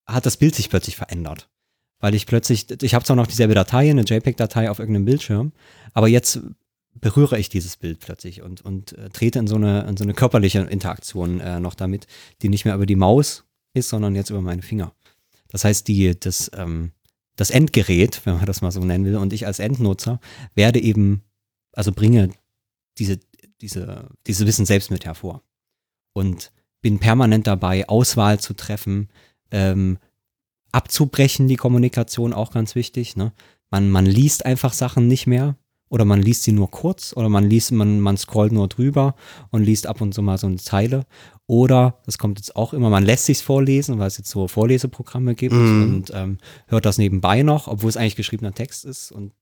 [0.08, 1.48] hat das Bild sich plötzlich verändert.
[2.00, 5.52] Weil ich plötzlich, ich habe zwar noch dieselbe Datei, eine JPEG-Datei auf irgendeinem Bildschirm,
[5.92, 6.40] aber jetzt
[6.94, 10.14] berühre ich dieses Bild plötzlich und, und äh, trete in so, eine, in so eine
[10.14, 12.06] körperliche Interaktion äh, noch damit,
[12.42, 13.44] die nicht mehr über die Maus
[13.74, 14.92] ist, sondern jetzt über meine Finger.
[15.48, 16.92] Das heißt, die, das, ähm,
[17.36, 20.20] das Endgerät, wenn man das mal so nennen will, und ich als Endnutzer
[20.54, 21.22] werde eben,
[21.72, 22.30] also bringe
[22.98, 23.18] diese,
[23.60, 25.42] diese, diese Wissen selbst mit hervor.
[26.12, 26.52] Und
[26.82, 29.08] bin permanent dabei, Auswahl zu treffen,
[29.50, 29.98] ähm,
[30.72, 33.16] abzubrechen, die Kommunikation auch ganz wichtig.
[33.16, 33.32] Ne?
[33.70, 35.56] Man, man liest einfach Sachen nicht mehr
[35.88, 39.14] oder man liest sie nur kurz oder man liest, man, man scrollt nur drüber
[39.50, 41.04] und liest ab und zu mal so eine Zeile.
[41.46, 45.34] Oder, das kommt jetzt auch immer, man lässt sich's vorlesen, weil es jetzt so Vorleseprogramme
[45.34, 45.82] gibt Mhm.
[45.82, 46.38] und ähm,
[46.68, 49.32] hört das nebenbei noch, obwohl es eigentlich geschriebener Text ist und,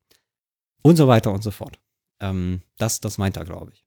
[0.83, 1.79] und so weiter und so fort.
[2.21, 3.85] Ähm, das, das meint er, glaube ich.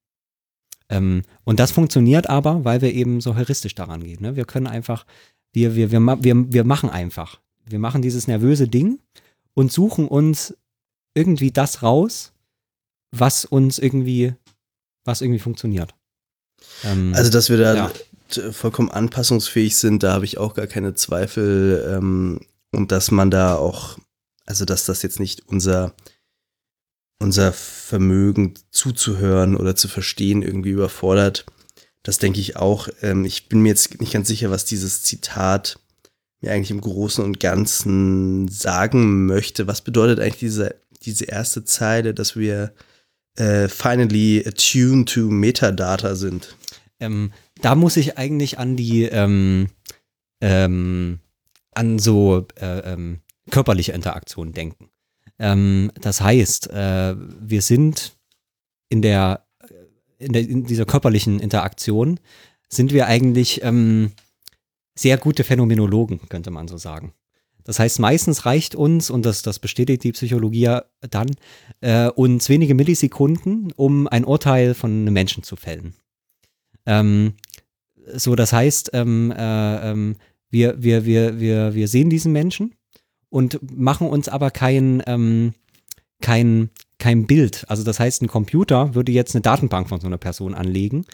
[0.89, 4.22] Ähm, und das funktioniert aber, weil wir eben so heuristisch daran gehen.
[4.22, 4.35] Ne?
[4.35, 5.05] Wir können einfach,
[5.53, 7.40] wir, wir, wir, wir, wir machen einfach.
[7.65, 8.99] Wir machen dieses nervöse Ding
[9.53, 10.56] und suchen uns
[11.14, 12.32] irgendwie das raus,
[13.11, 14.34] was uns irgendwie,
[15.03, 15.94] was irgendwie funktioniert.
[16.84, 18.52] Ähm, Also, dass wir da Ja.
[18.52, 21.86] vollkommen anpassungsfähig sind, da habe ich auch gar keine Zweifel.
[21.98, 22.40] Ähm,
[22.73, 23.98] und dass man da auch,
[24.45, 25.94] also dass das jetzt nicht unser,
[27.19, 31.45] unser Vermögen zuzuhören oder zu verstehen irgendwie überfordert.
[32.03, 32.90] Das denke ich auch.
[33.02, 35.80] Ähm, ich bin mir jetzt nicht ganz sicher, was dieses Zitat
[36.41, 39.68] mir eigentlich im Großen und Ganzen sagen möchte.
[39.68, 42.73] Was bedeutet eigentlich diese, diese erste Zeile, dass wir
[43.38, 46.56] äh, finally attuned to Metadata sind?
[47.02, 49.68] ähm, da muss ich eigentlich an die, ähm,
[50.40, 51.19] ähm,
[51.73, 54.90] an so äh, ähm, körperliche Interaktion denken.
[55.40, 58.15] Ähm, das heißt, äh, wir sind
[58.90, 59.45] in der,
[60.22, 62.19] in der, in dieser körperlichen Interaktion
[62.69, 64.11] sind wir eigentlich ähm,
[64.95, 67.14] sehr gute Phänomenologen, könnte man so sagen.
[67.64, 71.30] Das heißt, meistens reicht uns, und das, das bestätigt die Psychologie ja dann,
[71.81, 75.93] äh, uns wenige Millisekunden, um ein Urteil von einem Menschen zu fällen.
[76.85, 77.34] Ähm,
[78.14, 80.15] so, das heißt, ähm, äh, ähm,
[80.49, 82.73] wir, wir, wir, wir, wir sehen diesen Menschen
[83.30, 85.53] und machen uns aber kein, ähm,
[86.19, 86.69] kein,
[87.02, 87.65] kein Bild.
[87.68, 91.06] Also das heißt, ein Computer würde jetzt eine Datenbank von so einer Person anlegen,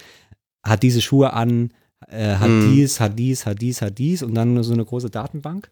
[0.64, 1.72] hat diese Schuhe an,
[2.08, 2.72] äh, hat Hm.
[2.72, 5.72] dies, hat dies, hat dies, hat dies und dann so eine große Datenbank.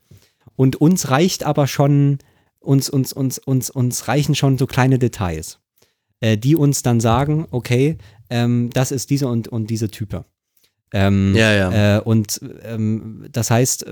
[0.56, 2.18] Und uns reicht aber schon,
[2.60, 5.60] uns, uns, uns, uns, uns reichen schon so kleine Details,
[6.22, 7.98] äh, die uns dann sagen, okay,
[8.30, 10.26] ähm, das ist diese und, und diese Type.
[10.94, 11.98] Ähm, Ja, ja.
[11.98, 13.86] Äh, und ähm, das heißt,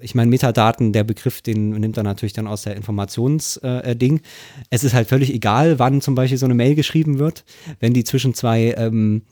[0.00, 4.16] ich meine, Metadaten, der Begriff, den nimmt er natürlich dann aus der Informationsding.
[4.18, 4.22] Äh,
[4.70, 7.44] es ist halt völlig egal, wann zum Beispiel so eine Mail geschrieben wird,
[7.78, 9.22] wenn die zwischen zwei ähm,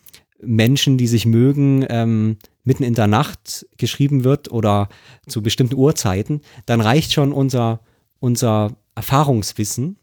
[0.40, 4.89] Menschen, die sich mögen, ähm, mitten in der Nacht geschrieben wird oder
[5.27, 7.81] zu bestimmten Uhrzeiten, dann reicht schon unser,
[8.20, 9.99] unser Erfahrungswissen.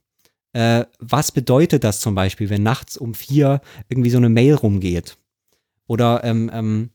[0.53, 5.17] Äh, was bedeutet das zum Beispiel, wenn nachts um vier irgendwie so eine Mail rumgeht?
[5.87, 6.89] Oder ähm, ähm,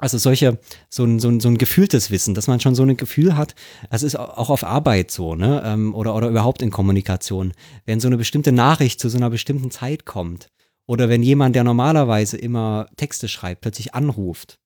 [0.00, 0.58] also solche,
[0.88, 3.54] so ein, so, ein, so ein gefühltes Wissen, dass man schon so ein Gefühl hat,
[3.90, 5.62] das ist auch auf Arbeit so, ne?
[5.64, 7.52] Ähm, oder, oder überhaupt in Kommunikation.
[7.84, 10.48] Wenn so eine bestimmte Nachricht zu so einer bestimmten Zeit kommt,
[10.86, 14.58] oder wenn jemand, der normalerweise immer Texte schreibt, plötzlich anruft,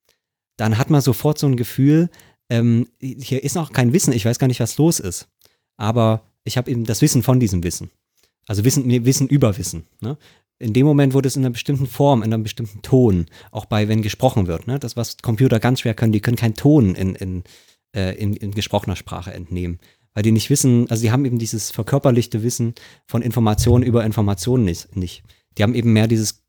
[0.57, 2.09] dann hat man sofort so ein Gefühl,
[2.49, 5.29] ähm, hier ist noch kein Wissen, ich weiß gar nicht, was los ist.
[5.77, 7.91] Aber ich habe eben das Wissen von diesem Wissen.
[8.47, 9.87] Also Wissen, Wissen über Wissen.
[10.01, 10.17] Ne?
[10.59, 13.89] In dem Moment wurde es in einer bestimmten Form, in einem bestimmten Ton, auch bei,
[13.89, 14.67] wenn gesprochen wird.
[14.67, 14.79] Ne?
[14.79, 17.45] Das, was Computer ganz schwer können, die können keinen Ton in, in,
[17.95, 19.79] äh, in, in gesprochener Sprache entnehmen.
[20.15, 22.75] Weil die nicht wissen, also die haben eben dieses verkörperlichte Wissen
[23.07, 24.97] von Informationen über Informationen nicht.
[24.97, 25.25] nicht.
[25.59, 26.45] Die haben eben mehr dieses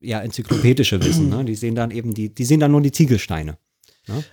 [0.00, 1.28] ja, enzyklopädische Wissen.
[1.28, 1.44] Ne?
[1.44, 3.56] Die sehen dann eben die, die sehen dann nur die Ziegelsteine.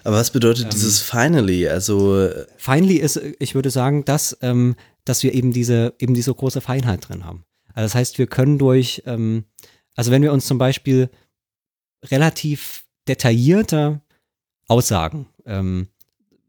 [0.04, 1.68] Aber was bedeutet Ähm, dieses finally?
[1.68, 4.76] Also, äh, Finally ist, ich würde sagen, dass, ähm,
[5.06, 7.44] dass wir eben diese, eben diese große Feinheit drin haben.
[7.78, 9.46] Also das heißt, wir können durch, ähm,
[9.96, 11.12] also wenn wir uns zum Beispiel
[12.06, 14.02] relativ detaillierte
[14.68, 15.88] Aussagen, ähm,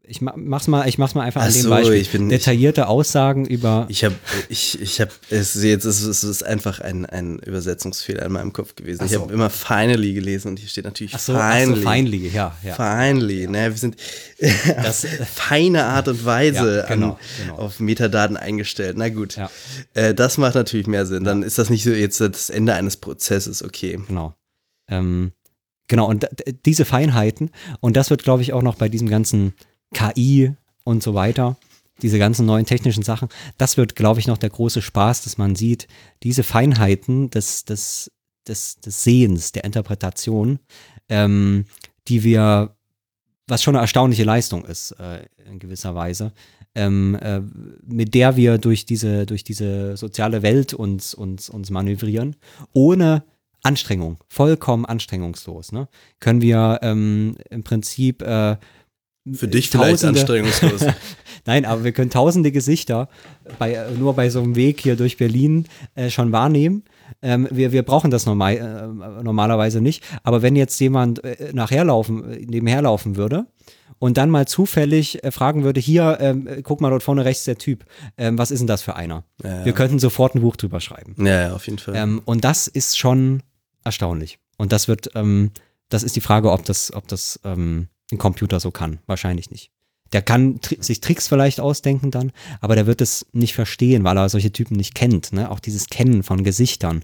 [0.09, 1.93] ich ma- mach's mal, ich mach's mal einfach an Ach dem so, Beispiel.
[1.97, 4.15] ich bin- detaillierte Aussagen über ich habe,
[4.49, 8.51] ich, ich habe, es ist jetzt ist es ist einfach ein, ein Übersetzungsfehler in meinem
[8.51, 9.01] Kopf gewesen.
[9.01, 9.21] Ach Ich so.
[9.21, 11.81] habe immer finally gelesen und hier steht natürlich ach so, ach so, finally.
[11.83, 12.73] finally, ja, ja.
[12.75, 13.95] Finally, ne, wir sind
[14.39, 17.55] Das, auf feine Art und Weise Ja, genau, an, genau.
[17.57, 18.95] auf Metadaten eingestellt.
[18.97, 19.49] Na gut, Ja.
[19.93, 21.23] äh, das macht natürlich mehr Sinn.
[21.23, 23.99] Dann ist das nicht so jetzt das Ende eines Prozesses, okay.
[24.07, 24.33] Genau.
[24.89, 25.33] Ähm,
[25.87, 26.27] genau, und
[26.65, 29.53] diese Feinheiten, und das wird, glaube ich, auch noch bei diesem ganzen
[29.93, 30.53] KI
[30.83, 31.57] und so weiter,
[32.01, 35.55] diese ganzen neuen technischen Sachen, das wird, glaube ich, noch der große Spaß, dass man
[35.55, 35.87] sieht,
[36.23, 38.11] diese Feinheiten des, des,
[38.47, 40.59] des, des Sehens, der Interpretation,
[41.09, 41.65] ähm,
[42.07, 42.75] die wir,
[43.47, 46.31] was schon eine erstaunliche Leistung ist, äh, in gewisser Weise,
[46.75, 47.41] ähm, äh,
[47.85, 52.35] mit der wir durch diese, durch diese soziale Welt uns, uns, uns manövrieren,
[52.73, 53.23] ohne
[53.61, 55.89] Anstrengung, vollkommen anstrengungslos, ne?
[56.21, 58.55] Können wir ähm, im Prinzip äh,
[59.33, 60.85] Für dich vielleicht Tausende- anstrengungslos.
[61.45, 63.07] Nein, aber wir können tausende Gesichter
[63.57, 65.65] bei, nur bei so einem Weg hier durch Berlin
[65.95, 66.83] äh, schon wahrnehmen.
[67.21, 70.03] Ähm, wir, wir brauchen das normal, äh, normalerweise nicht.
[70.23, 73.47] Aber wenn jetzt jemand äh, nachherlaufen, äh, nebenher laufen würde
[73.97, 77.45] und dann mal zufällig äh, fragen würde, hier, ähm, äh, guck mal dort vorne rechts
[77.45, 77.85] der Typ,
[78.17, 79.23] ähm, was ist denn das für einer?
[79.43, 81.15] Ja, Wir könnten sofort ein Buch drüber schreiben.
[81.25, 81.95] ja, ja, auf jeden Fall.
[81.95, 83.41] Ähm, und das ist schon
[83.83, 84.37] erstaunlich.
[84.57, 85.51] Und das wird, ähm,
[85.87, 88.99] das ist die Frage, ob das, ob das ähm, ein Computer so kann.
[89.05, 89.71] Wahrscheinlich nicht.
[90.11, 92.31] Der kann tri sich Tricks vielleicht ausdenken dann,
[92.61, 95.33] aber der wird es nicht verstehen, weil er solche Typen nicht kennt.
[95.33, 95.51] Ne?
[95.51, 97.03] Auch dieses Kennen von Gesichtern.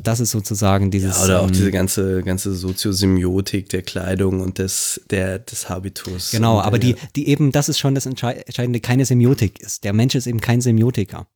[0.00, 1.18] Das ist sozusagen dieses.
[1.18, 6.30] ja, oder auch ähm, diese ganze, ganze Soziosemiotik der Kleidung und des, der, des Habitus.
[6.32, 9.84] Genau, aber der, die, die eben, das ist schon das Entschei- Entscheidende, keine Semiotik ist.
[9.84, 11.26] Der Mensch ist eben kein Semiotiker.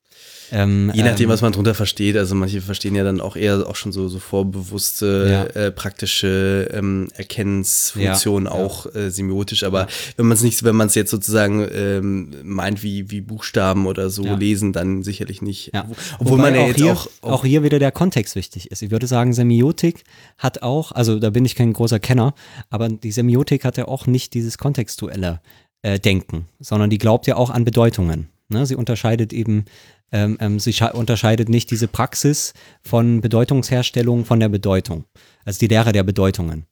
[0.52, 2.16] Ähm, Je nachdem, ähm, was man drunter versteht.
[2.16, 5.60] Also manche verstehen ja dann auch eher auch schon so, so vorbewusste, Ja.
[5.60, 8.64] äh, praktische ähm, Erkennensfunktionen Ja, ja.
[8.64, 9.64] auch äh, semiotisch.
[9.64, 9.86] Aber
[10.16, 14.10] wenn man es nicht, wenn man es jetzt sozusagen ähm, meint wie, wie Buchstaben oder
[14.10, 14.36] so Ja.
[14.36, 15.70] lesen, dann sicherlich nicht.
[15.74, 15.86] Ja.
[16.18, 18.82] Obwohl Wobei man ja auch jetzt hier, auch, auch, hier wieder der Kontext wichtig ist.
[18.82, 20.04] Ich würde sagen, Semiotik
[20.38, 22.34] hat auch, also da bin ich kein großer Kenner,
[22.70, 25.40] aber die Semiotik hat ja auch nicht dieses kontextuelle
[25.82, 28.28] äh, Denken, sondern die glaubt ja auch an Bedeutungen.
[28.48, 28.64] Ne?
[28.66, 29.64] Sie unterscheidet eben,
[30.12, 35.04] ähm, ähm, sie unterscheidet nicht diese Praxis von Bedeutungsherstellung von der Bedeutung,
[35.44, 36.66] also die Lehre der Bedeutungen.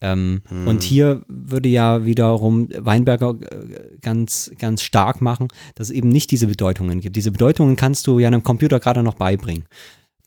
[0.00, 0.68] Ähm, Hm.
[0.68, 6.30] Und hier würde ja wiederum Weinberger äh, ganz, ganz stark machen, dass es eben nicht
[6.30, 7.16] diese Bedeutungen gibt.
[7.16, 9.64] Diese Bedeutungen kannst du ja einem Computer gerade noch beibringen.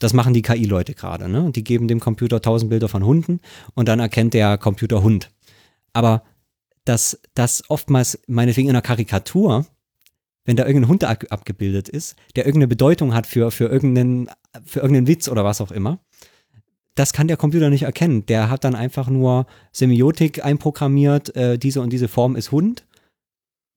[0.00, 1.50] Das machen die KI-Leute gerade, ne?
[1.52, 3.40] Die geben dem Computer tausend Bilder von Hunden
[3.74, 5.30] und dann erkennt der Computer Hund.
[5.92, 6.22] Aber
[6.84, 9.66] dass das oftmals, meinetwegen in einer Karikatur,
[10.48, 14.30] wenn da irgendein Hund ab abgebildet ist, der irgendeine Bedeutung hat für, für, irgendeinen,
[14.64, 15.98] für irgendeinen Witz oder was auch immer,
[16.94, 18.24] das kann der Computer nicht erkennen.
[18.24, 22.86] Der hat dann einfach nur Semiotik einprogrammiert, äh, diese und diese Form ist Hund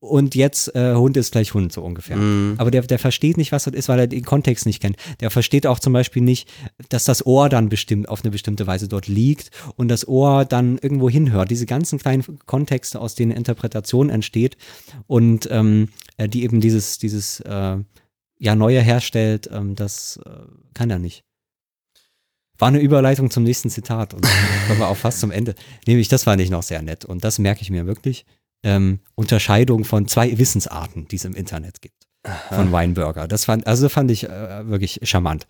[0.02, 2.18] und jetzt äh, Hund ist gleich Hund, so ungefähr.
[2.18, 2.56] Mhm.
[2.58, 4.98] Aber der, der versteht nicht, was das ist, weil er den Kontext nicht kennt.
[5.20, 6.50] Der versteht auch zum Beispiel nicht,
[6.90, 10.80] dass das Ohr dann bestimmt auf eine bestimmte Weise dort liegt und das Ohr dann
[10.80, 11.52] irgendwo hinhört.
[11.52, 14.58] Diese ganzen kleinen Kontexte, aus denen Interpretation entsteht
[15.06, 17.78] und ähm, äh, die eben dieses, dieses äh,
[18.40, 20.30] ja, Neue herstellt, ähm, das äh,
[20.74, 21.24] kann er nicht.
[22.58, 24.32] War eine Überleitung zum nächsten Zitat und dann
[24.68, 25.54] kommen wir auch fast zum Ende.
[25.86, 28.26] Nämlich, das fand ich noch sehr nett und das merke ich mir wirklich.
[28.64, 32.08] Ähm, Unterscheidung von zwei Wissensarten, die es im Internet gibt.
[32.50, 33.28] Von Weinberger.
[33.28, 35.48] Das fand, also fand ich äh, wirklich charmant.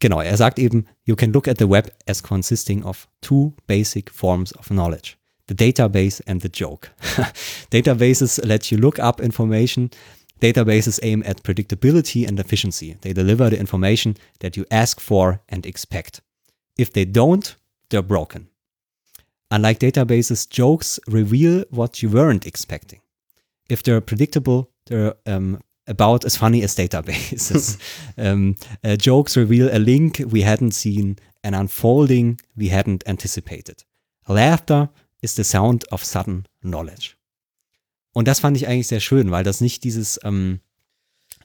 [0.00, 4.10] Genau, er sagt eben, you can look at the web as consisting of two basic
[4.10, 5.16] forms of knowledge.
[5.48, 6.90] The database and the joke.
[7.72, 9.90] Databases let you look up information.
[10.40, 12.96] Databases aim at predictability and efficiency.
[13.00, 16.22] They deliver the information that you ask for and expect.
[16.76, 17.56] If they don't,
[17.90, 18.48] they're broken.
[19.54, 23.00] Unlike databases, jokes reveal what you weren't expecting.
[23.68, 27.78] If they're predictable, they're um, about as funny as databases.
[28.18, 33.84] um, uh, jokes reveal a link we hadn't seen, an unfolding we hadn't anticipated.
[34.26, 34.88] Laughter
[35.22, 37.16] is the sound of sudden knowledge.
[38.12, 40.58] Und das fand ich eigentlich sehr schön, weil das nicht dieses, ähm,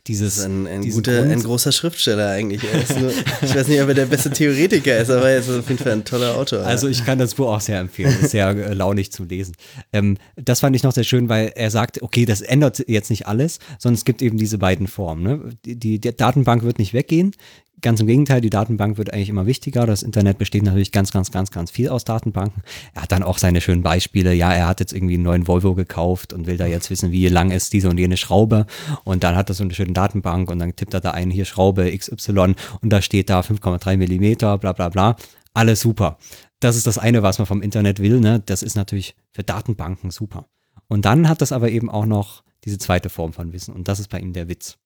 [0.07, 2.61] dieses, ein, ein, guter, Grund- ein großer Schriftsteller eigentlich.
[2.99, 3.11] Nur,
[3.41, 5.93] ich weiß nicht, ob er der beste Theoretiker ist, aber er ist auf jeden Fall
[5.93, 6.65] ein toller Autor.
[6.65, 9.53] Also ich kann das Buch auch sehr empfehlen, ist sehr äh, launig zu lesen.
[9.93, 13.27] Ähm, das fand ich noch sehr schön, weil er sagt, okay, das ändert jetzt nicht
[13.27, 15.23] alles, sondern es gibt eben diese beiden Formen.
[15.23, 15.49] Ne?
[15.65, 17.33] Die, die, die Datenbank wird nicht weggehen.
[17.81, 19.85] Ganz im Gegenteil, die Datenbank wird eigentlich immer wichtiger.
[19.85, 22.61] Das Internet besteht natürlich ganz, ganz, ganz, ganz viel aus Datenbanken.
[22.93, 24.33] Er hat dann auch seine schönen Beispiele.
[24.33, 27.27] Ja, er hat jetzt irgendwie einen neuen Volvo gekauft und will da jetzt wissen, wie
[27.29, 28.65] lang ist diese und jene Schraube.
[29.05, 31.45] Und dann hat er so eine schöne Datenbank und dann tippt er da ein, hier
[31.45, 35.15] Schraube XY und da steht da 5,3 Millimeter, bla bla bla.
[35.53, 36.17] Alles super.
[36.59, 38.19] Das ist das eine, was man vom Internet will.
[38.19, 38.41] Ne?
[38.45, 40.47] Das ist natürlich für Datenbanken super.
[40.87, 43.99] Und dann hat das aber eben auch noch diese zweite Form von Wissen und das
[43.99, 44.77] ist bei ihm der Witz.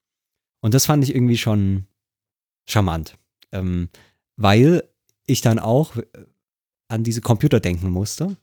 [0.61, 1.87] Und das fand ich irgendwie schon
[2.67, 3.17] charmant,
[3.51, 3.89] ähm,
[4.35, 4.83] weil
[5.25, 6.03] ich dann auch äh,
[6.87, 8.37] an diese Computer denken musste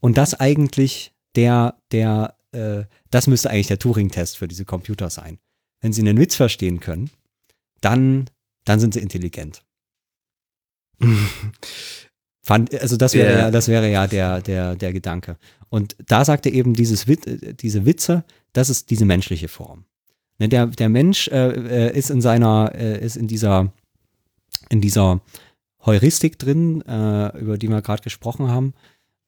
[0.00, 5.38] und das eigentlich der, der, äh, das müsste eigentlich der Turing-Test für diese Computer sein.
[5.80, 7.10] Wenn sie einen Witz verstehen können,
[7.80, 8.28] dann,
[8.64, 9.64] dann sind sie intelligent.
[12.42, 13.38] Fand, also das wäre Ja.
[13.38, 15.36] ja, das wäre ja der, der, der Gedanke.
[15.68, 19.84] Und da sagte eben dieses Wit, äh, diese Witze, das ist diese menschliche Form.
[20.38, 23.72] Ne, der, der Mensch äh, äh, ist in seiner, äh, ist in dieser,
[24.68, 25.20] in dieser
[25.84, 28.74] Heuristik drin, äh, über die wir gerade gesprochen haben.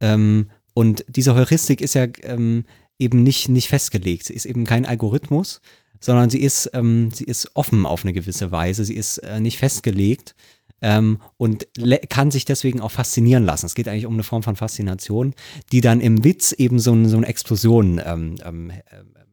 [0.01, 2.65] Ähm, und diese Heuristik ist ja ähm,
[2.99, 4.27] eben nicht, nicht festgelegt.
[4.27, 5.61] Sie ist eben kein Algorithmus,
[6.01, 8.85] sondern sie ist, ähm, sie ist offen auf eine gewisse Weise.
[8.85, 10.37] Sie ist äh, nicht festgelegt
[10.81, 11.67] ähm, und
[12.09, 13.67] kann sich deswegen auch faszinieren lassen.
[13.67, 15.35] Es geht eigentlich um eine Form von Faszination,
[15.73, 18.71] die dann im Witz eben so, so eine Explosion ähm, ähm,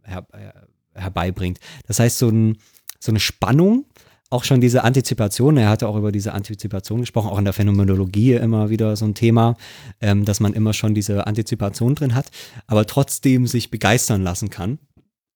[0.04, 0.68] her, her,
[0.98, 1.60] herbeibringt.
[1.88, 2.58] Das heißt, so, ein,
[3.00, 3.86] so eine Spannung,
[4.30, 8.34] auch schon diese Antizipation, er hatte auch über diese Antizipation gesprochen, auch in der Phänomenologie
[8.34, 9.56] immer wieder so ein Thema,
[10.02, 12.30] ähm, dass man immer schon diese Antizipation drin hat,
[12.66, 14.80] aber trotzdem sich begeistern lassen kann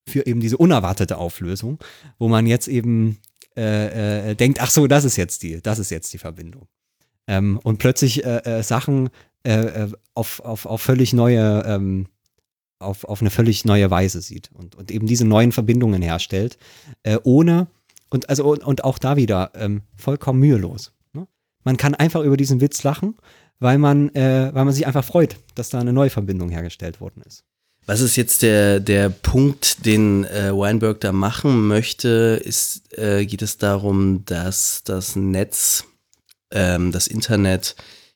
[0.08, 1.78] für eben diese unerwartete Auflösung,
[2.18, 3.18] wo man jetzt eben
[3.56, 6.66] äh, äh, denkt, ach so, das ist jetzt die, das ist jetzt die Verbindung.
[7.26, 9.10] Ähm, und plötzlich äh, äh, Sachen
[9.44, 12.06] äh, äh, auf, auf, auf völlig neue, ähm,
[12.82, 16.58] auf, auf eine völlig neue Weise sieht und, und eben diese neuen Verbindungen herstellt,
[17.02, 17.68] äh, ohne,
[18.10, 20.92] und also und, und auch da wieder ähm, vollkommen mühelos.
[21.12, 21.26] Ne?
[21.64, 23.16] Man kann einfach über diesen Witz lachen,
[23.58, 27.22] weil man, äh, weil man sich einfach freut, dass da eine neue Verbindung hergestellt worden
[27.26, 27.44] ist.
[27.86, 32.40] Was ist jetzt der, der Punkt, den äh, Weinberg da machen möchte?
[32.44, 35.84] Ist, äh, geht es darum, dass das Netz,
[36.52, 37.74] ähm, das Internet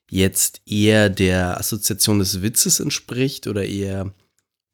[0.08, 4.12] jetzt eher der Assoziation des Witzes entspricht oder eher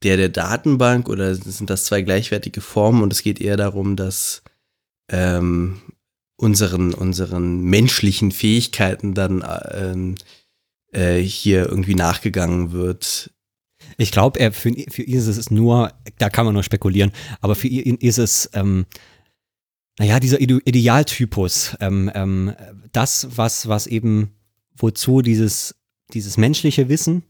[0.03, 4.43] der der Datenbank oder sind das zwei gleichwertige Formen und es geht eher darum, dass
[5.11, 5.81] ähm,
[6.37, 10.15] unseren, unseren menschlichen Fähigkeiten dann ähm,
[10.93, 13.31] äh, hier irgendwie nachgegangen wird,
[13.97, 17.69] Ich glaube, für, für ihn ist es nur, da kann man nur spekulieren, aber für
[17.69, 18.87] ihn ist es, ähm,
[19.99, 22.55] naja, dieser Ide Idealtypus, ähm, ähm,
[22.93, 24.33] das, was, was eben,
[24.77, 25.75] wozu dieses,
[26.13, 27.23] dieses menschliche Wissen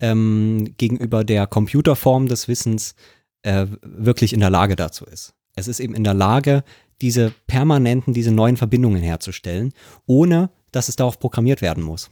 [0.00, 2.94] ähm, gegenüber der Computerform des Wissens
[3.42, 5.34] äh, wirklich in der Lage dazu ist.
[5.56, 6.64] Es ist eben in der Lage,
[7.00, 9.72] diese permanenten, diese neuen Verbindungen herzustellen,
[10.06, 12.10] ohne dass es darauf programmiert werden muss.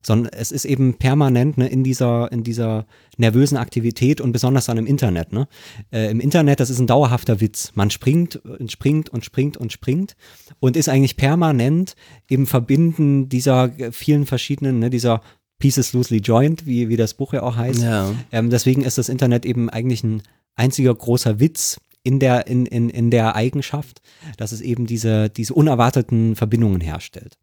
[0.00, 2.86] sondern es ist eben permanent ne, in, dieser, in dieser
[3.16, 5.32] nervösen Aktivität und besonders dann im Internet.
[5.32, 5.48] Ne?
[5.90, 7.72] Äh, Im Internet, das ist ein dauerhafter Witz.
[7.74, 10.16] Man springt und springt und springt und springt
[10.60, 11.94] und ist eigentlich permanent
[12.28, 15.20] im Verbinden dieser vielen verschiedenen, ne, dieser
[15.58, 17.82] Pieces loosely joined, wie, wie das Buch ja auch heißt.
[17.82, 18.14] Ja.
[18.32, 20.22] Ähm, deswegen ist das Internet eben eigentlich ein
[20.54, 24.00] einziger großer Witz in der, in, in, in der Eigenschaft,
[24.36, 27.38] dass es eben diese, diese unerwarteten Verbindungen herstellt.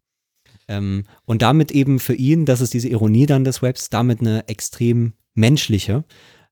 [0.68, 4.48] Ähm, und damit eben für ihn, das ist diese Ironie dann des Webs, damit eine
[4.48, 6.04] extrem menschliche,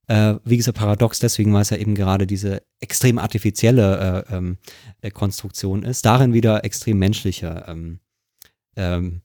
[0.07, 4.59] äh, wie gesagt, paradox deswegen, weil es ja eben gerade diese extrem artifizielle äh, ähm,
[5.01, 8.01] äh, Konstruktion ist, darin wieder extrem menschliche, ähm,
[8.77, 9.23] ähm,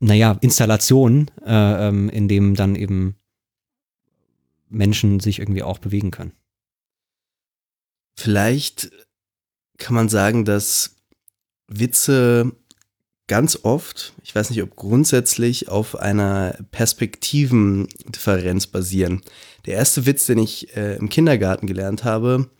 [0.00, 3.16] naja, Installationen, äh, ähm, in dem dann eben
[4.68, 6.32] Menschen sich irgendwie auch bewegen können.
[8.16, 8.90] Vielleicht
[9.78, 10.96] kann man sagen, dass
[11.68, 12.52] Witze
[13.28, 19.22] ganz oft, ich weiß nicht, ob grundsätzlich, auf einer Perspektivendifferenz basieren.
[19.66, 22.50] Der erste Witz, den ich äh, im Kindergarten gelernt habe,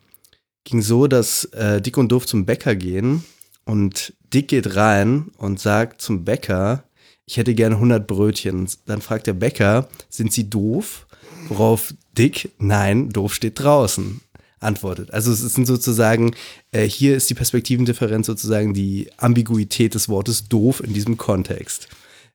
[0.64, 3.24] ging so, dass äh, Dick und Doof zum Bäcker gehen
[3.64, 6.84] und Dick geht rein und sagt zum Bäcker,
[7.28, 8.66] ich hätte gerne 100 Brötchen.
[8.86, 11.06] Dann fragt der Bäcker, sind Sie doof?
[11.48, 14.20] Worauf Dick, nein, doof steht draußen
[14.60, 15.12] antwortet.
[15.12, 16.34] Also es sind sozusagen,
[16.72, 21.88] äh, hier ist die Perspektivendifferenz sozusagen die Ambiguität des Wortes doof in diesem Kontext.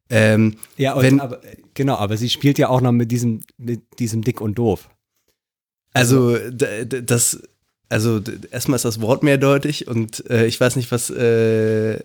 [0.09, 1.41] Ähm, Ja, und, Wenn- aber,
[1.73, 4.89] genau, aber sie spielt ja auch noch mit diesem, mit diesem Dick und Doof.
[5.93, 6.37] also
[6.87, 7.41] das,
[7.89, 8.21] also
[8.51, 11.99] erstmal ist das Wort mehrdeutig und äh, ich weiß nicht, was äh,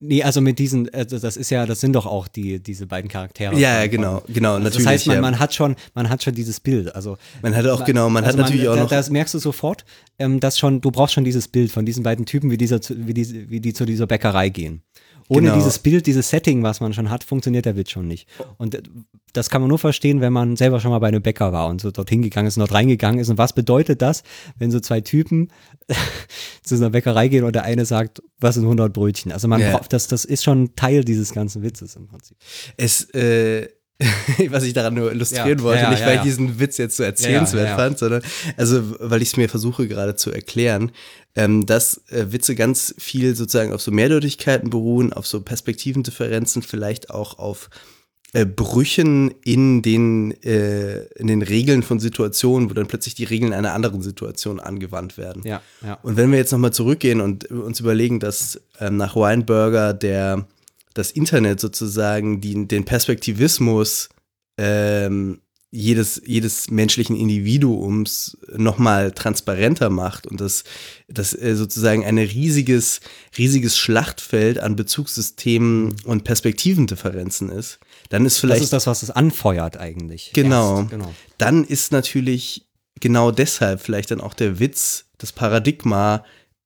[0.00, 3.10] Nee, also mit diesen, also das ist ja, das sind doch auch die, diese beiden
[3.10, 3.52] Charaktere.
[3.58, 4.84] ja, ja, genau, genau, Also natürlich.
[4.84, 5.22] das heißt, man, ja.
[5.22, 6.94] man hat schon, man hat schon dieses Bild.
[6.94, 9.84] Also man hat auch, genau, man also hat natürlich auch noch, Das merkst du sofort,
[10.20, 13.12] ähm, dass schon, du brauchst schon dieses Bild von diesen beiden Typen, wie, dieser, wie,
[13.12, 14.82] die, wie die zu dieser Bäckerei gehen.
[15.28, 15.54] Ohne Genau.
[15.56, 18.26] dieses Bild, dieses Setting, was man schon hat, funktioniert der Witz schon nicht.
[18.56, 18.82] Und äh,
[19.34, 21.80] das kann man nur verstehen, wenn man selber schon mal bei einem Bäcker war und
[21.82, 23.28] so dorthin gegangen ist und dort reingegangen ist.
[23.28, 24.22] Und was bedeutet das,
[24.56, 25.48] wenn so zwei Typen
[26.62, 29.32] zu einer Bäckerei gehen und der eine sagt, was sind 100 Brötchen?
[29.32, 29.72] Also man Ja.
[29.72, 32.36] braucht, das, das ist schon Teil dieses ganzen Witzes im Prinzip.
[32.76, 33.68] es, äh,
[34.48, 37.02] was ich daran nur illustrieren Ja, wollte, ja, nicht weil ich diesen Witz jetzt so
[37.02, 38.22] erzählenswert fand, sondern
[38.56, 40.92] also weil ich es mir versuche gerade zu erklären,
[41.34, 47.10] ähm, dass äh, Witze ganz viel sozusagen auf so Mehrdeutigkeiten beruhen, auf so Perspektivendifferenzen, vielleicht
[47.10, 47.70] auch auf
[48.34, 53.54] äh, Brüchen in den, äh, in den Regeln von Situationen, wo dann plötzlich die Regeln
[53.54, 55.42] einer anderen Situation angewandt werden.
[55.46, 55.98] Ja, ja.
[56.02, 60.46] Und wenn wir jetzt nochmal zurückgehen und uns überlegen, dass ähm, nach Weinberger der,
[60.98, 64.08] das Internet sozusagen die, den Perspektivismus
[64.58, 70.64] ähm, jedes, jedes menschlichen Individuums nochmal transparenter macht und das,
[71.08, 73.00] das äh, sozusagen ein riesiges,
[73.36, 79.10] riesiges Schlachtfeld an Bezugssystemen und Perspektivendifferenzen ist, dann ist Das vielleicht ist das, was es
[79.10, 80.32] anfeuert eigentlich.
[80.32, 80.80] Genau.
[80.80, 81.14] Erst, genau.
[81.36, 82.66] dann ist natürlich
[82.98, 86.24] genau deshalb vielleicht dann auch der Witz, das Paradigma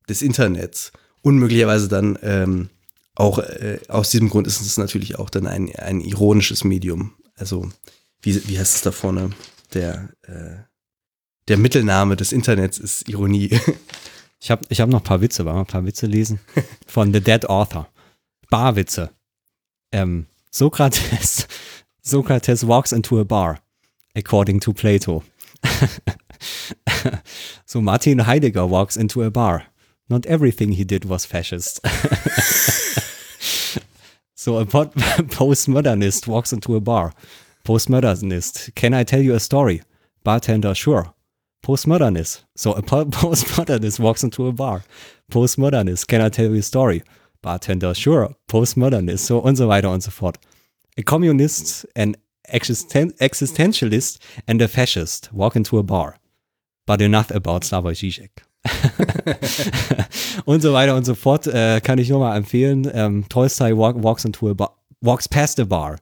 [0.08, 0.92] des Internets.
[1.22, 2.70] Und möglicherweise dann ähm,
[3.14, 7.14] auch äh, aus diesem Grund ist es natürlich auch dann ein, ein ironisches Medium.
[7.36, 7.70] Also,
[8.22, 9.30] wie, wie heißt es da vorne?
[9.74, 10.62] Der, äh,
[11.48, 13.58] der Mittelname des Internets ist Ironie.
[14.44, 16.40] Ich habe ich hab noch ein paar Witze, wollen wir ein paar Witze lesen?
[16.88, 17.86] Von The Dead Author.
[18.50, 19.10] Barwitze.
[19.92, 21.46] Ähm, Sokrates,
[22.02, 23.60] Sokrates walks into a bar,
[24.16, 25.22] according to Plato.
[27.64, 29.62] so Martin Heidegger walks into a bar.
[30.12, 31.80] Not everything he did was fascist.
[34.34, 34.84] so a po-
[35.38, 37.14] postmodernist walks into a bar.
[37.64, 39.80] Postmodernist, can I tell you a story?
[40.22, 41.14] Bartender, sure.
[41.64, 42.42] Postmodernist.
[42.56, 44.84] So a po- postmodernist walks into a bar.
[45.30, 47.02] Postmodernist, can I tell you a story?
[47.40, 48.34] Bartender, sure.
[48.48, 49.20] Postmodernist.
[49.20, 50.36] So und so weiter und so fort.
[50.98, 52.16] A communist, an
[52.50, 56.18] existen existentialist and a fascist walk into a bar.
[56.86, 58.51] But enough about Slavoj Žižek.
[60.44, 61.46] und so weiter und so fort.
[61.46, 62.90] Äh, kann ich nur mal empfehlen.
[62.92, 65.98] Ähm, Tolstoy walk, walks into a bar, walks past a bar.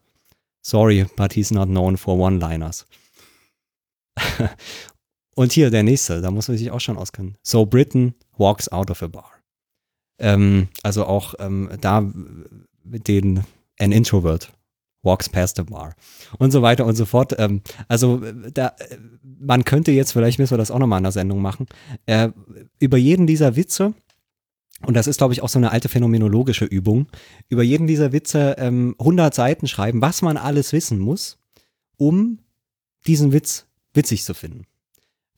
[0.62, 2.86] Sorry, but he's not known for one-liners.
[5.34, 7.36] Und hier der nächste, da muss man sich auch schon auskennen.
[7.42, 9.30] So Britain walks out of a bar.
[10.18, 12.02] Ähm, also auch ähm, da
[12.84, 13.44] mit den
[13.78, 14.52] an introvert
[15.02, 15.94] walks past a bar
[16.38, 17.34] und so weiter und so fort.
[17.38, 21.04] Ähm, also äh, da, äh, man könnte jetzt, vielleicht müssen wir das auch nochmal in
[21.04, 21.66] der Sendung machen,
[22.06, 22.30] äh,
[22.78, 23.94] über jeden dieser Witze,
[24.86, 27.08] und das ist, glaube ich, auch so eine alte phänomenologische Übung,
[27.48, 31.38] über jeden dieser Witze ähm, 100 Seiten schreiben, was man alles wissen muss,
[31.98, 32.38] um
[33.06, 34.66] diesen Witz witzig zu finden.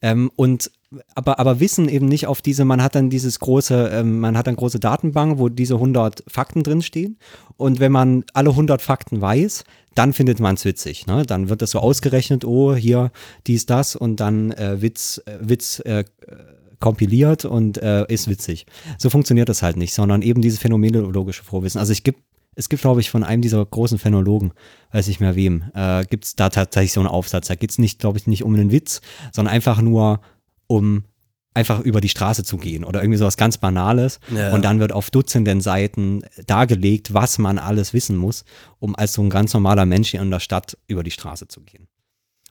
[0.01, 0.71] Ähm, und
[1.15, 4.47] aber, aber Wissen eben nicht auf diese, man hat dann dieses große, ähm, man hat
[4.47, 7.19] dann große Datenbank, wo diese 100 Fakten drinstehen.
[7.57, 9.65] Und wenn man alle 100 Fakten weiß,
[9.95, 11.07] dann findet man es witzig.
[11.07, 11.25] Ne?
[11.27, 13.11] Dann wird das so ausgerechnet, oh, hier,
[13.47, 16.05] dies, das und dann äh, Witz, äh, Witz äh,
[16.81, 18.67] kompiliert und äh, ist witzig.
[18.99, 21.79] So funktioniert das halt nicht, sondern eben dieses phänomenologische Vorwissen.
[21.79, 22.21] Also ich gibt,
[22.55, 24.53] es gibt, glaube ich, von einem dieser großen Phänologen,
[24.91, 27.49] weiß ich mehr wem, äh, gibt es da tatsächlich so einen Aufsatz.
[27.49, 29.01] Da geht es nicht, glaube ich, nicht um einen Witz,
[29.33, 30.21] sondern einfach nur
[30.73, 31.05] um
[31.55, 34.21] einfach über die Straße zu gehen oder irgendwie sowas ganz Banales.
[34.35, 34.55] Ja.
[34.55, 38.45] Und dann wird auf Dutzenden Seiten dargelegt, was man alles wissen muss,
[38.79, 41.61] um als so ein ganz normaler Mensch hier in der Stadt über die Straße zu
[41.61, 41.89] gehen.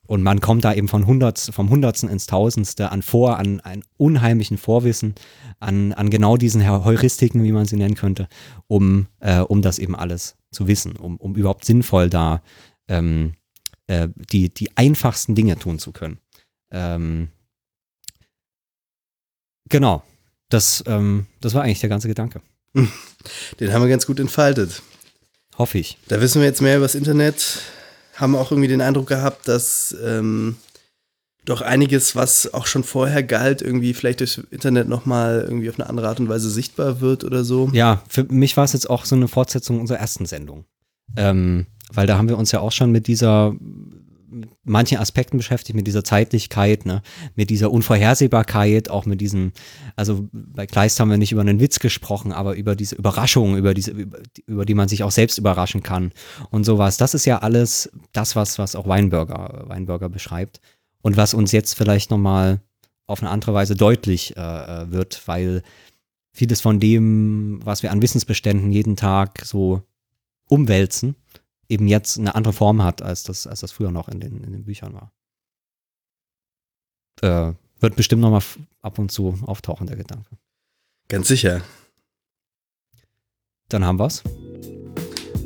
[0.06, 3.84] Und man kommt da eben von Hundert, vom Hundertsten ins Tausendste an vor, an einen
[3.98, 5.16] unheimlichen Vorwissen,
[5.60, 8.28] an, an genau diesen Heuristiken, wie man sie nennen könnte,
[8.68, 12.44] um, äh, um das eben alles zu wissen, um, um überhaupt sinnvoll da
[12.88, 13.34] ähm,
[13.88, 16.20] äh, die, die einfachsten Dinge tun zu können.
[16.72, 17.30] Ähm,
[19.72, 20.04] genau.
[20.50, 22.42] Das, ähm, das war eigentlich der ganze Gedanke.
[23.60, 24.82] Den haben wir ganz gut entfaltet.
[25.58, 25.98] Hoffe ich.
[26.08, 27.60] Da wissen wir jetzt mehr über das Internet,
[28.16, 30.56] haben auch irgendwie den Eindruck gehabt, dass ähm,
[31.46, 35.90] doch einiges, was auch schon vorher galt, irgendwie vielleicht durchs Internet nochmal irgendwie auf eine
[35.90, 37.70] andere Art und Weise sichtbar wird oder so.
[37.74, 40.66] Ja, für mich war es jetzt auch so eine Fortsetzung unserer ersten Sendung.
[41.18, 43.54] Ähm, weil da haben wir uns ja auch schon mit dieser,
[44.64, 47.02] manchen Aspekten beschäftigt, mit dieser Zeitlichkeit, ne,
[47.36, 49.52] mit dieser Unvorhersehbarkeit, auch mit diesem,
[49.96, 53.74] also bei Kleist haben wir nicht über einen Witz gesprochen, aber über diese Überraschung, über
[53.74, 56.12] diese, über, die man sich auch selbst überraschen kann
[56.50, 56.98] und sowas.
[56.98, 60.62] Das ist ja alles das, was, was auch Weinberger, Weinberger beschreibt
[61.02, 62.62] und was uns jetzt vielleicht nochmal
[63.08, 65.64] auf eine andere Weise deutlich äh, wird, weil
[66.32, 69.82] vieles von dem, was wir an Wissensbeständen jeden Tag so
[70.48, 71.16] umwälzen,
[71.72, 74.52] eben jetzt eine andere Form hat, als das, als das früher noch in den, in
[74.52, 75.14] den Büchern war.
[77.22, 78.44] Äh, wird bestimmt nochmal
[78.82, 80.38] ab und zu auftauchen, der Gedanke.
[81.08, 81.62] Ganz sicher.
[83.70, 84.22] Dann haben wir's.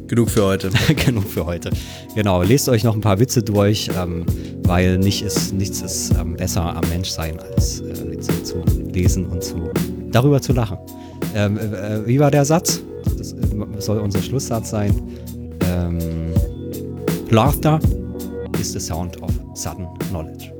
[0.07, 0.69] Genug für heute.
[1.05, 1.71] Genug für heute.
[2.15, 4.25] Genau, lest euch noch ein paar Witze durch, ähm,
[4.63, 9.43] weil nicht ist, nichts ist ähm, besser am Menschsein, als äh, Witze zu lesen und
[9.43, 9.71] zu,
[10.11, 10.77] darüber zu lachen.
[11.35, 12.81] Ähm, äh, wie war der Satz?
[13.17, 13.37] Das äh,
[13.79, 15.01] soll unser Schlusssatz sein.
[15.67, 16.33] Ähm,
[17.31, 17.79] Laughter
[18.59, 20.51] is the sound of sudden knowledge.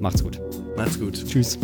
[0.00, 0.40] Macht's gut.
[0.76, 1.14] Macht's gut.
[1.26, 1.58] Tschüss.